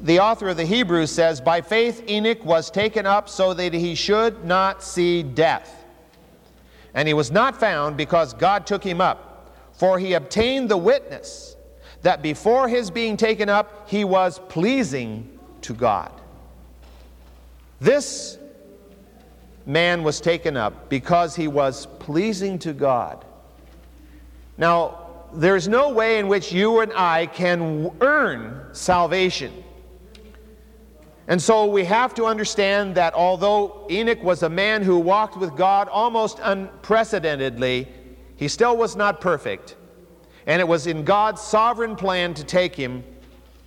the 0.00 0.20
author 0.20 0.48
of 0.48 0.56
the 0.56 0.64
Hebrews 0.64 1.10
says, 1.10 1.40
By 1.40 1.60
faith 1.60 2.08
Enoch 2.08 2.44
was 2.44 2.70
taken 2.70 3.06
up 3.06 3.28
so 3.28 3.54
that 3.54 3.72
he 3.72 3.94
should 3.94 4.44
not 4.44 4.82
see 4.82 5.22
death. 5.22 5.84
And 6.94 7.06
he 7.08 7.14
was 7.14 7.30
not 7.30 7.58
found 7.58 7.96
because 7.96 8.34
God 8.34 8.66
took 8.66 8.82
him 8.82 9.00
up, 9.00 9.54
for 9.72 9.98
he 9.98 10.14
obtained 10.14 10.68
the 10.68 10.76
witness 10.76 11.56
that 12.02 12.22
before 12.22 12.68
his 12.68 12.90
being 12.90 13.16
taken 13.16 13.48
up, 13.48 13.88
he 13.88 14.04
was 14.04 14.38
pleasing 14.48 15.38
to 15.62 15.74
God. 15.74 16.12
This 17.80 18.38
man 19.66 20.02
was 20.02 20.20
taken 20.20 20.56
up 20.56 20.88
because 20.88 21.34
he 21.34 21.48
was 21.48 21.86
pleasing 21.98 22.58
to 22.60 22.72
God. 22.72 23.24
Now, 24.56 25.26
there's 25.34 25.68
no 25.68 25.90
way 25.90 26.18
in 26.18 26.28
which 26.28 26.52
you 26.52 26.80
and 26.80 26.92
I 26.94 27.26
can 27.26 27.90
earn 28.00 28.68
salvation. 28.72 29.64
And 31.28 31.42
so 31.42 31.66
we 31.66 31.84
have 31.84 32.14
to 32.14 32.24
understand 32.24 32.94
that 32.94 33.14
although 33.14 33.86
Enoch 33.90 34.22
was 34.22 34.42
a 34.42 34.48
man 34.48 34.82
who 34.82 34.98
walked 34.98 35.36
with 35.36 35.56
God 35.56 35.88
almost 35.88 36.38
unprecedentedly, 36.40 37.88
he 38.36 38.48
still 38.48 38.76
was 38.76 38.94
not 38.94 39.20
perfect. 39.20 39.74
And 40.46 40.60
it 40.60 40.68
was 40.68 40.86
in 40.86 41.04
God's 41.04 41.40
sovereign 41.40 41.96
plan 41.96 42.32
to 42.34 42.44
take 42.44 42.76
him 42.76 43.02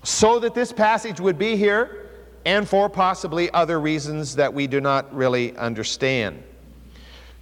so 0.03 0.39
that 0.39 0.55
this 0.55 0.71
passage 0.71 1.19
would 1.19 1.37
be 1.37 1.57
here 1.57 2.09
and 2.45 2.67
for 2.67 2.89
possibly 2.89 3.51
other 3.51 3.79
reasons 3.81 4.35
that 4.37 4.53
we 4.53 4.65
do 4.65 4.79
not 4.79 5.13
really 5.13 5.55
understand. 5.57 6.41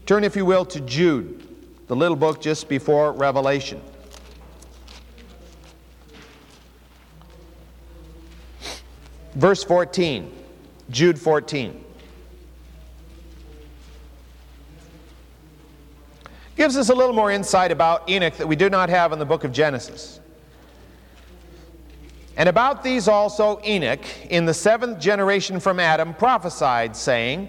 Turn, 0.07 0.23
if 0.23 0.35
you 0.35 0.45
will, 0.45 0.65
to 0.65 0.79
Jude, 0.81 1.47
the 1.87 1.95
little 1.95 2.17
book 2.17 2.41
just 2.41 2.67
before 2.67 3.11
Revelation. 3.11 3.81
Verse 9.37 9.63
14, 9.63 10.31
Jude 10.89 11.19
14. 11.19 11.83
Gives 16.55 16.75
us 16.75 16.89
a 16.89 16.95
little 16.95 17.13
more 17.13 17.29
insight 17.29 17.71
about 17.71 18.09
Enoch 18.09 18.35
that 18.37 18.47
we 18.47 18.55
do 18.55 18.67
not 18.67 18.89
have 18.89 19.13
in 19.13 19.19
the 19.19 19.25
book 19.25 19.43
of 19.43 19.51
Genesis. 19.51 20.19
And 22.35 22.49
about 22.49 22.83
these 22.83 23.07
also 23.07 23.61
Enoch, 23.63 24.03
in 24.31 24.45
the 24.45 24.55
seventh 24.55 24.99
generation 24.99 25.59
from 25.59 25.79
Adam, 25.79 26.15
prophesied, 26.15 26.95
saying, 26.95 27.47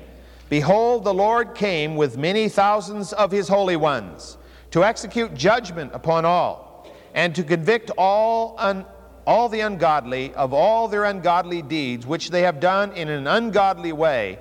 Behold, 0.51 1.05
the 1.05 1.15
Lord 1.15 1.55
came 1.55 1.97
with 1.97 2.19
many 2.19 2.51
thousands 2.51 3.15
of 3.15 3.31
his 3.31 3.49
holy 3.49 3.77
ones 3.77 4.37
to 4.73 4.85
execute 4.85 5.33
judgment 5.33 5.93
upon 5.95 6.27
all, 6.27 6.87
and 7.15 7.35
to 7.35 7.43
convict 7.43 7.91
all 7.97 8.57
un- 8.59 8.85
all 9.29 9.51
the 9.51 9.61
ungodly 9.61 10.33
of 10.33 10.55
all 10.55 10.89
their 10.89 11.05
ungodly 11.05 11.61
deeds 11.61 12.07
which 12.07 12.31
they 12.31 12.41
have 12.41 12.61
done 12.61 12.91
in 12.93 13.11
an 13.11 13.27
ungodly 13.27 13.93
way, 13.93 14.39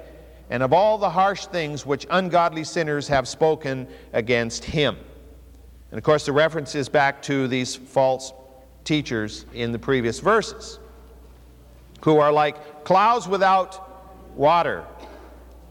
and 0.49 0.63
of 0.63 0.71
all 0.71 0.97
the 0.97 1.09
harsh 1.09 1.45
things 1.47 1.85
which 1.85 2.07
ungodly 2.09 2.63
sinners 2.63 3.05
have 3.05 3.27
spoken 3.27 3.85
against 4.13 4.63
him. 4.63 4.95
And 5.91 5.97
of 5.97 6.05
course, 6.05 6.25
the 6.25 6.31
reference 6.31 6.73
is 6.73 6.87
back 6.87 7.21
to 7.23 7.49
these 7.49 7.75
false 7.75 8.31
teachers 8.85 9.45
in 9.53 9.73
the 9.73 9.79
previous 9.79 10.21
verses, 10.21 10.79
who 12.01 12.19
are 12.19 12.31
like 12.31 12.85
clouds 12.85 13.27
without 13.27 14.37
water, 14.37 14.85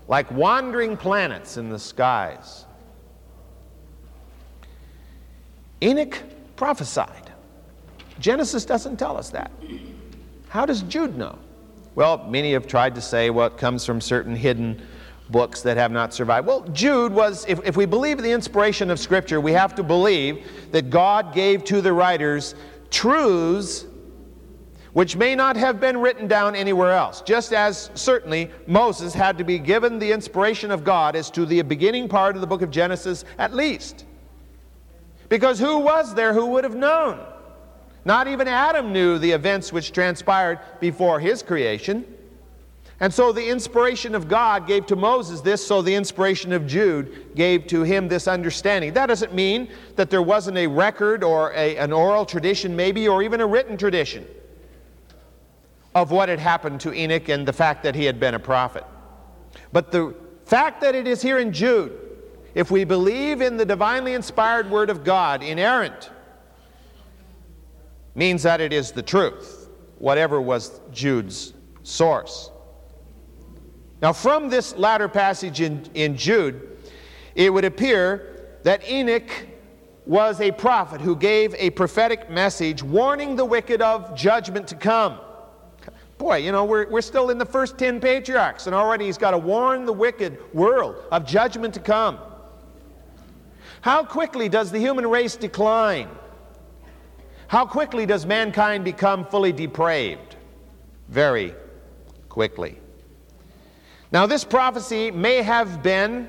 like 0.09 0.31
wandering 0.31 0.95
planets 0.95 1.57
in 1.57 1.71
the 1.71 1.79
skies. 1.79 2.67
Enoch 5.83 6.23
prophesied. 6.57 7.26
Genesis 8.19 8.65
doesn't 8.65 8.99
tell 8.99 9.17
us 9.17 9.31
that. 9.31 9.51
How 10.49 10.67
does 10.67 10.83
Jude 10.83 11.17
know? 11.17 11.39
Well, 11.95 12.27
many 12.29 12.53
have 12.53 12.67
tried 12.67 12.95
to 12.95 13.01
say, 13.01 13.31
well, 13.31 13.47
it 13.47 13.57
comes 13.57 13.85
from 13.85 14.01
certain 14.01 14.37
hidden 14.37 14.81
books 15.31 15.63
that 15.63 15.77
have 15.77 15.91
not 15.91 16.15
survived. 16.15 16.47
Well, 16.47 16.61
Jude 16.69 17.13
was, 17.13 17.45
if, 17.49 17.61
if 17.65 17.77
we 17.77 17.87
believe 17.87 18.23
the 18.23 18.31
inspiration 18.31 18.91
of 18.91 19.01
Scripture, 19.01 19.41
we 19.41 19.53
have 19.53 19.75
to 19.77 19.83
believe 19.83 20.47
that 20.73 20.91
God 20.91 21.35
gave 21.35 21.65
to 21.65 21.81
the 21.81 21.93
writers 21.93 22.55
truths 22.91 23.87
which 24.93 25.15
may 25.15 25.35
not 25.35 25.57
have 25.57 25.79
been 25.79 25.99
written 25.99 26.27
down 26.27 26.57
anywhere 26.57 26.93
else, 26.93 27.21
just 27.21 27.53
as 27.53 27.91
certainly 27.95 28.51
Moses 28.67 29.13
had 29.13 29.37
to 29.37 29.45
be 29.45 29.59
given 29.59 29.99
the 29.99 30.11
inspiration 30.11 30.71
of 30.71 30.85
God 30.85 31.15
as 31.15 31.31
to 31.33 31.45
the 31.45 31.61
beginning 31.61 32.09
part 32.09 32.35
of 32.35 32.41
the 32.41 32.47
book 32.47 32.63
of 32.63 32.71
Genesis 32.71 33.27
at 33.37 33.53
least. 33.53 34.07
Because 35.29 35.59
who 35.59 35.81
was 35.81 36.15
there 36.15 36.33
who 36.33 36.47
would 36.47 36.65
have 36.65 36.77
known? 36.77 37.21
Not 38.07 38.29
even 38.29 38.47
Adam 38.47 38.93
knew 38.93 39.19
the 39.19 39.33
events 39.33 39.73
which 39.73 39.91
transpired 39.91 40.61
before 40.79 41.19
his 41.19 41.43
creation. 41.43 42.07
And 43.01 43.13
so 43.13 43.33
the 43.33 43.49
inspiration 43.49 44.15
of 44.15 44.29
God 44.29 44.69
gave 44.69 44.87
to 44.87 44.95
Moses 44.95 45.41
this, 45.41 45.67
so 45.67 45.83
the 45.83 45.97
inspiration 45.97 46.53
of 46.53 46.69
Jude 46.69 47.35
gave 47.35 47.67
to 47.67 47.83
him 47.83 48.07
this 48.07 48.29
understanding. 48.29 48.93
That 48.93 49.07
doesn't 49.07 49.35
mean 49.35 49.69
that 49.97 50.09
there 50.09 50.23
wasn't 50.23 50.57
a 50.57 50.69
record 50.69 51.25
or 51.25 51.53
a, 51.55 51.77
an 51.79 51.93
oral 51.93 52.25
tradition, 52.25 52.77
maybe, 52.77 53.09
or 53.09 53.25
even 53.25 53.41
a 53.41 53.47
written 53.47 53.77
tradition 53.77 54.25
of 55.93 56.13
what 56.13 56.29
had 56.29 56.39
happened 56.39 56.81
to 56.83 56.95
Enoch 56.95 57.29
and 57.29 57.47
the 57.47 57.53
fact 57.53 57.83
that 57.83 57.97
he 57.97 58.05
had 58.05 58.21
been 58.21 58.35
a 58.35 58.39
prophet. 58.39 58.85
But 59.73 59.91
the 59.91 60.15
fact 60.45 60.81
that 60.83 60.95
it 60.95 61.09
is 61.09 61.23
here 61.23 61.39
in 61.39 61.53
Jude, 61.53 61.99
if 62.55 62.71
we 62.71 62.85
believe 62.85 63.41
in 63.41 63.57
the 63.57 63.67
divinely 63.67 64.15
inspired 64.15 64.71
Word 64.71 64.91
of 64.91 65.03
God, 65.03 65.43
inerrant, 65.43 66.11
means 68.17 68.43
that 68.43 68.61
it 68.61 68.73
is 68.73 68.91
the 68.91 69.03
truth, 69.03 69.69
whatever 69.99 70.41
was 70.41 70.81
Jude's 70.91 71.53
source. 71.83 72.51
Now, 74.03 74.13
from 74.13 74.49
this 74.49 74.75
latter 74.77 75.09
passage 75.09 75.61
in, 75.61 75.85
in 75.95 76.17
Jude, 76.17 76.79
it 77.35 77.53
would 77.53 77.65
appear 77.65 78.59
that 78.65 78.89
Enoch 78.91 79.31
was 80.07 80.41
a 80.41 80.51
prophet 80.51 81.01
who 81.01 81.15
gave 81.15 81.55
a 81.57 81.71
prophetic 81.71 82.31
message 82.31 82.83
warning 82.83 83.37
the 83.37 83.45
wicked 83.45 83.83
of 83.83 84.17
judgment 84.17 84.67
to 84.69 84.75
come. 84.75 85.19
Boy, 86.19 86.39
you 86.39 86.53
know, 86.53 86.65
we're, 86.65 86.89
we're 86.89 87.03
still 87.03 87.29
in 87.29 87.37
the 87.37 87.45
first 87.45 87.77
10 87.77 88.01
patriarchs, 88.01 88.67
and 88.67 88.75
already 88.75 89.05
he's 89.05 89.19
got 89.19 89.33
to 89.33 89.39
warn 89.39 89.85
the 89.85 89.93
wicked 89.93 90.39
world 90.55 90.97
of 91.13 91.27
judgment 91.27 91.75
to 91.75 91.81
come. 91.81 92.19
How 93.83 94.03
quickly 94.05 94.49
does 94.49 94.71
the 94.71 94.79
human 94.79 95.07
race 95.07 95.37
decline? 95.37 96.09
How 97.49 97.65
quickly 97.65 98.07
does 98.07 98.27
mankind 98.27 98.85
become 98.85 99.25
fully 99.25 99.53
depraved? 99.53 100.37
Very 101.09 101.55
quickly. 102.29 102.79
Now, 104.13 104.27
this 104.27 104.45
prophecy 104.45 105.11
may 105.11 105.43
have 105.43 105.83
been 105.83 106.29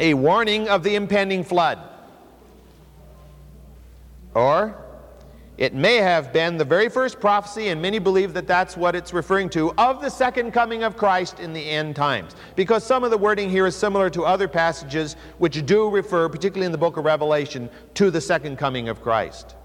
a 0.00 0.14
warning 0.14 0.68
of 0.68 0.82
the 0.82 0.94
impending 0.94 1.44
flood, 1.44 1.78
or 4.34 4.76
it 5.56 5.74
may 5.74 5.96
have 5.96 6.32
been 6.32 6.56
the 6.56 6.64
very 6.64 6.88
first 6.88 7.18
prophecy, 7.18 7.68
and 7.68 7.82
many 7.82 7.98
believe 7.98 8.32
that 8.34 8.46
that's 8.46 8.76
what 8.76 8.94
it's 8.94 9.12
referring 9.12 9.48
to, 9.50 9.72
of 9.72 10.00
the 10.00 10.08
second 10.08 10.52
coming 10.52 10.84
of 10.84 10.96
Christ 10.96 11.40
in 11.40 11.52
the 11.52 11.70
end 11.70 11.96
times. 11.96 12.36
Because 12.54 12.84
some 12.84 13.02
of 13.02 13.10
the 13.10 13.18
wording 13.18 13.50
here 13.50 13.66
is 13.66 13.74
similar 13.74 14.08
to 14.10 14.24
other 14.24 14.46
passages 14.46 15.16
which 15.38 15.66
do 15.66 15.90
refer, 15.90 16.28
particularly 16.28 16.66
in 16.66 16.72
the 16.72 16.78
book 16.78 16.96
of 16.96 17.04
Revelation, 17.04 17.68
to 17.94 18.10
the 18.10 18.20
second 18.20 18.56
coming 18.56 18.88
of 18.88 19.02
Christ. 19.02 19.56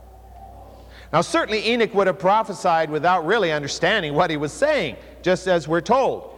Now, 1.14 1.22
certainly 1.22 1.70
Enoch 1.70 1.94
would 1.94 2.08
have 2.08 2.18
prophesied 2.18 2.90
without 2.90 3.24
really 3.24 3.52
understanding 3.52 4.16
what 4.16 4.32
he 4.32 4.38
was 4.38 4.52
saying, 4.52 4.98
just 5.22 5.48
as 5.48 5.68
we're 5.68 5.80
told. 5.80 6.32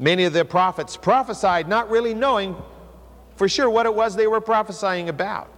Many 0.00 0.24
of 0.24 0.32
the 0.32 0.44
prophets 0.44 0.96
prophesied 0.96 1.68
not 1.68 1.88
really 1.88 2.12
knowing 2.12 2.56
for 3.36 3.48
sure 3.48 3.70
what 3.70 3.86
it 3.86 3.94
was 3.94 4.16
they 4.16 4.26
were 4.26 4.40
prophesying 4.40 5.08
about. 5.08 5.48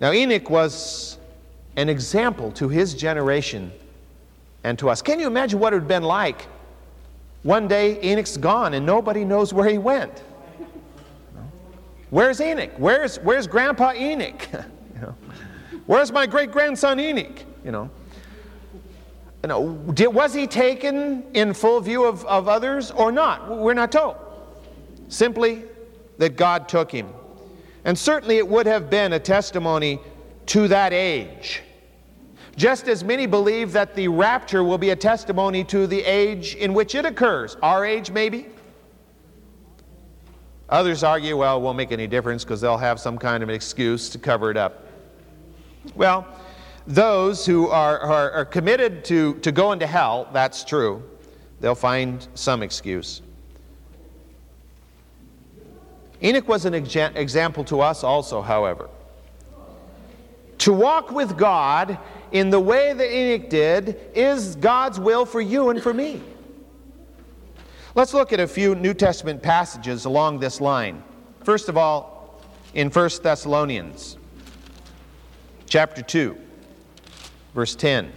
Now, 0.00 0.10
Enoch 0.10 0.50
was 0.50 1.16
an 1.76 1.88
example 1.88 2.50
to 2.52 2.68
his 2.68 2.94
generation 2.94 3.70
and 4.64 4.76
to 4.80 4.90
us. 4.90 5.00
Can 5.00 5.20
you 5.20 5.28
imagine 5.28 5.60
what 5.60 5.72
it 5.72 5.76
would 5.76 5.82
have 5.82 5.88
been 5.88 6.02
like? 6.02 6.48
One 7.44 7.68
day, 7.68 8.02
Enoch's 8.02 8.36
gone 8.36 8.74
and 8.74 8.84
nobody 8.84 9.24
knows 9.24 9.54
where 9.54 9.68
he 9.68 9.78
went. 9.78 10.24
Where's 12.12 12.42
Enoch? 12.42 12.72
Where's, 12.76 13.16
where's 13.20 13.46
Grandpa 13.46 13.94
Enoch? 13.94 14.46
you 14.52 15.00
know, 15.00 15.14
where's 15.86 16.12
my 16.12 16.26
great 16.26 16.52
grandson 16.52 17.00
Enoch? 17.00 17.42
You 17.64 17.70
know, 17.72 17.90
you 19.42 19.48
know 19.48 19.60
was 20.10 20.34
he 20.34 20.46
taken 20.46 21.24
in 21.32 21.54
full 21.54 21.80
view 21.80 22.04
of, 22.04 22.22
of 22.26 22.48
others 22.48 22.90
or 22.90 23.12
not? 23.12 23.56
We're 23.56 23.72
not 23.72 23.92
told. 23.92 24.16
Simply 25.08 25.64
that 26.18 26.36
God 26.36 26.68
took 26.68 26.92
him. 26.92 27.08
And 27.86 27.98
certainly 27.98 28.36
it 28.36 28.46
would 28.46 28.66
have 28.66 28.90
been 28.90 29.14
a 29.14 29.18
testimony 29.18 29.98
to 30.48 30.68
that 30.68 30.92
age. 30.92 31.62
Just 32.56 32.88
as 32.88 33.02
many 33.02 33.24
believe 33.24 33.72
that 33.72 33.96
the 33.96 34.08
rapture 34.08 34.62
will 34.62 34.76
be 34.76 34.90
a 34.90 34.96
testimony 34.96 35.64
to 35.64 35.86
the 35.86 36.02
age 36.02 36.56
in 36.56 36.74
which 36.74 36.94
it 36.94 37.06
occurs, 37.06 37.56
our 37.62 37.86
age 37.86 38.10
maybe, 38.10 38.50
Others 40.72 41.04
argue, 41.04 41.36
well, 41.36 41.58
it 41.58 41.60
won't 41.60 41.76
make 41.76 41.92
any 41.92 42.06
difference 42.06 42.44
because 42.44 42.62
they'll 42.62 42.78
have 42.78 42.98
some 42.98 43.18
kind 43.18 43.42
of 43.42 43.50
an 43.50 43.54
excuse 43.54 44.08
to 44.08 44.18
cover 44.18 44.50
it 44.50 44.56
up. 44.56 44.86
Well, 45.94 46.26
those 46.86 47.44
who 47.44 47.68
are, 47.68 47.98
are, 47.98 48.30
are 48.30 48.44
committed 48.46 49.04
to, 49.04 49.34
to 49.40 49.52
go 49.52 49.72
into 49.72 49.86
hell, 49.86 50.30
that's 50.32 50.64
true. 50.64 51.02
They'll 51.60 51.74
find 51.74 52.26
some 52.34 52.62
excuse. 52.62 53.20
Enoch 56.22 56.48
was 56.48 56.64
an 56.64 56.72
exa- 56.72 57.14
example 57.16 57.64
to 57.64 57.82
us 57.82 58.02
also, 58.02 58.40
however. 58.40 58.88
To 60.56 60.72
walk 60.72 61.10
with 61.10 61.36
God 61.36 61.98
in 62.30 62.48
the 62.48 62.60
way 62.60 62.94
that 62.94 63.14
Enoch 63.14 63.50
did 63.50 64.00
is 64.14 64.56
God's 64.56 64.98
will 64.98 65.26
for 65.26 65.42
you 65.42 65.68
and 65.68 65.82
for 65.82 65.92
me. 65.92 66.22
Let's 67.94 68.14
look 68.14 68.32
at 68.32 68.40
a 68.40 68.46
few 68.46 68.74
New 68.74 68.94
Testament 68.94 69.42
passages 69.42 70.06
along 70.06 70.38
this 70.38 70.62
line. 70.62 71.02
First 71.44 71.68
of 71.68 71.76
all, 71.76 72.40
in 72.72 72.88
1 72.88 73.10
Thessalonians 73.22 74.16
chapter 75.66 76.00
2, 76.00 76.34
verse 77.54 77.76
10. 77.76 78.10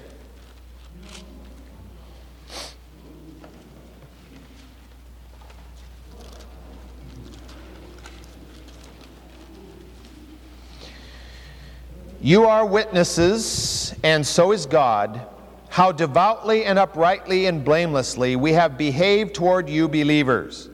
You 12.22 12.46
are 12.46 12.66
witnesses, 12.66 13.94
and 14.04 14.26
so 14.26 14.54
is 14.54 14.66
God 14.66 15.28
how 15.76 15.92
devoutly 15.92 16.64
and 16.64 16.80
uprightly 16.80 17.48
and 17.48 17.66
blamelessly 17.66 18.38
we 18.38 18.54
have 18.54 18.78
behaved 18.78 19.36
toward 19.36 19.68
you 19.68 19.90
believers. 19.90 20.70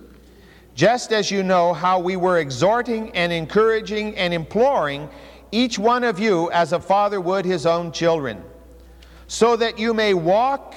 Just 0.75 1.11
as 1.11 1.31
you 1.31 1.41
know 1.41 1.73
how 1.73 1.97
we 1.97 2.15
were 2.15 2.37
exhorting 2.37 3.09
and 3.15 3.33
encouraging 3.33 4.15
and 4.15 4.31
imploring 4.31 5.09
each 5.51 5.79
one 5.79 6.03
of 6.03 6.19
you 6.19 6.51
as 6.51 6.71
a 6.71 6.79
father 6.79 7.19
would 7.19 7.45
his 7.45 7.65
own 7.65 7.91
children, 7.91 8.43
so 9.25 9.55
that 9.55 9.79
you 9.79 9.91
may 9.91 10.13
walk 10.13 10.75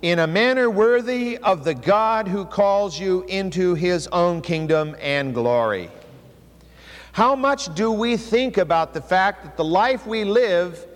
in 0.00 0.20
a 0.20 0.26
manner 0.26 0.70
worthy 0.70 1.36
of 1.36 1.62
the 1.62 1.74
God 1.74 2.26
who 2.26 2.46
calls 2.46 2.98
you 2.98 3.22
into 3.28 3.74
his 3.74 4.06
own 4.06 4.40
kingdom 4.40 4.96
and 4.98 5.34
glory. 5.34 5.90
How 7.12 7.36
much 7.36 7.74
do 7.74 7.92
we 7.92 8.16
think 8.16 8.56
about 8.56 8.94
the 8.94 9.02
fact 9.02 9.44
that 9.44 9.58
the 9.58 9.64
life 9.64 10.06
we 10.06 10.24
live 10.24 10.86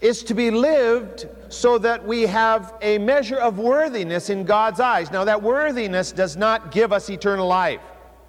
is 0.00 0.22
to 0.24 0.34
be 0.34 0.50
lived 0.50 1.28
so 1.48 1.78
that 1.78 2.06
we 2.06 2.22
have 2.22 2.74
a 2.80 2.98
measure 2.98 3.36
of 3.36 3.58
worthiness 3.58 4.30
in 4.30 4.44
God's 4.44 4.80
eyes? 4.80 5.10
Now, 5.10 5.24
that 5.24 5.42
worthiness 5.42 6.12
does 6.12 6.36
not 6.36 6.72
give 6.72 6.92
us 6.92 7.10
eternal 7.10 7.46
life. 7.46 7.82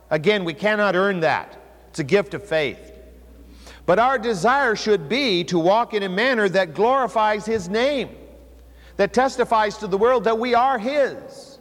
Again, 0.09 0.43
we 0.43 0.53
cannot 0.53 0.95
earn 0.95 1.22
that, 1.22 1.57
it's 1.89 1.99
a 1.99 2.03
gift 2.03 2.34
of 2.34 2.43
faith. 2.43 2.91
But 3.86 3.99
our 3.99 4.19
desire 4.19 4.76
should 4.76 5.07
be 5.07 5.43
to 5.45 5.57
walk 5.57 5.93
in 5.93 6.03
a 6.03 6.09
manner 6.09 6.49
that 6.49 6.74
glorifies 6.74 7.45
His 7.45 7.69
name, 7.69 8.09
that 8.97 9.13
testifies 9.13 9.78
to 9.78 9.88
the 9.88 9.97
world 9.97 10.26
that 10.26 10.38
we 10.38 10.53
are 10.53 10.78
His. 10.78 11.59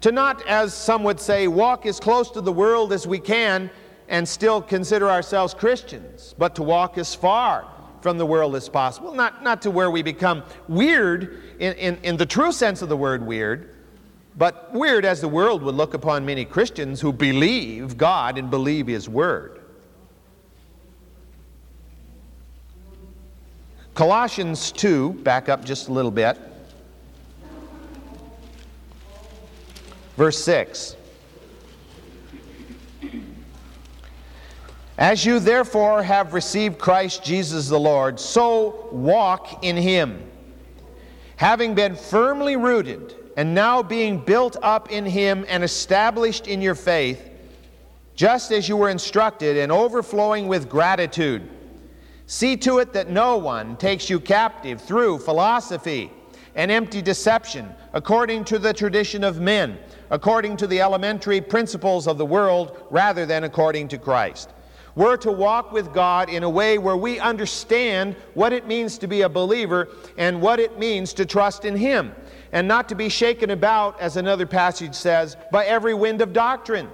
To 0.00 0.12
not, 0.12 0.46
as 0.46 0.72
some 0.72 1.04
would 1.04 1.20
say, 1.20 1.48
walk 1.48 1.84
as 1.84 2.00
close 2.00 2.30
to 2.30 2.40
the 2.40 2.52
world 2.52 2.92
as 2.92 3.06
we 3.06 3.18
can 3.18 3.70
and 4.08 4.26
still 4.26 4.62
consider 4.62 5.10
ourselves 5.10 5.52
Christians, 5.52 6.34
but 6.38 6.54
to 6.54 6.62
walk 6.62 6.96
as 6.96 7.14
far 7.14 7.66
from 8.06 8.18
the 8.18 8.24
world 8.24 8.54
as 8.54 8.68
possible. 8.68 9.12
Not, 9.12 9.42
not 9.42 9.62
to 9.62 9.70
where 9.72 9.90
we 9.90 10.00
become 10.00 10.44
weird 10.68 11.42
in, 11.58 11.72
in, 11.72 11.98
in 12.04 12.16
the 12.16 12.24
true 12.24 12.52
sense 12.52 12.80
of 12.80 12.88
the 12.88 12.96
word 12.96 13.26
weird, 13.26 13.74
but 14.36 14.72
weird 14.72 15.04
as 15.04 15.20
the 15.20 15.26
world 15.26 15.60
would 15.64 15.74
look 15.74 15.92
upon 15.92 16.24
many 16.24 16.44
Christians 16.44 17.00
who 17.00 17.12
believe 17.12 17.98
God 17.98 18.38
and 18.38 18.48
believe 18.48 18.86
His 18.86 19.08
Word. 19.08 19.60
Colossians 23.94 24.70
2, 24.70 25.14
back 25.24 25.48
up 25.48 25.64
just 25.64 25.88
a 25.88 25.92
little 25.92 26.12
bit. 26.12 26.38
Verse 30.16 30.38
6 30.44 30.95
As 34.98 35.26
you 35.26 35.40
therefore 35.40 36.02
have 36.02 36.32
received 36.32 36.78
Christ 36.78 37.22
Jesus 37.22 37.68
the 37.68 37.78
Lord, 37.78 38.18
so 38.18 38.88
walk 38.90 39.62
in 39.62 39.76
him, 39.76 40.22
having 41.36 41.74
been 41.74 41.96
firmly 41.96 42.56
rooted, 42.56 43.14
and 43.36 43.54
now 43.54 43.82
being 43.82 44.18
built 44.18 44.56
up 44.62 44.90
in 44.90 45.04
him 45.04 45.44
and 45.48 45.62
established 45.62 46.46
in 46.46 46.62
your 46.62 46.74
faith, 46.74 47.28
just 48.14 48.50
as 48.50 48.68
you 48.68 48.76
were 48.78 48.88
instructed, 48.88 49.58
and 49.58 49.70
overflowing 49.70 50.48
with 50.48 50.70
gratitude. 50.70 51.46
See 52.26 52.56
to 52.58 52.78
it 52.78 52.94
that 52.94 53.10
no 53.10 53.36
one 53.36 53.76
takes 53.76 54.08
you 54.08 54.18
captive 54.18 54.80
through 54.80 55.18
philosophy 55.18 56.10
and 56.54 56.70
empty 56.70 57.02
deception, 57.02 57.68
according 57.92 58.44
to 58.46 58.58
the 58.58 58.72
tradition 58.72 59.22
of 59.22 59.40
men 59.40 59.78
according 60.10 60.56
to 60.56 60.66
the 60.66 60.80
elementary 60.80 61.40
principles 61.40 62.06
of 62.06 62.18
the 62.18 62.26
world 62.26 62.86
rather 62.90 63.26
than 63.26 63.44
according 63.44 63.88
to 63.88 63.98
Christ. 63.98 64.50
We're 64.96 65.18
to 65.18 65.30
walk 65.30 65.72
with 65.72 65.92
God 65.92 66.30
in 66.30 66.42
a 66.42 66.48
way 66.48 66.78
where 66.78 66.96
we 66.96 67.20
understand 67.20 68.16
what 68.32 68.54
it 68.54 68.66
means 68.66 68.96
to 68.98 69.06
be 69.06 69.20
a 69.20 69.28
believer 69.28 69.88
and 70.16 70.40
what 70.40 70.58
it 70.58 70.78
means 70.78 71.12
to 71.14 71.26
trust 71.26 71.66
in 71.66 71.76
Him, 71.76 72.14
and 72.50 72.66
not 72.66 72.88
to 72.88 72.94
be 72.94 73.10
shaken 73.10 73.50
about, 73.50 74.00
as 74.00 74.16
another 74.16 74.46
passage 74.46 74.94
says, 74.94 75.36
by 75.52 75.66
every 75.66 75.92
wind 75.92 76.22
of 76.22 76.32
doctrine. 76.32 76.88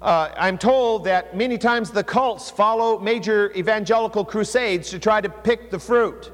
Uh, 0.00 0.30
I'm 0.34 0.56
told 0.56 1.04
that 1.04 1.36
many 1.36 1.58
times 1.58 1.90
the 1.90 2.04
cults 2.04 2.50
follow 2.50 2.98
major 2.98 3.52
evangelical 3.54 4.24
crusades 4.24 4.88
to 4.90 4.98
try 4.98 5.20
to 5.20 5.28
pick 5.28 5.70
the 5.70 5.78
fruit. 5.78 6.32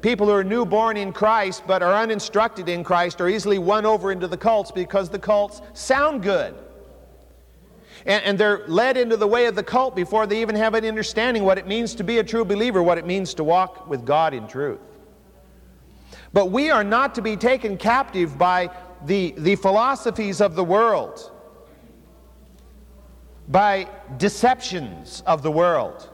People 0.00 0.26
who 0.26 0.32
are 0.32 0.42
newborn 0.42 0.96
in 0.96 1.12
Christ 1.12 1.62
but 1.64 1.80
are 1.80 1.94
uninstructed 1.94 2.68
in 2.68 2.82
Christ 2.82 3.20
are 3.20 3.28
easily 3.28 3.58
won 3.58 3.86
over 3.86 4.10
into 4.10 4.26
the 4.26 4.36
cults 4.36 4.72
because 4.72 5.10
the 5.10 5.18
cults 5.18 5.62
sound 5.74 6.24
good. 6.24 6.56
And, 8.06 8.24
and, 8.24 8.38
they're 8.38 8.66
led 8.68 8.96
into 8.96 9.16
the 9.16 9.26
way 9.26 9.46
of 9.46 9.56
the 9.56 9.62
cult 9.62 9.96
before 9.96 10.26
they 10.26 10.40
even 10.40 10.54
have 10.54 10.74
an 10.74 10.84
understanding 10.84 11.42
what 11.42 11.58
it 11.58 11.66
means 11.66 11.94
to 11.96 12.04
be 12.04 12.18
a 12.18 12.24
true 12.24 12.44
believer, 12.44 12.82
what 12.82 12.98
it 12.98 13.04
means 13.04 13.34
to 13.34 13.44
walk 13.44 13.88
with 13.88 14.06
God 14.06 14.32
in 14.32 14.46
truth. 14.46 14.78
But 16.32 16.50
we 16.52 16.70
are 16.70 16.84
not 16.84 17.16
to 17.16 17.22
be 17.22 17.36
taken 17.36 17.76
captive 17.76 18.38
by 18.38 18.70
the, 19.04 19.34
the 19.36 19.56
philosophies 19.56 20.40
of 20.40 20.54
the 20.54 20.64
world, 20.64 21.32
by 23.48 23.88
deceptions 24.18 25.22
of 25.26 25.42
the 25.42 25.50
world 25.50 26.08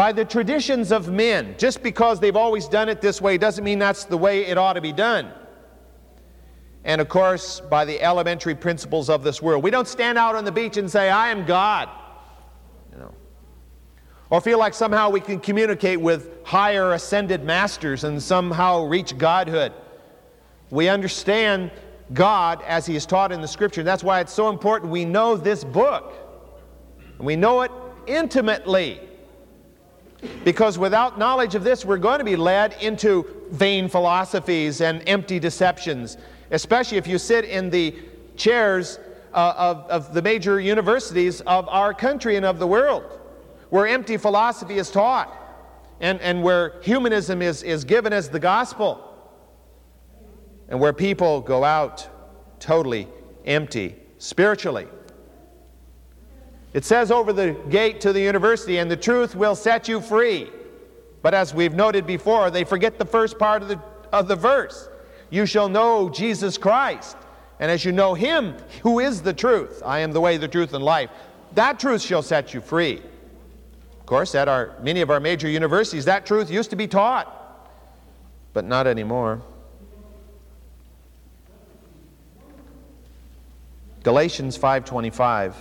by 0.00 0.12
the 0.12 0.24
traditions 0.24 0.92
of 0.92 1.10
men. 1.10 1.54
Just 1.58 1.82
because 1.82 2.20
they've 2.20 2.34
always 2.34 2.66
done 2.68 2.88
it 2.88 3.02
this 3.02 3.20
way 3.20 3.36
doesn't 3.36 3.64
mean 3.64 3.78
that's 3.78 4.04
the 4.04 4.16
way 4.16 4.46
it 4.46 4.56
ought 4.56 4.72
to 4.72 4.80
be 4.80 4.92
done. 4.92 5.30
And 6.84 7.00
of 7.00 7.08
course, 7.08 7.60
by 7.60 7.84
the 7.84 8.00
elementary 8.00 8.54
principles 8.54 9.10
of 9.10 9.22
this 9.22 9.42
world. 9.42 9.62
We 9.62 9.70
don't 9.70 9.88
stand 9.88 10.16
out 10.16 10.34
on 10.34 10.44
the 10.44 10.52
beach 10.52 10.76
and 10.76 10.90
say, 10.90 11.10
I 11.10 11.28
am 11.28 11.44
God. 11.44 11.88
You 12.92 12.98
know. 12.98 13.14
Or 14.30 14.40
feel 14.40 14.58
like 14.58 14.74
somehow 14.74 15.10
we 15.10 15.20
can 15.20 15.40
communicate 15.40 16.00
with 16.00 16.30
higher 16.44 16.94
ascended 16.94 17.44
masters 17.44 18.04
and 18.04 18.22
somehow 18.22 18.84
reach 18.84 19.18
godhood. 19.18 19.72
We 20.70 20.88
understand 20.88 21.70
God 22.12 22.62
as 22.66 22.86
He 22.86 22.96
is 22.96 23.06
taught 23.06 23.32
in 23.32 23.40
the 23.40 23.48
Scripture. 23.48 23.82
That's 23.82 24.02
why 24.02 24.20
it's 24.20 24.32
so 24.32 24.48
important 24.48 24.90
we 24.90 25.04
know 25.04 25.36
this 25.36 25.64
book. 25.64 26.14
And 27.18 27.26
we 27.26 27.36
know 27.36 27.62
it 27.62 27.70
intimately. 28.06 29.00
Because 30.44 30.78
without 30.78 31.18
knowledge 31.18 31.54
of 31.54 31.64
this, 31.64 31.84
we're 31.84 31.98
going 31.98 32.18
to 32.18 32.24
be 32.24 32.36
led 32.36 32.74
into 32.80 33.26
vain 33.50 33.88
philosophies 33.88 34.80
and 34.80 35.02
empty 35.06 35.38
deceptions, 35.38 36.18
especially 36.50 36.98
if 36.98 37.06
you 37.06 37.18
sit 37.18 37.44
in 37.44 37.70
the 37.70 37.94
chairs 38.36 38.98
uh, 39.32 39.54
of, 39.56 39.76
of 39.90 40.14
the 40.14 40.22
major 40.22 40.60
universities 40.60 41.40
of 41.42 41.68
our 41.68 41.94
country 41.94 42.36
and 42.36 42.44
of 42.44 42.58
the 42.58 42.66
world, 42.66 43.04
where 43.70 43.86
empty 43.86 44.16
philosophy 44.16 44.78
is 44.78 44.90
taught 44.90 45.36
and, 46.00 46.20
and 46.20 46.42
where 46.42 46.80
humanism 46.82 47.42
is, 47.42 47.62
is 47.62 47.84
given 47.84 48.12
as 48.12 48.28
the 48.28 48.40
gospel, 48.40 49.06
and 50.68 50.80
where 50.80 50.92
people 50.92 51.40
go 51.40 51.64
out 51.64 52.08
totally 52.58 53.06
empty 53.44 53.96
spiritually. 54.18 54.86
It 56.72 56.84
says 56.84 57.10
over 57.10 57.32
the 57.32 57.52
gate 57.68 58.00
to 58.02 58.12
the 58.12 58.20
university, 58.20 58.78
and 58.78 58.90
the 58.90 58.96
truth 58.96 59.34
will 59.34 59.56
set 59.56 59.88
you 59.88 60.00
free. 60.00 60.48
But 61.22 61.34
as 61.34 61.52
we've 61.52 61.74
noted 61.74 62.06
before, 62.06 62.50
they 62.50 62.64
forget 62.64 62.98
the 62.98 63.04
first 63.04 63.38
part 63.38 63.62
of 63.62 63.68
the, 63.68 63.80
of 64.12 64.28
the 64.28 64.36
verse. 64.36 64.88
You 65.30 65.46
shall 65.46 65.68
know 65.68 66.10
Jesus 66.10 66.58
Christ. 66.58 67.16
And 67.60 67.70
as 67.70 67.84
you 67.84 67.92
know 67.92 68.14
him, 68.14 68.56
who 68.82 68.98
is 68.98 69.22
the 69.22 69.32
truth, 69.32 69.82
I 69.84 70.00
am 70.00 70.12
the 70.12 70.20
way, 70.20 70.36
the 70.36 70.48
truth, 70.48 70.74
and 70.74 70.82
life, 70.82 71.10
that 71.54 71.78
truth 71.78 72.02
shall 72.02 72.22
set 72.22 72.54
you 72.54 72.60
free. 72.60 73.02
Of 74.00 74.06
course, 74.06 74.34
at 74.34 74.48
our, 74.48 74.74
many 74.82 75.02
of 75.02 75.10
our 75.10 75.20
major 75.20 75.48
universities, 75.48 76.04
that 76.06 76.26
truth 76.26 76.50
used 76.50 76.70
to 76.70 76.76
be 76.76 76.88
taught, 76.88 77.36
but 78.52 78.64
not 78.64 78.86
anymore. 78.86 79.42
Galatians 84.02 84.56
5:25 84.56 85.54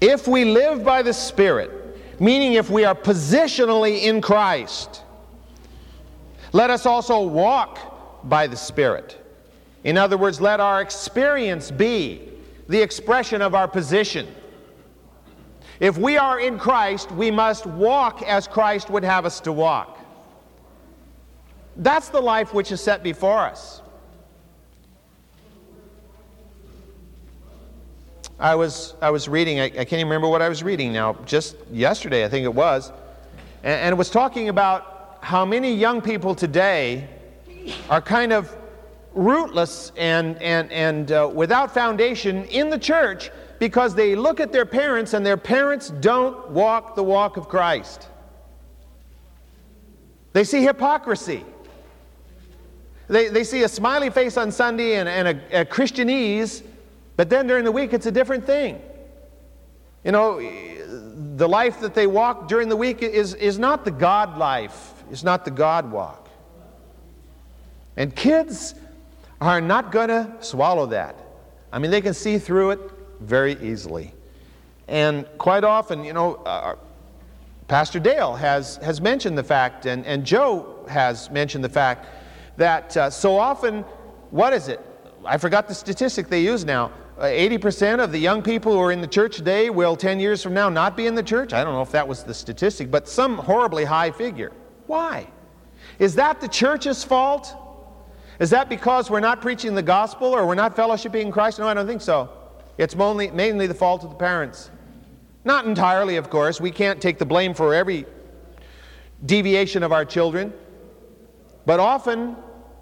If 0.00 0.26
we 0.26 0.44
live 0.44 0.82
by 0.82 1.02
the 1.02 1.12
Spirit, 1.12 1.70
meaning 2.20 2.54
if 2.54 2.70
we 2.70 2.84
are 2.84 2.94
positionally 2.94 4.02
in 4.02 4.20
Christ, 4.20 5.02
let 6.52 6.70
us 6.70 6.86
also 6.86 7.22
walk 7.22 8.28
by 8.28 8.46
the 8.46 8.56
Spirit. 8.56 9.18
In 9.84 9.96
other 9.96 10.16
words, 10.18 10.40
let 10.40 10.60
our 10.60 10.80
experience 10.80 11.70
be 11.70 12.28
the 12.68 12.80
expression 12.80 13.42
of 13.42 13.54
our 13.54 13.68
position. 13.68 14.26
If 15.80 15.96
we 15.96 16.18
are 16.18 16.38
in 16.38 16.58
Christ, 16.58 17.10
we 17.12 17.30
must 17.30 17.64
walk 17.66 18.22
as 18.22 18.46
Christ 18.46 18.90
would 18.90 19.04
have 19.04 19.24
us 19.24 19.40
to 19.40 19.52
walk. 19.52 19.98
That's 21.76 22.10
the 22.10 22.20
life 22.20 22.52
which 22.52 22.72
is 22.72 22.80
set 22.80 23.02
before 23.02 23.38
us. 23.38 23.79
I 28.40 28.54
was, 28.54 28.94
I 29.02 29.10
was 29.10 29.28
reading, 29.28 29.60
I, 29.60 29.64
I, 29.64 29.68
can't 29.68 29.92
even 29.92 30.08
remember 30.08 30.28
what 30.28 30.40
I 30.40 30.48
was 30.48 30.62
reading 30.62 30.94
now, 30.94 31.14
just 31.26 31.56
yesterday, 31.70 32.24
I 32.24 32.28
think 32.28 32.44
it 32.44 32.54
was. 32.54 32.90
and, 33.62 33.74
and 33.74 33.92
it 33.92 33.96
was 33.96 34.08
talking 34.08 34.48
about 34.48 35.18
how 35.20 35.44
many 35.44 35.74
young 35.74 36.00
people 36.00 36.34
today 36.34 37.06
are 37.90 38.00
kind 38.00 38.32
of 38.32 38.56
rootless 39.12 39.92
and, 39.94 40.40
and, 40.40 40.72
and 40.72 41.12
uh, 41.12 41.30
without 41.32 41.74
foundation 41.74 42.44
in 42.46 42.70
the 42.70 42.78
church 42.78 43.30
because 43.58 43.94
they 43.94 44.16
look 44.16 44.40
at 44.40 44.52
their 44.52 44.64
parents 44.64 45.12
and 45.12 45.24
their 45.24 45.36
parents 45.36 45.90
don't 46.00 46.48
walk 46.48 46.94
the 46.94 47.04
walk 47.04 47.36
of 47.36 47.46
Christ. 47.46 48.08
They 50.32 50.44
see 50.44 50.62
hypocrisy. 50.62 51.44
They, 53.08 53.28
they 53.28 53.44
see 53.44 53.64
a 53.64 53.68
smiley 53.68 54.08
face 54.08 54.38
on 54.38 54.50
Sunday 54.50 54.94
and, 54.94 55.08
and 55.10 55.28
a, 55.28 55.60
a 55.60 55.64
Christianese, 55.66 56.62
but 57.20 57.28
then 57.28 57.46
during 57.46 57.66
the 57.66 57.70
week 57.70 57.92
it's 57.92 58.06
a 58.06 58.10
different 58.10 58.46
thing. 58.46 58.80
You 60.04 60.12
know, 60.12 60.40
the 61.36 61.46
life 61.46 61.78
that 61.80 61.92
they 61.92 62.06
walk 62.06 62.48
during 62.48 62.70
the 62.70 62.76
week 62.76 63.02
is, 63.02 63.34
is 63.34 63.58
not 63.58 63.84
the 63.84 63.90
God 63.90 64.38
life, 64.38 64.94
it's 65.10 65.22
not 65.22 65.44
the 65.44 65.50
God 65.50 65.92
walk. 65.92 66.30
And 67.98 68.16
kids 68.16 68.74
are 69.38 69.60
not 69.60 69.92
going 69.92 70.08
to 70.08 70.34
swallow 70.40 70.86
that. 70.86 71.14
I 71.70 71.78
mean, 71.78 71.90
they 71.90 72.00
can 72.00 72.14
see 72.14 72.38
through 72.38 72.70
it 72.70 72.80
very 73.20 73.52
easily. 73.60 74.14
And 74.88 75.26
quite 75.36 75.62
often, 75.62 76.04
you 76.04 76.14
know, 76.14 76.36
uh, 76.36 76.76
Pastor 77.68 78.00
Dale 78.00 78.34
has, 78.34 78.78
has 78.78 79.02
mentioned 79.02 79.36
the 79.36 79.44
fact, 79.44 79.84
and, 79.84 80.06
and 80.06 80.24
Joe 80.24 80.86
has 80.88 81.30
mentioned 81.30 81.64
the 81.64 81.68
fact, 81.68 82.06
that 82.56 82.96
uh, 82.96 83.10
so 83.10 83.36
often, 83.36 83.82
what 84.30 84.54
is 84.54 84.68
it? 84.68 84.80
I 85.22 85.36
forgot 85.36 85.68
the 85.68 85.74
statistic 85.74 86.28
they 86.28 86.42
use 86.42 86.64
now. 86.64 86.92
Uh, 87.20 87.24
80% 87.24 88.02
of 88.02 88.12
the 88.12 88.18
young 88.18 88.40
people 88.40 88.72
who 88.72 88.78
are 88.78 88.92
in 88.92 89.02
the 89.02 89.06
church 89.06 89.36
today 89.36 89.68
will 89.68 89.94
10 89.94 90.20
years 90.20 90.42
from 90.42 90.54
now 90.54 90.70
not 90.70 90.96
be 90.96 91.06
in 91.06 91.14
the 91.14 91.22
church. 91.22 91.52
I 91.52 91.62
don't 91.62 91.74
know 91.74 91.82
if 91.82 91.90
that 91.90 92.08
was 92.08 92.24
the 92.24 92.32
statistic, 92.32 92.90
but 92.90 93.06
some 93.06 93.36
horribly 93.36 93.84
high 93.84 94.10
figure. 94.10 94.52
Why? 94.86 95.26
Is 95.98 96.14
that 96.14 96.40
the 96.40 96.48
church's 96.48 97.04
fault? 97.04 97.54
Is 98.38 98.48
that 98.48 98.70
because 98.70 99.10
we're 99.10 99.20
not 99.20 99.42
preaching 99.42 99.74
the 99.74 99.82
gospel 99.82 100.28
or 100.28 100.46
we're 100.46 100.54
not 100.54 100.74
fellowshipping 100.74 101.20
in 101.20 101.30
Christ? 101.30 101.58
No, 101.58 101.68
I 101.68 101.74
don't 101.74 101.86
think 101.86 102.00
so. 102.00 102.30
It's 102.78 102.96
mainly, 102.96 103.30
mainly 103.30 103.66
the 103.66 103.74
fault 103.74 104.02
of 104.02 104.08
the 104.08 104.16
parents. 104.16 104.70
Not 105.44 105.66
entirely, 105.66 106.16
of 106.16 106.30
course. 106.30 106.58
We 106.58 106.70
can't 106.70 107.02
take 107.02 107.18
the 107.18 107.26
blame 107.26 107.52
for 107.52 107.74
every 107.74 108.06
deviation 109.26 109.82
of 109.82 109.92
our 109.92 110.06
children. 110.06 110.54
But 111.66 111.80
often 111.80 112.34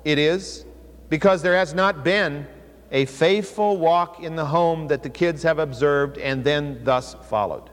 it 0.05 0.17
is 0.17 0.65
because 1.09 1.43
there 1.43 1.57
has 1.57 1.75
not 1.75 2.05
been 2.05 2.47
a 2.91 3.05
faithful 3.05 3.77
walk 3.77 4.23
in 4.23 4.37
the 4.37 4.45
home 4.45 4.89
that 4.89 5.03
the 5.03 5.11
kids 5.11 5.43
have 5.43 5.59
observed 5.59 6.19
and 6.19 6.43
then 6.43 6.81
thus 6.85 7.15
followed. 7.29 7.71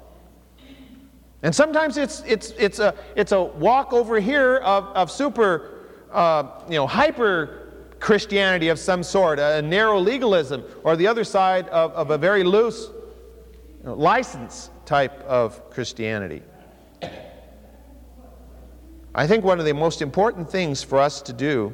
And 1.42 1.54
sometimes 1.54 1.98
it's, 1.98 2.24
it's, 2.26 2.52
it's, 2.58 2.80
a, 2.80 2.96
it's 3.16 3.32
a 3.32 3.42
walk 3.42 3.94
over 3.94 4.20
here 4.20 4.58
of, 4.58 4.86
of 4.96 5.12
super, 5.12 5.86
uh, 6.12 6.64
you 6.68 6.76
know, 6.76 6.88
hyper 6.88 7.62
Christianity 8.00 8.70
of 8.70 8.80
some 8.80 9.04
sort, 9.04 9.40
a 9.40 9.62
narrow 9.62 10.00
legalism, 10.00 10.64
or 10.84 10.96
the 10.96 11.08
other 11.08 11.24
side 11.24 11.68
of, 11.70 11.92
of 11.92 12.12
a 12.12 12.18
very 12.18 12.44
loose 12.44 12.90
you 13.80 13.86
know, 13.86 13.94
license 13.94 14.70
type 14.86 15.22
of 15.22 15.70
Christianity. 15.70 16.42
I 19.14 19.28
think 19.28 19.46
one 19.46 19.60
of 19.60 19.66
the 19.66 19.74
most 19.74 20.02
important 20.02 20.50
things 20.50 20.84
for 20.84 21.00
us 21.00 21.22
to 21.22 21.32
do 21.32 21.74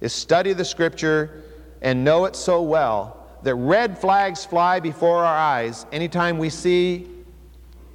is 0.00 0.12
study 0.12 0.52
the 0.52 0.64
Scripture 0.64 1.42
and 1.82 2.04
know 2.04 2.24
it 2.24 2.36
so 2.36 2.62
well 2.62 3.16
that 3.42 3.54
red 3.54 3.98
flags 3.98 4.44
fly 4.44 4.80
before 4.80 5.24
our 5.24 5.36
eyes 5.36 5.86
anytime 5.92 6.38
we 6.38 6.50
see 6.50 7.08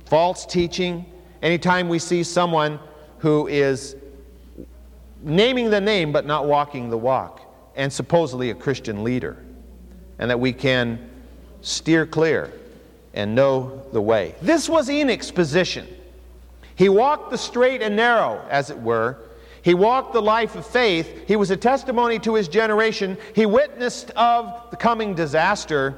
false 0.06 0.46
teaching, 0.46 1.06
anytime 1.42 1.88
we 1.90 2.00
see 2.00 2.24
someone 2.24 2.80
who 3.20 3.48
is 3.48 3.96
naming 5.22 5.70
the 5.70 5.82
name 5.82 6.12
but 6.12 6.26
not 6.26 6.46
walking 6.46 6.90
the 6.90 6.98
walk, 6.98 7.42
and 7.76 7.92
supposedly 7.92 8.52
a 8.52 8.56
Christian 8.56 9.04
leader, 9.04 9.38
and 10.20 10.30
that 10.30 10.40
we 10.40 10.54
can 10.54 11.10
steer 11.62 12.06
clear 12.06 12.54
and 13.14 13.34
know 13.34 13.84
the 13.92 14.02
way. 14.02 14.36
This 14.42 14.70
was 14.70 14.90
Enoch's 14.90 15.32
position. 15.32 15.88
He 16.76 16.90
walked 16.90 17.32
the 17.32 17.38
straight 17.38 17.82
and 17.82 17.96
narrow, 17.96 18.46
as 18.50 18.70
it 18.70 18.78
were. 18.78 19.18
He 19.66 19.74
walked 19.74 20.14
the 20.14 20.22
life 20.22 20.54
of 20.56 20.64
faith. 20.64 21.28
He 21.28 21.36
was 21.36 21.50
a 21.50 21.58
testimony 21.58 22.20
to 22.20 22.36
his 22.36 22.48
generation. 22.48 23.18
He 23.34 23.48
witnessed 23.48 24.12
of 24.12 24.70
the 24.70 24.78
coming 24.78 25.16
disaster. 25.16 25.96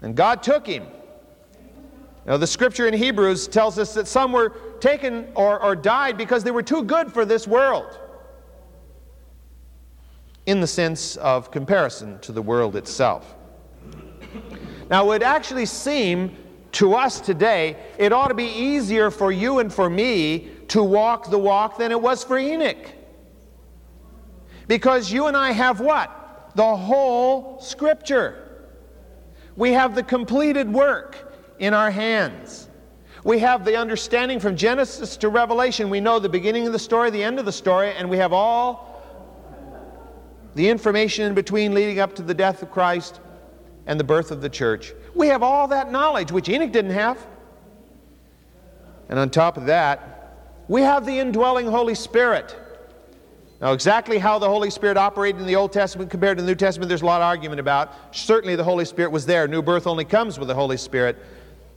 And 0.00 0.16
God 0.16 0.42
took 0.42 0.66
him. 0.66 0.86
Now, 2.24 2.38
the 2.38 2.46
scripture 2.46 2.88
in 2.88 2.94
Hebrews 2.94 3.48
tells 3.48 3.78
us 3.78 3.92
that 3.92 4.08
some 4.08 4.32
were 4.32 4.54
taken 4.80 5.28
or, 5.34 5.62
or 5.62 5.76
died 5.76 6.16
because 6.16 6.42
they 6.42 6.50
were 6.50 6.62
too 6.62 6.84
good 6.84 7.12
for 7.12 7.26
this 7.26 7.46
world, 7.46 7.98
in 10.46 10.60
the 10.60 10.66
sense 10.66 11.16
of 11.16 11.50
comparison 11.50 12.18
to 12.20 12.32
the 12.32 12.40
world 12.40 12.76
itself. 12.76 13.34
Now, 14.88 15.04
it 15.04 15.08
would 15.08 15.22
actually 15.22 15.66
seem 15.66 16.34
to 16.72 16.94
us 16.94 17.20
today, 17.20 17.76
it 17.98 18.10
ought 18.10 18.28
to 18.28 18.34
be 18.34 18.48
easier 18.48 19.10
for 19.10 19.30
you 19.30 19.58
and 19.58 19.70
for 19.70 19.90
me 19.90 20.55
to 20.68 20.82
walk 20.82 21.30
the 21.30 21.38
walk 21.38 21.78
than 21.78 21.92
it 21.92 22.00
was 22.00 22.24
for 22.24 22.38
Enoch. 22.38 22.92
Because 24.68 25.12
you 25.12 25.26
and 25.26 25.36
I 25.36 25.52
have 25.52 25.80
what? 25.80 26.52
The 26.54 26.76
whole 26.76 27.60
Scripture. 27.60 28.42
We 29.56 29.72
have 29.72 29.94
the 29.94 30.02
completed 30.02 30.72
work 30.72 31.32
in 31.58 31.72
our 31.72 31.90
hands. 31.90 32.68
We 33.24 33.38
have 33.40 33.64
the 33.64 33.76
understanding 33.76 34.38
from 34.38 34.56
Genesis 34.56 35.16
to 35.18 35.28
Revelation. 35.28 35.90
We 35.90 36.00
know 36.00 36.18
the 36.18 36.28
beginning 36.28 36.66
of 36.66 36.72
the 36.72 36.78
story, 36.78 37.10
the 37.10 37.22
end 37.22 37.38
of 37.38 37.44
the 37.44 37.52
story, 37.52 37.92
and 37.92 38.08
we 38.08 38.18
have 38.18 38.32
all 38.32 39.02
the 40.54 40.68
information 40.68 41.26
in 41.26 41.34
between 41.34 41.74
leading 41.74 41.98
up 41.98 42.14
to 42.16 42.22
the 42.22 42.34
death 42.34 42.62
of 42.62 42.70
Christ 42.70 43.20
and 43.86 43.98
the 43.98 44.04
birth 44.04 44.30
of 44.30 44.40
the 44.40 44.48
church. 44.48 44.92
We 45.14 45.28
have 45.28 45.42
all 45.42 45.68
that 45.68 45.90
knowledge, 45.90 46.32
which 46.32 46.48
Enoch 46.48 46.72
didn't 46.72 46.92
have. 46.92 47.24
And 49.08 49.18
on 49.18 49.30
top 49.30 49.56
of 49.56 49.66
that, 49.66 50.15
we 50.68 50.82
have 50.82 51.06
the 51.06 51.18
indwelling 51.18 51.66
Holy 51.66 51.94
Spirit. 51.94 52.56
Now, 53.60 53.72
exactly 53.72 54.18
how 54.18 54.38
the 54.38 54.48
Holy 54.48 54.68
Spirit 54.68 54.98
operated 54.98 55.40
in 55.40 55.46
the 55.46 55.56
Old 55.56 55.72
Testament 55.72 56.10
compared 56.10 56.36
to 56.36 56.42
the 56.42 56.48
New 56.48 56.54
Testament, 56.54 56.88
there's 56.88 57.02
a 57.02 57.06
lot 57.06 57.22
of 57.22 57.26
argument 57.26 57.58
about. 57.58 58.14
Certainly, 58.14 58.56
the 58.56 58.64
Holy 58.64 58.84
Spirit 58.84 59.10
was 59.10 59.24
there. 59.24 59.48
New 59.48 59.62
birth 59.62 59.86
only 59.86 60.04
comes 60.04 60.38
with 60.38 60.48
the 60.48 60.54
Holy 60.54 60.76
Spirit. 60.76 61.16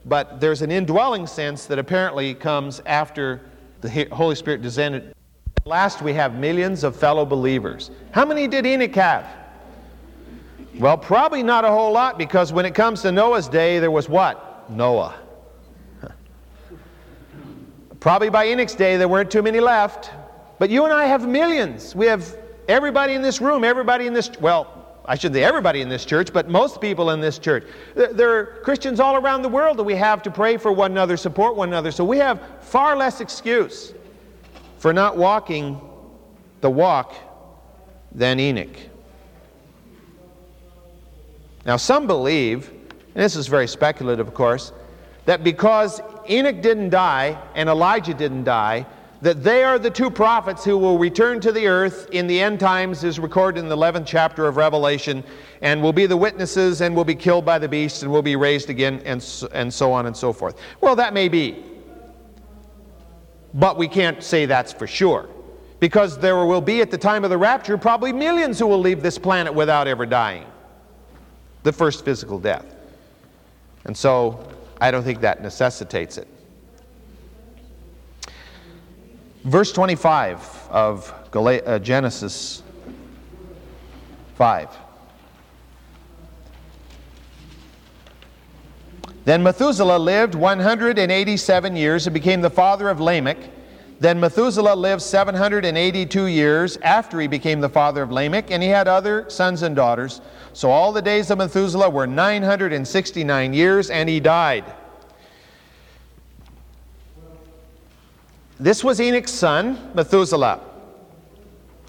But 0.06 0.42
there's 0.42 0.62
an 0.62 0.72
indwelling 0.72 1.26
sense 1.26 1.66
that 1.68 1.80
apparently 1.80 2.34
comes 2.34 2.82
after 2.86 3.42
the 3.82 4.08
Holy 4.12 4.36
Spirit 4.36 4.62
descended. 4.62 5.14
Last, 5.66 6.02
we 6.02 6.14
have 6.14 6.36
millions 6.36 6.84
of 6.84 6.96
fellow 6.96 7.26
believers. 7.26 7.92
How 8.12 8.26
many 8.26 8.48
did 8.48 8.66
Enoch 8.66 8.96
have? 8.96 9.28
Well, 10.80 10.98
probably 10.98 11.44
not 11.44 11.64
a 11.66 11.70
whole 11.70 11.92
lot 11.92 12.18
because 12.18 12.52
when 12.52 12.66
it 12.66 12.74
comes 12.74 13.02
to 13.04 13.12
Noah's 13.12 13.48
day, 13.48 13.80
there 13.80 13.92
was 13.92 14.10
what? 14.10 14.70
Noah. 14.70 15.16
Probably 18.00 18.30
by 18.30 18.47
Enoch's 18.47 18.76
day, 18.76 18.97
there 18.97 19.08
weren't 19.08 19.30
too 19.30 19.41
many 19.41 19.60
left. 19.60 20.12
But 20.58 20.70
you 20.70 20.84
and 20.86 20.93
I 20.93 21.06
have 21.06 21.28
millions. 21.28 21.95
We 21.95 22.06
have 22.06 22.38
everybody 22.68 23.14
in 23.14 23.22
this 23.22 23.41
room, 23.41 23.64
everybody 23.64 24.08
in 24.08 24.14
this, 24.14 24.30
well, 24.39 24.76
I 25.06 25.16
shouldn't 25.16 25.36
say 25.36 25.43
everybody 25.43 25.82
in 25.82 25.89
this 25.89 26.06
church, 26.06 26.32
but 26.32 26.50
most 26.50 26.80
people 26.82 27.10
in 27.10 27.20
this 27.20 27.39
church. 27.39 27.66
There 27.95 28.38
are 28.38 28.45
Christians 28.64 29.00
all 29.00 29.16
around 29.16 29.41
the 29.41 29.50
world 29.50 29.78
that 29.78 29.84
we 29.84 29.95
have 29.95 30.22
to 30.24 30.32
pray 30.32 30.58
for 30.58 30.72
one 30.72 30.91
another, 30.91 31.18
support 31.18 31.56
one 31.56 31.70
another. 31.70 31.91
So 31.91 32.04
we 32.06 32.18
have 32.20 32.41
far 32.62 32.95
less 32.95 33.20
excuse 33.22 33.93
for 34.78 34.93
not 34.93 35.18
walking 35.18 35.82
the 36.62 36.70
walk 36.70 37.16
than 38.12 38.39
Enoch. 38.39 38.78
Now, 41.66 41.78
some 41.78 42.08
believe, 42.08 42.70
and 42.70 43.24
this 43.24 43.36
is 43.36 43.47
very 43.47 43.68
speculative, 43.68 44.28
of 44.28 44.34
course, 44.34 44.72
that 45.26 45.43
because 45.43 46.02
Enoch 46.30 46.62
didn't 46.62 46.90
die 46.90 47.42
and 47.56 47.68
Elijah 47.70 48.14
didn't 48.14 48.44
die, 48.44 48.86
that 49.22 49.44
they 49.44 49.64
are 49.64 49.78
the 49.78 49.90
two 49.90 50.10
prophets 50.10 50.64
who 50.64 50.78
will 50.78 50.98
return 50.98 51.42
to 51.42 51.52
the 51.52 51.68
earth 51.68 52.08
in 52.12 52.26
the 52.28 52.40
end 52.40 52.60
times, 52.60 53.04
as 53.04 53.20
recorded 53.20 53.60
in 53.60 53.68
the 53.68 53.76
11th 53.76 54.06
chapter 54.06 54.48
of 54.48 54.56
Revelation, 54.56 55.24
and 55.62 55.82
will 55.84 55.92
be 55.92 56.06
the 56.06 56.16
witnesses 56.16 56.82
and 56.82 56.96
will 56.96 57.04
be 57.04 57.16
killed 57.16 57.44
by 57.44 57.60
the 57.60 57.68
beast 57.68 58.04
and 58.04 58.12
will 58.12 58.22
be 58.22 58.38
raised 58.38 58.70
again, 58.70 59.02
and 59.04 59.22
so, 59.22 59.50
and 59.52 59.74
so 59.74 59.92
on 59.92 60.06
and 60.06 60.16
so 60.16 60.32
forth. 60.32 60.58
Well, 60.80 60.96
that 60.96 61.14
may 61.14 61.28
be. 61.28 61.64
But 63.54 63.78
we 63.78 63.88
can't 63.88 64.24
say 64.24 64.46
that's 64.46 64.72
for 64.72 64.88
sure. 64.88 65.28
Because 65.80 66.18
there 66.18 66.46
will 66.46 66.62
be, 66.62 66.82
at 66.82 66.92
the 66.92 66.98
time 66.98 67.24
of 67.24 67.30
the 67.30 67.38
rapture, 67.38 67.78
probably 67.78 68.14
millions 68.14 68.60
who 68.60 68.68
will 68.68 68.80
leave 68.80 69.02
this 69.02 69.18
planet 69.18 69.54
without 69.54 69.88
ever 69.88 70.06
dying 70.06 70.46
the 71.64 71.74
first 71.74 72.06
physical 72.06 72.40
death. 72.40 72.66
And 73.84 73.98
so 73.98 74.48
I 74.82 74.92
don't 74.92 75.04
think 75.04 75.22
that 75.22 75.42
necessitates 75.42 76.18
it. 76.18 76.28
Verse 79.44 79.72
25 79.72 80.68
of 80.70 81.14
uh, 81.36 81.80
Genesis 81.80 82.64
5. 84.36 84.70
Then 89.26 89.44
Methuselah 89.44 89.98
lived 89.98 90.34
187 90.34 91.76
years 91.76 92.08
and 92.08 92.14
became 92.14 92.42
the 92.42 92.50
father 92.50 92.90
of 92.90 93.00
Lamech. 93.00 93.38
Then 94.00 94.20
Methuselah 94.20 94.76
lived 94.76 95.02
782 95.02 96.26
years 96.28 96.78
after 96.78 97.20
he 97.20 97.28
became 97.28 97.60
the 97.60 97.68
father 97.68 98.02
of 98.02 98.12
Lamech, 98.12 98.50
and 98.50 98.64
he 98.64 98.70
had 98.70 98.88
other 98.88 99.30
sons 99.30 99.62
and 99.62 99.76
daughters. 99.76 100.22
So 100.54 100.72
all 100.72 100.93
the 100.93 101.02
days 101.02 101.30
of 101.32 101.38
Methuselah 101.38 101.89
were 101.89 102.08
969 102.08 103.54
years, 103.54 103.89
and 103.89 104.08
he 104.08 104.22
died. 104.22 104.64
This 108.58 108.84
was 108.84 109.02
Enoch's 109.02 109.34
son, 109.34 109.91
Methuselah. 109.93 110.62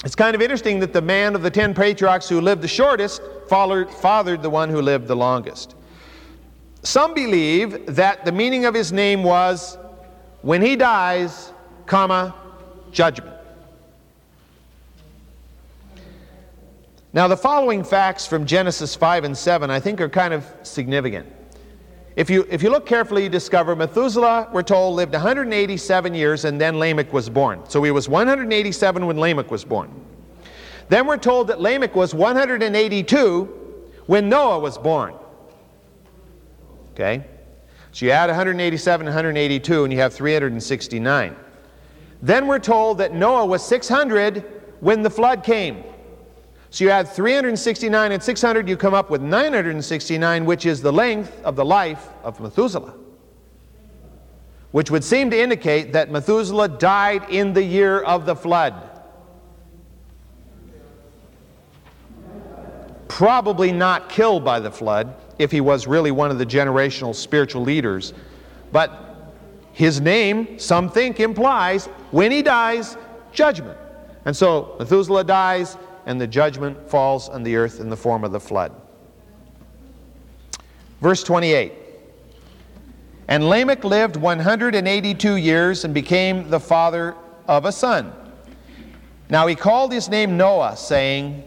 It's 0.05 0.15
kind 0.17 0.35
of 0.35 0.43
interesting 0.43 0.81
that 0.81 0.93
the 0.93 1.03
man 1.03 1.35
of 1.35 1.43
the 1.43 1.51
ten 1.51 1.75
patriarchs 1.75 2.29
who 2.29 2.41
lived 2.41 2.63
the 2.63 2.69
shortest 2.69 3.23
fathered 3.49 4.43
the 4.43 4.51
one 4.51 4.69
who 4.69 4.81
lived 4.83 5.07
the 5.07 5.17
longest. 5.17 5.77
Some 6.83 7.13
believe 7.13 7.95
that 7.95 8.25
the 8.25 8.33
meaning 8.33 8.65
of 8.65 8.75
his 8.75 8.93
name 8.93 9.23
was 9.23 9.79
when 10.43 10.63
he 10.63 10.75
dies, 10.75 11.53
comma, 11.91 12.33
judgment. 12.93 13.37
Now, 17.13 17.27
the 17.27 17.37
following 17.37 17.83
facts 17.83 18.25
from 18.25 18.47
Genesis 18.47 18.95
5 18.95 19.25
and 19.25 19.37
7 19.37 19.69
I 19.71 19.81
think 19.81 20.01
are 20.01 20.09
kind 20.09 20.33
of 20.33 20.47
significant. 20.63 21.27
If 22.15 22.31
you, 22.31 22.47
if 22.49 22.63
you 22.63 22.71
look 22.71 22.87
carefully, 22.87 23.25
you 23.25 23.29
discover 23.29 23.75
Methuselah, 23.75 24.51
we're 24.53 24.63
told, 24.63 24.95
lived 24.95 25.15
187 25.15 26.15
years 26.15 26.45
and 26.45 26.61
then 26.61 26.79
Lamech 26.79 27.13
was 27.13 27.29
born. 27.29 27.61
So 27.69 27.83
he 27.83 27.91
was 27.91 28.09
187 28.09 29.05
when 29.05 29.19
Lamech 29.19 29.51
was 29.51 29.65
born. 29.65 29.91
Then 30.89 31.09
we're 31.09 31.17
told 31.17 31.49
that 31.49 31.61
Lamech 31.61 31.97
was 31.97 32.15
182 32.15 33.45
when 34.07 34.29
Noah 34.29 34.61
was 34.61 34.79
born. 34.79 35.15
Okay? 36.93 37.25
So 37.91 38.07
you 38.07 38.13
add 38.13 38.29
187 38.29 39.09
and 39.09 39.13
182 39.13 39.85
and 39.85 39.93
you 39.93 39.99
have 39.99 40.15
369. 40.15 41.37
Then 42.23 42.47
we're 42.47 42.59
told 42.59 42.99
that 42.99 43.15
Noah 43.15 43.47
was 43.47 43.65
600 43.65 44.45
when 44.81 45.03
the 45.03 45.11
flood 45.11 45.43
came. 45.43 45.85
So 46.71 46.85
you 46.85 46.91
add 46.91 47.09
369 47.09 48.13
and 48.13 48.23
600, 48.23 48.69
you 48.69 48.77
come 48.77 48.95
up 48.95 49.11
with 49.11 49.23
969, 49.23 50.45
which 50.45 50.67
is 50.67 50.81
the 50.81 50.93
length 50.93 51.41
of 51.45 51.57
the 51.57 51.65
life 51.65 52.09
of 52.23 52.39
Methuselah. 52.41 52.95
Which 54.71 54.91
would 54.91 55.03
seem 55.03 55.31
to 55.31 55.41
indicate 55.41 55.93
that 55.95 56.13
Methuselah 56.13 56.69
died 56.69 57.29
in 57.29 57.53
the 57.53 57.63
year 57.63 58.01
of 58.01 58.25
the 58.25 58.37
flood. 58.37 58.75
Probably 63.09 63.73
not 63.73 64.09
killed 64.09 64.45
by 64.45 64.61
the 64.61 64.71
flood, 64.71 65.17
if 65.41 65.51
he 65.51 65.61
was 65.61 65.89
really 65.89 66.13
one 66.13 66.31
of 66.31 66.39
the 66.39 66.47
generational 66.47 67.15
spiritual 67.15 67.63
leaders. 67.63 68.13
But 68.71 69.10
his 69.81 69.99
name, 69.99 70.59
some 70.59 70.91
think, 70.91 71.21
implies 71.21 71.87
when 72.11 72.31
he 72.31 72.43
dies, 72.43 72.99
judgment. 73.33 73.79
And 74.27 74.37
so 74.37 74.77
Methuselah 74.79 75.25
dies, 75.25 75.79
and 76.05 76.21
the 76.21 76.27
judgment 76.27 76.91
falls 76.91 77.31
on 77.31 77.43
the 77.43 77.57
earth 77.57 77.81
in 77.81 77.89
the 77.89 77.97
form 77.97 78.23
of 78.23 78.31
the 78.31 78.39
flood. 78.39 78.73
Verse 81.01 81.23
28 81.23 81.73
And 83.29 83.49
Lamech 83.49 83.83
lived 83.83 84.17
182 84.17 85.37
years 85.37 85.87
and 85.87 85.95
became 85.95 86.51
the 86.51 86.61
father 86.61 87.17
of 87.49 87.65
a 87.65 87.73
son. 87.73 88.13
Now 89.31 89.47
he 89.47 89.55
called 89.55 89.95
his 89.95 90.11
name 90.11 90.37
Noah, 90.37 90.77
saying, 90.77 91.43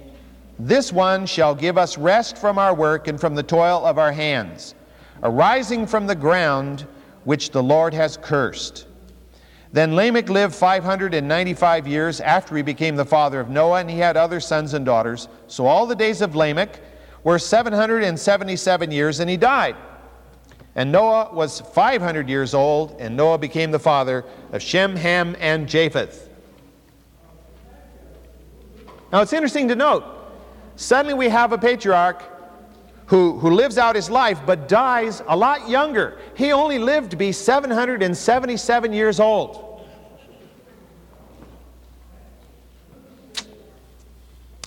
This 0.58 0.92
one 0.92 1.28
shall 1.28 1.54
give 1.54 1.78
us 1.78 2.00
rest 2.00 2.40
from 2.40 2.58
our 2.58 2.74
work 2.74 3.08
and 3.08 3.22
from 3.22 3.36
the 3.36 3.44
toil 3.44 3.86
of 3.86 4.00
our 4.00 4.12
hands, 4.12 4.74
arising 5.22 5.86
from 5.86 6.08
the 6.08 6.16
ground 6.16 6.88
which 7.24 7.52
the 7.52 7.64
Lord 7.64 7.94
has 7.94 8.18
cursed. 8.18 8.88
Then 9.72 9.96
Lamech 9.96 10.30
lived 10.30 10.54
595 10.54 11.88
years 11.88 12.22
after 12.22 12.56
he 12.56 12.62
became 12.62 12.96
the 12.96 13.06
father 13.06 13.40
of 13.40 13.50
Noah, 13.50 13.80
and 13.80 13.90
he 13.90 13.98
had 13.98 14.16
other 14.16 14.40
sons 14.40 14.76
and 14.76 14.86
daughters. 14.86 15.28
So 15.48 15.66
all 15.66 15.88
the 15.88 15.96
days 15.96 16.22
of 16.22 16.36
Lamech 16.36 16.80
were 17.24 17.40
777 17.40 18.92
years, 18.92 19.20
and 19.20 19.30
he 19.30 19.38
died. 19.38 19.76
And 20.76 20.92
Noah 20.92 21.30
was 21.34 21.62
500 21.62 22.30
years 22.30 22.54
old, 22.54 22.96
and 23.00 23.16
Noah 23.16 23.38
became 23.38 23.72
the 23.72 23.80
father 23.80 24.26
of 24.52 24.62
Shem, 24.62 24.96
Ham, 24.96 25.36
and 25.40 25.68
Japheth. 25.68 26.30
Now 29.12 29.22
it's 29.22 29.34
interesting 29.34 29.68
to 29.68 29.76
note, 29.76 30.04
suddenly 30.76 31.14
we 31.14 31.30
have 31.30 31.52
a 31.52 31.58
patriarch 31.58 32.33
who, 33.08 33.38
who 33.40 33.52
lives 33.52 33.78
out 33.78 33.96
his 33.96 34.10
life 34.10 34.40
but 34.46 34.68
dies 34.68 35.22
a 35.28 35.36
lot 35.36 35.70
younger. 35.70 36.18
He 36.36 36.52
only 36.52 36.80
lived 36.80 37.12
to 37.12 37.18
be 37.18 37.32
777 37.32 38.94
years 38.94 39.20
old. 39.20 39.86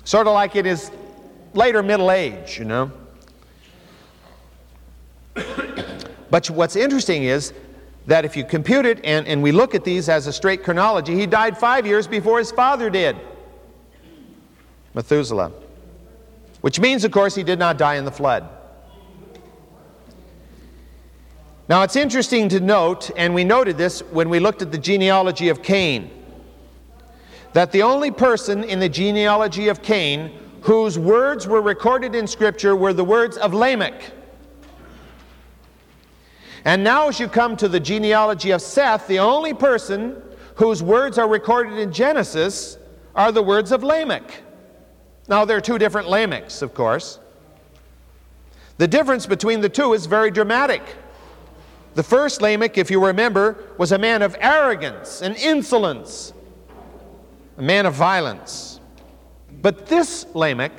Sort 0.05 0.26
of 0.26 0.34
like 0.34 0.55
in 0.55 0.64
his 0.64 0.91
later 1.55 1.82
middle 1.82 2.11
age, 2.12 2.59
you 2.59 2.64
know. 2.64 2.93
but 6.30 6.49
what's 6.51 6.76
interesting 6.76 7.24
is 7.24 7.53
that 8.07 8.24
if 8.24 8.37
you 8.37 8.45
compute 8.45 8.87
it 8.87 9.01
and, 9.05 9.26
and 9.26 9.43
we 9.43 9.51
look 9.51 9.74
at 9.74 9.82
these 9.82 10.09
as 10.09 10.28
a 10.28 10.32
straight 10.32 10.62
chronology, 10.62 11.14
he 11.14 11.26
died 11.26 11.59
five 11.59 11.87
years 11.87 12.07
before 12.07 12.39
his 12.39 12.53
father 12.53 12.89
did, 12.89 13.16
Methuselah. 14.95 15.51
Which 16.61 16.80
means, 16.80 17.04
of 17.04 17.12
course, 17.12 17.34
he 17.34 17.42
did 17.42 17.59
not 17.59 17.78
die 17.78 17.96
in 17.96 18.04
the 18.04 18.11
flood. 18.11 18.48
Now, 21.68 21.82
it's 21.82 21.96
interesting 21.96 22.48
to 22.50 22.61
note, 22.61 23.11
and 23.16 23.34
we 23.34 23.42
noted 23.42 23.76
this 23.76 24.00
when 24.12 24.28
we 24.28 24.38
looked 24.38 24.62
at 24.62 24.70
the 24.70 24.78
genealogy 24.78 25.48
of 25.48 25.62
Cain, 25.62 26.11
that 27.54 27.72
the 27.72 27.82
only 27.82 28.11
person 28.11 28.62
in 28.62 28.78
the 28.78 28.88
genealogy 28.88 29.68
of 29.68 29.82
Cain 29.82 30.32
whose 30.61 30.98
words 30.98 31.46
were 31.46 31.62
recorded 31.62 32.14
in 32.14 32.26
Scripture 32.26 32.74
were 32.74 32.92
the 32.92 33.04
words 33.04 33.36
of 33.36 33.54
Lamech. 33.54 34.12
And 36.64 36.82
now, 36.82 37.09
as 37.09 37.20
you 37.20 37.28
come 37.28 37.57
to 37.59 37.68
the 37.68 37.78
genealogy 37.78 38.50
of 38.50 38.61
Seth, 38.61 39.07
the 39.07 39.20
only 39.20 39.54
person 39.54 40.20
whose 40.57 40.82
words 40.82 41.18
are 41.18 41.28
recorded 41.28 41.78
in 41.78 41.92
Genesis 41.92 42.78
are 43.14 43.30
the 43.30 43.42
words 43.42 43.70
of 43.70 43.84
Lamech. 43.84 44.42
Now, 45.29 45.45
there 45.45 45.57
are 45.57 45.61
two 45.61 45.79
different 45.79 46.09
Lamechs, 46.09 46.62
of 46.62 46.74
course. 46.74 47.18
The 48.79 48.87
difference 48.87 49.27
between 49.27 49.61
the 49.61 49.68
two 49.68 49.93
is 49.93 50.07
very 50.07 50.31
dramatic. 50.31 50.83
The 51.95 52.03
first 52.03 52.43
Lamech, 52.43 52.77
if 52.77 52.91
you 52.91 53.05
remember, 53.05 53.57
was 53.79 53.91
a 53.93 53.99
man 53.99 54.22
of 54.22 54.37
arrogance 54.39 55.22
and 55.22 55.35
insolence, 55.37 56.33
a 57.57 57.62
man 57.62 57.87
of 57.87 57.95
violence. 57.95 58.81
But 59.62 59.87
this 59.87 60.27
Lamech, 60.35 60.72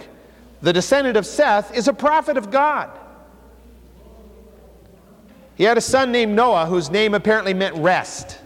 the 0.62 0.72
descendant 0.72 1.18
of 1.18 1.26
Seth, 1.26 1.76
is 1.76 1.88
a 1.88 1.93
prophet 1.93 2.38
of 2.38 2.52
God. 2.52 2.91
He 5.56 5.64
had 5.64 5.78
a 5.78 5.82
son 5.82 6.12
named 6.12 6.36
Noah 6.36 6.68
whose 6.68 6.91
name 6.91 7.16
apparently 7.16 7.56
meant 7.56 7.76
rest. 7.78 8.38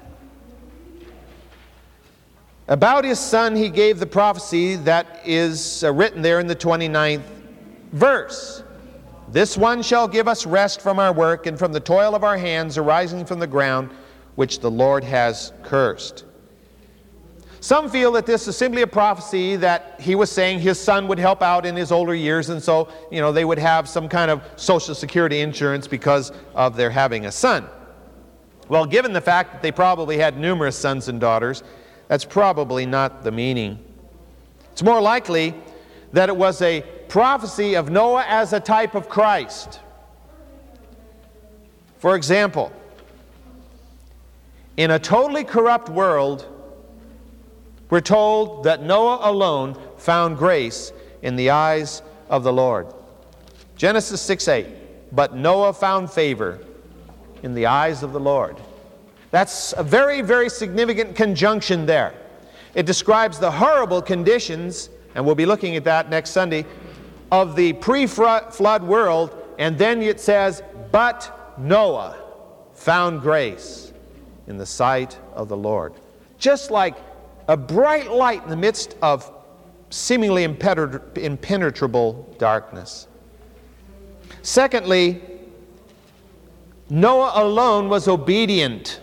About 2.72 3.03
his 3.03 3.19
son, 3.19 3.53
he 3.53 3.67
gave 3.67 3.99
the 3.99 4.05
prophecy 4.05 4.78
that 4.78 5.19
is 5.26 5.84
uh, 5.84 5.91
written 5.91 6.22
there 6.22 6.39
in 6.39 6.47
the 6.47 6.55
29th 6.55 7.22
verse. 7.91 8.63
This 9.28 9.57
one 9.57 9.82
shall 9.84 10.07
give 10.07 10.30
us 10.30 10.45
rest 10.45 10.80
from 10.80 10.97
our 10.97 11.11
work 11.11 11.47
and 11.47 11.59
from 11.59 11.74
the 11.74 11.82
toil 11.82 12.15
of 12.15 12.24
our 12.24 12.38
hands 12.38 12.78
arising 12.78 13.26
from 13.26 13.39
the 13.39 13.45
ground 13.45 13.89
which 14.36 14.61
the 14.61 14.72
Lord 14.72 15.03
has 15.03 15.51
cursed. 15.63 16.24
Some 17.59 17.89
feel 17.89 18.13
that 18.13 18.26
this 18.26 18.47
is 18.47 18.55
simply 18.55 18.84
a 18.84 18.88
prophecy 18.88 19.57
that 19.57 19.99
he 19.99 20.15
was 20.15 20.32
saying 20.32 20.61
his 20.61 20.80
son 20.80 21.09
would 21.09 21.19
help 21.19 21.41
out 21.41 21.65
in 21.65 21.76
his 21.76 21.91
older 21.91 22.15
years, 22.15 22.47
and 22.47 22.63
so, 22.63 22.88
you 23.11 23.19
know, 23.19 23.34
they 23.34 23.43
would 23.43 23.59
have 23.59 23.89
some 23.89 24.07
kind 24.07 24.32
of 24.32 24.41
social 24.55 24.95
security 24.95 25.41
insurance 25.41 25.89
because 25.89 26.32
of 26.55 26.78
their 26.78 26.89
having 26.89 27.26
a 27.26 27.34
son. 27.34 27.67
Well, 28.69 28.86
given 28.86 29.11
the 29.11 29.19
fact 29.19 29.51
that 29.51 29.61
they 29.61 29.74
probably 29.74 30.17
had 30.17 30.38
numerous 30.38 30.78
sons 30.78 31.09
and 31.09 31.19
daughters, 31.19 31.63
that's 32.12 32.26
probably 32.26 32.86
not 32.86 33.24
the 33.24 33.32
meaning. 33.32 33.80
It's 34.74 34.84
more 34.84 34.99
likely 34.99 35.55
that 36.12 36.28
it 36.28 36.36
was 36.36 36.62
a 36.62 36.82
prophecy 37.07 37.76
of 37.76 37.89
Noah 37.89 38.26
as 38.28 38.51
a 38.51 38.59
type 38.59 38.95
of 38.95 39.07
Christ. 39.07 39.80
For 41.99 42.18
example, 42.18 42.74
in 44.76 44.91
a 44.91 44.99
totally 44.99 45.45
corrupt 45.45 45.88
world, 45.88 46.45
we're 47.89 48.01
told 48.01 48.66
that 48.66 48.84
Noah 48.84 49.20
alone 49.22 49.78
found 49.95 50.38
grace 50.38 50.91
in 51.22 51.38
the 51.38 51.51
eyes 51.51 52.01
of 52.30 52.43
the 52.43 52.51
Lord. 52.51 52.88
Genesis 53.78 54.20
6 54.20 54.49
8. 54.49 54.68
But 55.16 55.34
Noah 55.34 55.72
found 55.72 56.12
favor 56.12 56.59
in 57.41 57.53
the 57.53 57.68
eyes 57.68 58.03
of 58.03 58.12
the 58.12 58.20
Lord. 58.20 58.57
That's 59.32 59.73
a 59.77 59.84
very, 59.84 60.21
very 60.21 60.49
significant 60.49 61.15
conjunction 61.15 61.86
there. 61.86 62.13
It 62.75 62.86
describes 62.86 63.39
the 63.39 63.51
horrible 63.51 64.01
conditions, 64.01 64.89
and 65.15 65.25
we'll 65.25 65.36
be 65.36 65.45
looking 65.45 65.75
at 65.75 65.84
that 65.86 66.09
next 66.09 66.32
Sunday, 66.32 66.65
of 67.32 67.55
the 67.55 67.73
pre 67.73 68.07
flood 68.07 68.84
world, 68.84 69.36
and 69.57 69.77
then 69.77 70.01
it 70.01 70.19
says, 70.19 70.61
but 70.91 71.55
Noah 71.57 72.17
found 72.73 73.21
grace 73.21 73.93
in 74.47 74.57
the 74.57 74.65
sight 74.65 75.17
of 75.34 75.47
the 75.47 75.57
Lord. 75.57 75.93
Just 76.38 76.71
like 76.71 76.95
a 77.47 77.55
bright 77.55 78.11
light 78.11 78.43
in 78.43 78.49
the 78.49 78.57
midst 78.57 78.97
of 79.01 79.32
seemingly 79.89 80.43
impenetrable 80.43 82.36
darkness. 82.38 83.07
Secondly, 84.41 85.21
Noah 86.89 87.32
alone 87.36 87.88
was 87.88 88.07
obedient 88.07 88.99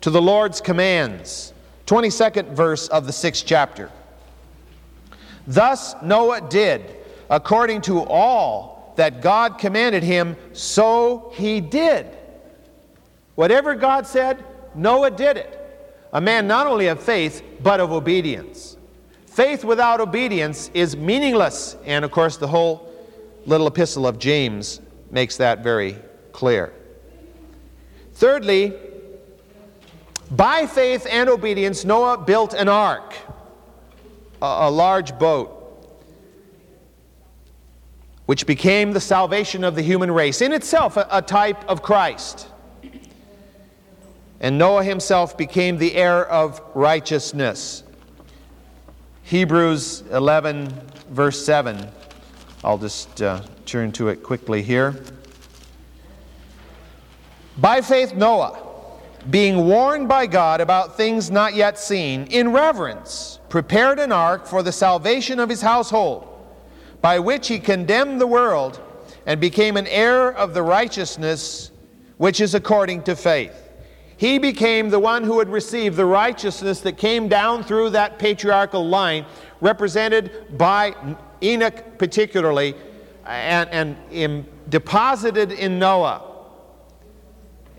to 0.00 0.10
the 0.10 0.22
Lord's 0.22 0.60
commands. 0.60 1.52
22nd 1.86 2.52
verse 2.52 2.88
of 2.88 3.06
the 3.06 3.12
sixth 3.12 3.44
chapter. 3.46 3.90
Thus 5.46 5.94
Noah 6.02 6.40
did 6.40 6.96
according 7.28 7.80
to 7.82 8.00
all 8.00 8.92
that 8.96 9.22
God 9.22 9.58
commanded 9.58 10.02
him, 10.02 10.36
so 10.52 11.32
he 11.34 11.60
did. 11.60 12.06
Whatever 13.36 13.74
God 13.74 14.06
said, 14.06 14.44
Noah 14.74 15.10
did 15.10 15.36
it. 15.36 15.56
A 16.12 16.20
man 16.20 16.46
not 16.46 16.66
only 16.66 16.88
of 16.88 17.00
faith, 17.00 17.42
but 17.62 17.80
of 17.80 17.92
obedience. 17.92 18.76
Faith 19.26 19.64
without 19.64 20.00
obedience 20.00 20.70
is 20.74 20.96
meaningless, 20.96 21.76
and 21.84 22.04
of 22.04 22.10
course, 22.10 22.36
the 22.36 22.48
whole 22.48 22.92
little 23.46 23.68
epistle 23.68 24.06
of 24.06 24.18
James 24.18 24.80
makes 25.10 25.36
that 25.36 25.62
very 25.62 25.96
clear. 26.32 26.72
Thirdly, 28.14 28.74
by 30.30 30.66
faith 30.66 31.06
and 31.10 31.28
obedience, 31.28 31.84
Noah 31.84 32.18
built 32.18 32.54
an 32.54 32.68
ark, 32.68 33.14
a, 34.40 34.46
a 34.46 34.70
large 34.70 35.18
boat, 35.18 35.56
which 38.26 38.46
became 38.46 38.92
the 38.92 39.00
salvation 39.00 39.64
of 39.64 39.74
the 39.74 39.82
human 39.82 40.10
race, 40.10 40.40
in 40.40 40.52
itself 40.52 40.96
a, 40.96 41.06
a 41.10 41.20
type 41.20 41.68
of 41.68 41.82
Christ. 41.82 42.46
And 44.40 44.56
Noah 44.56 44.84
himself 44.84 45.36
became 45.36 45.76
the 45.76 45.94
heir 45.94 46.24
of 46.24 46.62
righteousness. 46.74 47.82
Hebrews 49.24 50.02
11, 50.10 50.70
verse 51.10 51.44
7. 51.44 51.88
I'll 52.64 52.78
just 52.78 53.20
uh, 53.20 53.42
turn 53.66 53.92
to 53.92 54.08
it 54.08 54.22
quickly 54.22 54.62
here. 54.62 55.02
By 57.58 57.80
faith, 57.80 58.14
Noah, 58.14 58.69
being 59.28 59.66
warned 59.66 60.08
by 60.08 60.26
God 60.26 60.60
about 60.60 60.96
things 60.96 61.30
not 61.30 61.54
yet 61.54 61.78
seen, 61.78 62.26
in 62.28 62.52
reverence, 62.52 63.38
prepared 63.48 63.98
an 63.98 64.12
ark 64.12 64.46
for 64.46 64.62
the 64.62 64.72
salvation 64.72 65.38
of 65.38 65.50
his 65.50 65.60
household, 65.60 66.26
by 67.02 67.18
which 67.18 67.48
he 67.48 67.58
condemned 67.58 68.20
the 68.20 68.26
world 68.26 68.80
and 69.26 69.40
became 69.40 69.76
an 69.76 69.86
heir 69.88 70.32
of 70.32 70.54
the 70.54 70.62
righteousness 70.62 71.70
which 72.16 72.40
is 72.40 72.54
according 72.54 73.02
to 73.02 73.14
faith. 73.14 73.68
He 74.16 74.38
became 74.38 74.90
the 74.90 74.98
one 74.98 75.24
who 75.24 75.36
would 75.36 75.48
receive 75.48 75.96
the 75.96 76.04
righteousness 76.04 76.80
that 76.80 76.96
came 76.98 77.28
down 77.28 77.62
through 77.62 77.90
that 77.90 78.18
patriarchal 78.18 78.86
line, 78.86 79.24
represented 79.60 80.58
by 80.58 80.94
Enoch 81.42 81.98
particularly, 81.98 82.74
and, 83.24 83.70
and 83.70 83.96
in, 84.10 84.46
deposited 84.68 85.52
in 85.52 85.78
Noah 85.78 86.29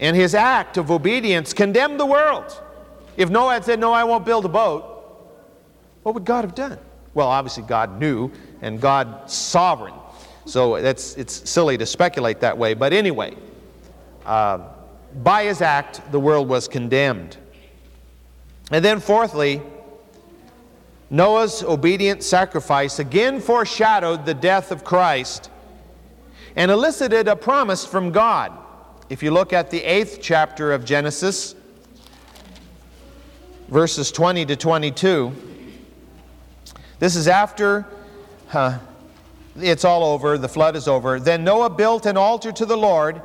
and 0.01 0.15
his 0.15 0.35
act 0.35 0.77
of 0.77 0.91
obedience 0.91 1.53
condemned 1.53 1.99
the 1.99 2.05
world. 2.05 2.61
If 3.15 3.29
Noah 3.29 3.53
had 3.53 3.63
said, 3.63 3.79
No, 3.79 3.93
I 3.93 4.03
won't 4.03 4.25
build 4.25 4.43
a 4.43 4.49
boat, 4.49 4.87
what 6.03 6.15
would 6.15 6.25
God 6.25 6.43
have 6.43 6.55
done? 6.55 6.79
Well, 7.13 7.27
obviously, 7.27 7.63
God 7.63 7.99
knew, 7.99 8.31
and 8.61 8.81
God's 8.81 9.33
sovereign. 9.33 9.93
So 10.45 10.81
that's, 10.81 11.15
it's 11.15 11.49
silly 11.49 11.77
to 11.77 11.85
speculate 11.85 12.39
that 12.39 12.57
way. 12.57 12.73
But 12.73 12.93
anyway, 12.93 13.35
uh, 14.25 14.59
by 15.21 15.43
his 15.43 15.61
act, 15.61 16.11
the 16.11 16.19
world 16.19 16.49
was 16.49 16.67
condemned. 16.67 17.37
And 18.71 18.83
then, 18.83 18.99
fourthly, 18.99 19.61
Noah's 21.09 21.61
obedient 21.61 22.23
sacrifice 22.23 22.97
again 22.97 23.41
foreshadowed 23.41 24.25
the 24.25 24.33
death 24.33 24.71
of 24.71 24.83
Christ 24.83 25.51
and 26.55 26.71
elicited 26.71 27.27
a 27.27 27.35
promise 27.35 27.85
from 27.85 28.11
God. 28.11 28.57
If 29.11 29.21
you 29.21 29.31
look 29.31 29.51
at 29.51 29.69
the 29.69 29.83
eighth 29.83 30.19
chapter 30.21 30.71
of 30.71 30.85
Genesis, 30.85 31.53
verses 33.67 34.09
20 34.09 34.45
to 34.45 34.55
22, 34.55 35.35
this 36.99 37.17
is 37.17 37.27
after 37.27 37.85
it's 39.57 39.83
all 39.83 40.05
over, 40.05 40.37
the 40.37 40.47
flood 40.47 40.77
is 40.77 40.87
over. 40.87 41.19
Then 41.19 41.43
Noah 41.43 41.69
built 41.69 42.05
an 42.05 42.15
altar 42.15 42.53
to 42.53 42.65
the 42.65 42.77
Lord 42.77 43.21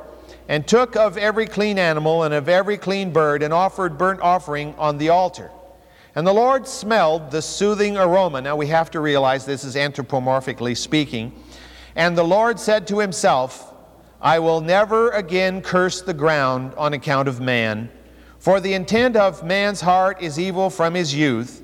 and 0.49 0.67
took 0.67 0.97
of 0.97 1.17
every 1.17 1.47
clean 1.47 1.79
animal 1.79 2.23
and 2.23 2.33
of 2.33 2.49
every 2.49 2.77
clean 2.77 3.13
bird 3.13 3.41
and 3.41 3.53
offered 3.53 3.97
burnt 3.97 4.19
offering 4.19 4.75
on 4.75 4.97
the 4.97 5.07
altar. 5.07 5.51
And 6.15 6.27
the 6.27 6.33
Lord 6.33 6.67
smelled 6.67 7.31
the 7.31 7.41
soothing 7.41 7.95
aroma. 7.95 8.41
Now 8.41 8.57
we 8.57 8.67
have 8.67 8.91
to 8.91 8.99
realize 8.99 9.45
this 9.45 9.63
is 9.63 9.77
anthropomorphically 9.77 10.75
speaking. 10.75 11.31
And 11.95 12.17
the 12.17 12.25
Lord 12.25 12.59
said 12.59 12.87
to 12.87 12.99
himself, 12.99 13.73
I 14.21 14.39
will 14.39 14.61
never 14.61 15.09
again 15.11 15.61
curse 15.61 16.01
the 16.01 16.13
ground 16.13 16.73
on 16.75 16.93
account 16.93 17.27
of 17.27 17.39
man, 17.39 17.89
for 18.39 18.59
the 18.59 18.73
intent 18.73 19.15
of 19.15 19.43
man's 19.43 19.81
heart 19.81 20.21
is 20.21 20.39
evil 20.39 20.69
from 20.69 20.95
his 20.95 21.13
youth, 21.13 21.61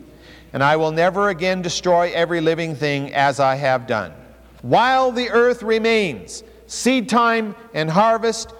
and 0.53 0.63
I 0.63 0.75
will 0.75 0.91
never 0.91 1.29
again 1.29 1.61
destroy 1.61 2.11
every 2.13 2.41
living 2.41 2.75
thing 2.75 3.13
as 3.13 3.39
I 3.39 3.55
have 3.55 3.87
done. 3.87 4.13
While 4.61 5.11
the 5.11 5.29
earth 5.29 5.63
remains, 5.63 6.43
seed 6.67 7.09
time 7.09 7.55
and 7.73 7.89
harvest, 7.89 8.53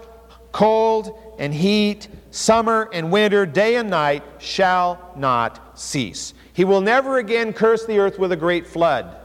cold 0.52 1.36
and 1.38 1.54
heat, 1.54 2.08
summer 2.32 2.90
and 2.94 3.12
winter, 3.12 3.46
day 3.46 3.76
and 3.76 3.90
night 3.90 4.24
shall 4.40 5.14
not 5.16 5.78
cease. 5.80 6.34
He 6.54 6.64
will 6.64 6.82
never 6.82 7.20
again 7.20 7.54
curse 7.54 7.86
the 7.86 8.00
earth 8.00 8.18
with 8.18 8.32
a 8.32 8.36
great 8.36 8.68
flood. 8.68 9.18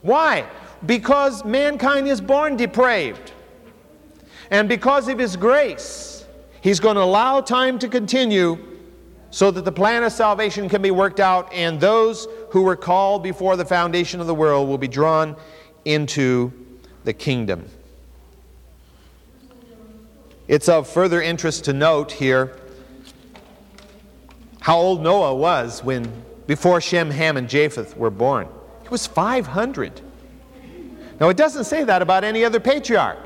Why? 0.00 0.46
Because 0.86 1.44
mankind 1.44 2.08
is 2.08 2.20
born 2.20 2.56
depraved. 2.56 3.32
And 4.50 4.68
because 4.68 5.08
of 5.08 5.18
His 5.18 5.36
grace, 5.36 6.24
He's 6.60 6.78
going 6.78 6.96
to 6.96 7.02
allow 7.02 7.40
time 7.40 7.78
to 7.80 7.88
continue 7.88 8.58
so 9.30 9.50
that 9.50 9.64
the 9.64 9.72
plan 9.72 10.04
of 10.04 10.12
salvation 10.12 10.68
can 10.68 10.82
be 10.82 10.90
worked 10.90 11.18
out, 11.18 11.52
and 11.52 11.80
those 11.80 12.28
who 12.50 12.62
were 12.62 12.76
called 12.76 13.22
before 13.22 13.56
the 13.56 13.64
foundation 13.64 14.20
of 14.20 14.26
the 14.26 14.34
world 14.34 14.68
will 14.68 14.78
be 14.78 14.88
drawn 14.88 15.34
into 15.84 16.52
the 17.04 17.12
kingdom. 17.12 17.66
It's 20.48 20.68
of 20.68 20.86
further 20.86 21.22
interest 21.22 21.64
to 21.64 21.72
note 21.72 22.12
here 22.12 22.56
how 24.60 24.76
old 24.76 25.02
Noah 25.02 25.34
was 25.34 25.82
when 25.82 26.12
before 26.46 26.80
Shem, 26.80 27.10
Ham, 27.10 27.36
and 27.36 27.48
Japheth 27.48 27.96
were 27.96 28.10
born. 28.10 28.46
He 28.82 28.88
was 28.88 29.06
500. 29.06 30.00
Now, 31.20 31.28
it 31.28 31.36
doesn't 31.36 31.64
say 31.64 31.84
that 31.84 32.02
about 32.02 32.24
any 32.24 32.44
other 32.44 32.60
patriarch. 32.60 33.18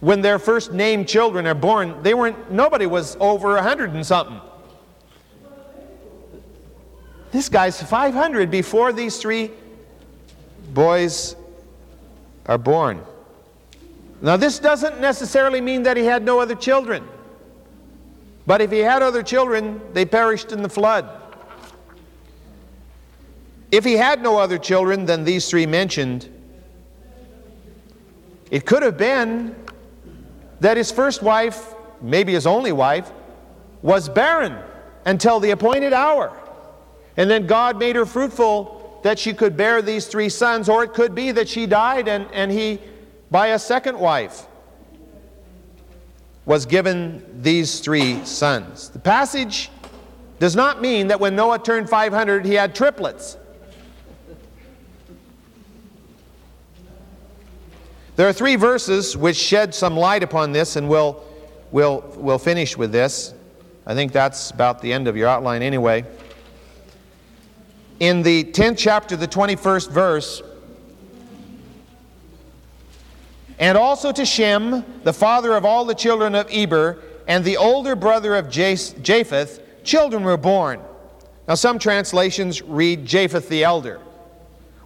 When 0.00 0.20
their 0.20 0.38
first 0.38 0.72
named 0.72 1.08
children 1.08 1.46
are 1.46 1.54
born, 1.54 2.02
they 2.02 2.14
weren't, 2.14 2.50
nobody 2.50 2.86
was 2.86 3.16
over 3.20 3.56
a 3.56 3.62
hundred 3.62 3.94
and 3.94 4.04
something. 4.04 4.40
This 7.30 7.48
guy's 7.48 7.82
500 7.82 8.50
before 8.50 8.92
these 8.92 9.16
three 9.18 9.50
boys 10.74 11.36
are 12.46 12.58
born. 12.58 13.00
Now, 14.20 14.36
this 14.36 14.58
doesn't 14.58 15.00
necessarily 15.00 15.60
mean 15.60 15.82
that 15.84 15.96
he 15.96 16.04
had 16.04 16.24
no 16.24 16.40
other 16.40 16.54
children. 16.54 17.08
But 18.46 18.60
if 18.60 18.70
he 18.70 18.80
had 18.80 19.02
other 19.02 19.22
children, 19.22 19.80
they 19.92 20.04
perished 20.04 20.52
in 20.52 20.62
the 20.62 20.68
flood. 20.68 21.08
If 23.70 23.84
he 23.84 23.94
had 23.94 24.22
no 24.22 24.38
other 24.38 24.58
children 24.58 25.06
than 25.06 25.24
these 25.24 25.48
three 25.48 25.66
mentioned, 25.66 26.28
it 28.52 28.66
could 28.66 28.82
have 28.82 28.98
been 28.98 29.56
that 30.60 30.76
his 30.76 30.92
first 30.92 31.22
wife, 31.22 31.74
maybe 32.02 32.34
his 32.34 32.46
only 32.46 32.70
wife, 32.70 33.10
was 33.80 34.10
barren 34.10 34.58
until 35.06 35.40
the 35.40 35.52
appointed 35.52 35.94
hour. 35.94 36.38
And 37.16 37.30
then 37.30 37.46
God 37.46 37.78
made 37.78 37.96
her 37.96 38.04
fruitful 38.04 39.00
that 39.04 39.18
she 39.18 39.32
could 39.32 39.56
bear 39.56 39.80
these 39.80 40.06
three 40.06 40.28
sons, 40.28 40.68
or 40.68 40.84
it 40.84 40.92
could 40.92 41.14
be 41.14 41.32
that 41.32 41.48
she 41.48 41.64
died 41.64 42.08
and, 42.08 42.28
and 42.30 42.52
he, 42.52 42.78
by 43.30 43.48
a 43.48 43.58
second 43.58 43.98
wife, 43.98 44.46
was 46.44 46.66
given 46.66 47.24
these 47.40 47.80
three 47.80 48.22
sons. 48.26 48.90
The 48.90 48.98
passage 48.98 49.70
does 50.40 50.54
not 50.54 50.82
mean 50.82 51.06
that 51.06 51.18
when 51.18 51.34
Noah 51.34 51.58
turned 51.58 51.88
500, 51.88 52.44
he 52.44 52.52
had 52.52 52.74
triplets. 52.74 53.38
There 58.14 58.28
are 58.28 58.32
three 58.32 58.56
verses 58.56 59.16
which 59.16 59.36
shed 59.36 59.74
some 59.74 59.96
light 59.96 60.22
upon 60.22 60.52
this, 60.52 60.76
and 60.76 60.86
we'll, 60.86 61.24
we'll, 61.70 62.04
we'll 62.16 62.38
finish 62.38 62.76
with 62.76 62.92
this. 62.92 63.32
I 63.86 63.94
think 63.94 64.12
that's 64.12 64.50
about 64.50 64.82
the 64.82 64.92
end 64.92 65.08
of 65.08 65.16
your 65.16 65.28
outline 65.28 65.62
anyway. 65.62 66.04
In 68.00 68.22
the 68.22 68.44
10th 68.44 68.76
chapter, 68.76 69.16
the 69.16 69.28
21st 69.28 69.90
verse, 69.90 70.42
and 73.58 73.78
also 73.78 74.12
to 74.12 74.26
Shem, 74.26 74.84
the 75.04 75.12
father 75.12 75.54
of 75.54 75.64
all 75.64 75.84
the 75.84 75.94
children 75.94 76.34
of 76.34 76.48
Eber, 76.50 76.98
and 77.26 77.44
the 77.44 77.56
older 77.56 77.96
brother 77.96 78.34
of 78.34 78.50
Japheth, 78.50 79.84
children 79.84 80.22
were 80.22 80.36
born. 80.36 80.80
Now, 81.48 81.54
some 81.54 81.78
translations 81.78 82.60
read 82.60 83.06
Japheth 83.06 83.48
the 83.48 83.64
elder. 83.64 84.00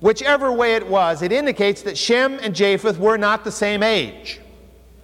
Whichever 0.01 0.53
way 0.53 0.75
it 0.75 0.87
was, 0.87 1.23
it 1.23 1.33
indicates 1.33 1.83
that 1.83 1.97
Shem 1.97 2.39
and 2.41 2.55
Japheth 2.55 2.99
were 2.99 3.17
not 3.17 3.45
the 3.45 3.53
same 3.53 3.83
age. 3.83 4.41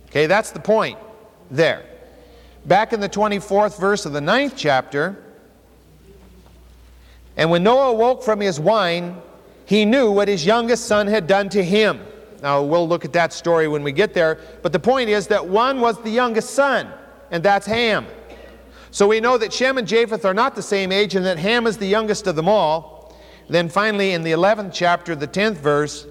Okay, 0.08 0.26
that's 0.26 0.50
the 0.50 0.60
point 0.60 0.98
there. 1.50 1.84
Back 2.66 2.92
in 2.92 3.00
the 3.00 3.08
24th 3.08 3.80
verse 3.80 4.04
of 4.06 4.12
the 4.12 4.20
ninth 4.20 4.54
chapter, 4.56 5.16
and 7.36 7.50
when 7.50 7.62
Noah 7.62 7.92
awoke 7.92 8.22
from 8.22 8.40
his 8.40 8.60
wine, 8.60 9.16
he 9.64 9.84
knew 9.84 10.10
what 10.10 10.28
his 10.28 10.44
youngest 10.44 10.86
son 10.86 11.06
had 11.06 11.26
done 11.26 11.48
to 11.50 11.64
him. 11.64 12.00
Now, 12.42 12.62
we'll 12.62 12.86
look 12.86 13.04
at 13.04 13.12
that 13.14 13.32
story 13.32 13.68
when 13.68 13.82
we 13.82 13.92
get 13.92 14.12
there, 14.12 14.38
but 14.62 14.72
the 14.72 14.78
point 14.78 15.08
is 15.08 15.28
that 15.28 15.46
one 15.46 15.80
was 15.80 15.98
the 16.02 16.10
youngest 16.10 16.50
son, 16.50 16.92
and 17.30 17.42
that's 17.42 17.66
Ham. 17.66 18.06
So 18.90 19.08
we 19.08 19.20
know 19.20 19.38
that 19.38 19.52
Shem 19.52 19.78
and 19.78 19.88
Japheth 19.88 20.26
are 20.26 20.34
not 20.34 20.54
the 20.54 20.62
same 20.62 20.92
age, 20.92 21.14
and 21.14 21.24
that 21.24 21.38
Ham 21.38 21.66
is 21.66 21.78
the 21.78 21.86
youngest 21.86 22.26
of 22.26 22.36
them 22.36 22.48
all. 22.48 22.91
Then 23.48 23.68
finally, 23.68 24.12
in 24.12 24.22
the 24.22 24.32
11th 24.32 24.72
chapter, 24.72 25.14
the 25.14 25.28
10th 25.28 25.56
verse, 25.56 26.06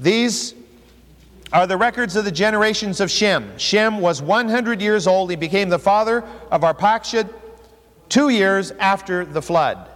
these 0.00 0.54
are 1.52 1.66
the 1.66 1.76
records 1.76 2.14
of 2.16 2.24
the 2.24 2.30
generations 2.30 3.00
of 3.00 3.10
Shem. 3.10 3.56
Shem 3.58 4.00
was 4.00 4.20
100 4.20 4.80
years 4.80 5.06
old. 5.06 5.30
He 5.30 5.36
became 5.36 5.68
the 5.68 5.78
father 5.78 6.24
of 6.50 6.62
Arpachshad 6.62 7.32
two 8.08 8.28
years 8.28 8.70
after 8.72 9.24
the 9.24 9.42
flood. 9.42 9.88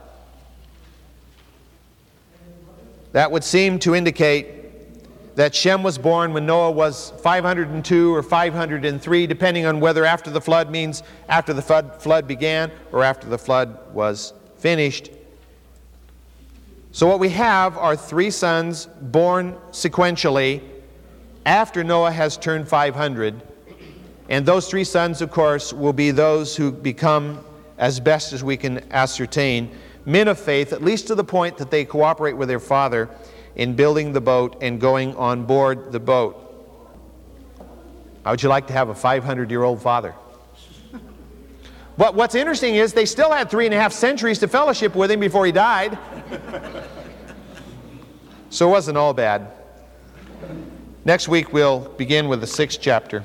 That 3.13 3.31
would 3.31 3.45
seem 3.45 3.79
to 3.81 3.95
indicate 3.95 5.37
that 5.37 5.55
Shem 5.55 5.83
was 5.83 5.99
born 5.99 6.33
when 6.33 6.47
Noah 6.47 6.71
was 6.71 7.13
502 7.23 8.15
or 8.15 8.23
503, 8.23 9.27
depending 9.27 9.67
on 9.67 9.81
whether 9.81 10.05
after 10.05 10.31
the 10.31 10.41
flood 10.41 10.71
means 10.71 11.03
after 11.29 11.53
the 11.53 11.63
flood, 11.63 12.03
flood 12.03 12.27
began 12.27 12.71
or 12.91 13.03
after 13.03 13.29
the 13.29 13.39
flood 13.39 13.79
was 13.93 14.33
finished. 14.59 15.11
So, 16.95 17.07
what 17.07 17.21
we 17.21 17.31
have 17.31 17.79
are 17.79 17.97
three 17.97 18.31
sons 18.31 18.87
born 19.01 19.57
sequentially 19.71 20.61
after 21.47 21.83
Noah 21.83 22.13
has 22.13 22.37
turned 22.37 22.69
500. 22.69 23.41
And 24.29 24.45
those 24.45 24.69
three 24.69 24.85
sons, 24.85 25.23
of 25.23 25.31
course, 25.31 25.73
will 25.73 25.95
be 25.95 26.11
those 26.11 26.55
who 26.55 26.71
become, 26.71 27.43
as 27.79 27.99
best 27.99 28.35
as 28.35 28.45
we 28.45 28.59
can 28.59 28.93
ascertain, 28.93 29.71
men 30.05 30.29
of 30.29 30.39
faith, 30.39 30.75
at 30.75 30.83
least 30.83 31.07
to 31.07 31.15
the 31.15 31.25
point 31.25 31.57
that 31.57 31.71
they 31.71 31.87
cooperate 31.87 32.35
with 32.35 32.49
their 32.49 32.61
father 32.61 33.09
in 33.57 33.75
building 33.75 34.13
the 34.13 34.21
boat 34.21 34.59
and 34.61 34.79
going 34.79 35.17
on 35.17 35.45
board 35.47 35.93
the 35.93 36.01
boat. 36.01 36.39
How 38.23 38.33
would 38.33 38.43
you 38.43 38.51
like 38.51 38.67
to 38.67 38.75
have 38.75 38.91
a 38.91 38.95
500 38.95 39.51
year 39.51 39.63
old 39.63 39.81
father? 39.81 40.15
But 42.03 42.17
what's 42.17 42.35
interesting 42.35 42.75
is 42.75 42.93
they 42.93 43.07
still 43.07 43.31
had 43.31 43.49
three 43.49 43.65
and 43.65 43.73
a 43.73 43.79
half 43.79 43.93
centuries 43.93 44.41
to 44.41 44.49
fellowship 44.49 44.97
with 44.97 45.09
him 45.09 45.21
before 45.21 45.47
he 45.47 45.53
died. 45.53 45.97
so 48.51 48.67
it 48.67 48.71
wasn't 48.73 48.99
all 48.99 49.15
bad. 49.15 49.47
Next 51.05 51.29
week 51.29 51.53
we'll 51.53 51.79
begin 51.79 52.27
with 52.27 52.41
the 52.41 52.47
sixth 52.49 52.81
chapter. 52.83 53.23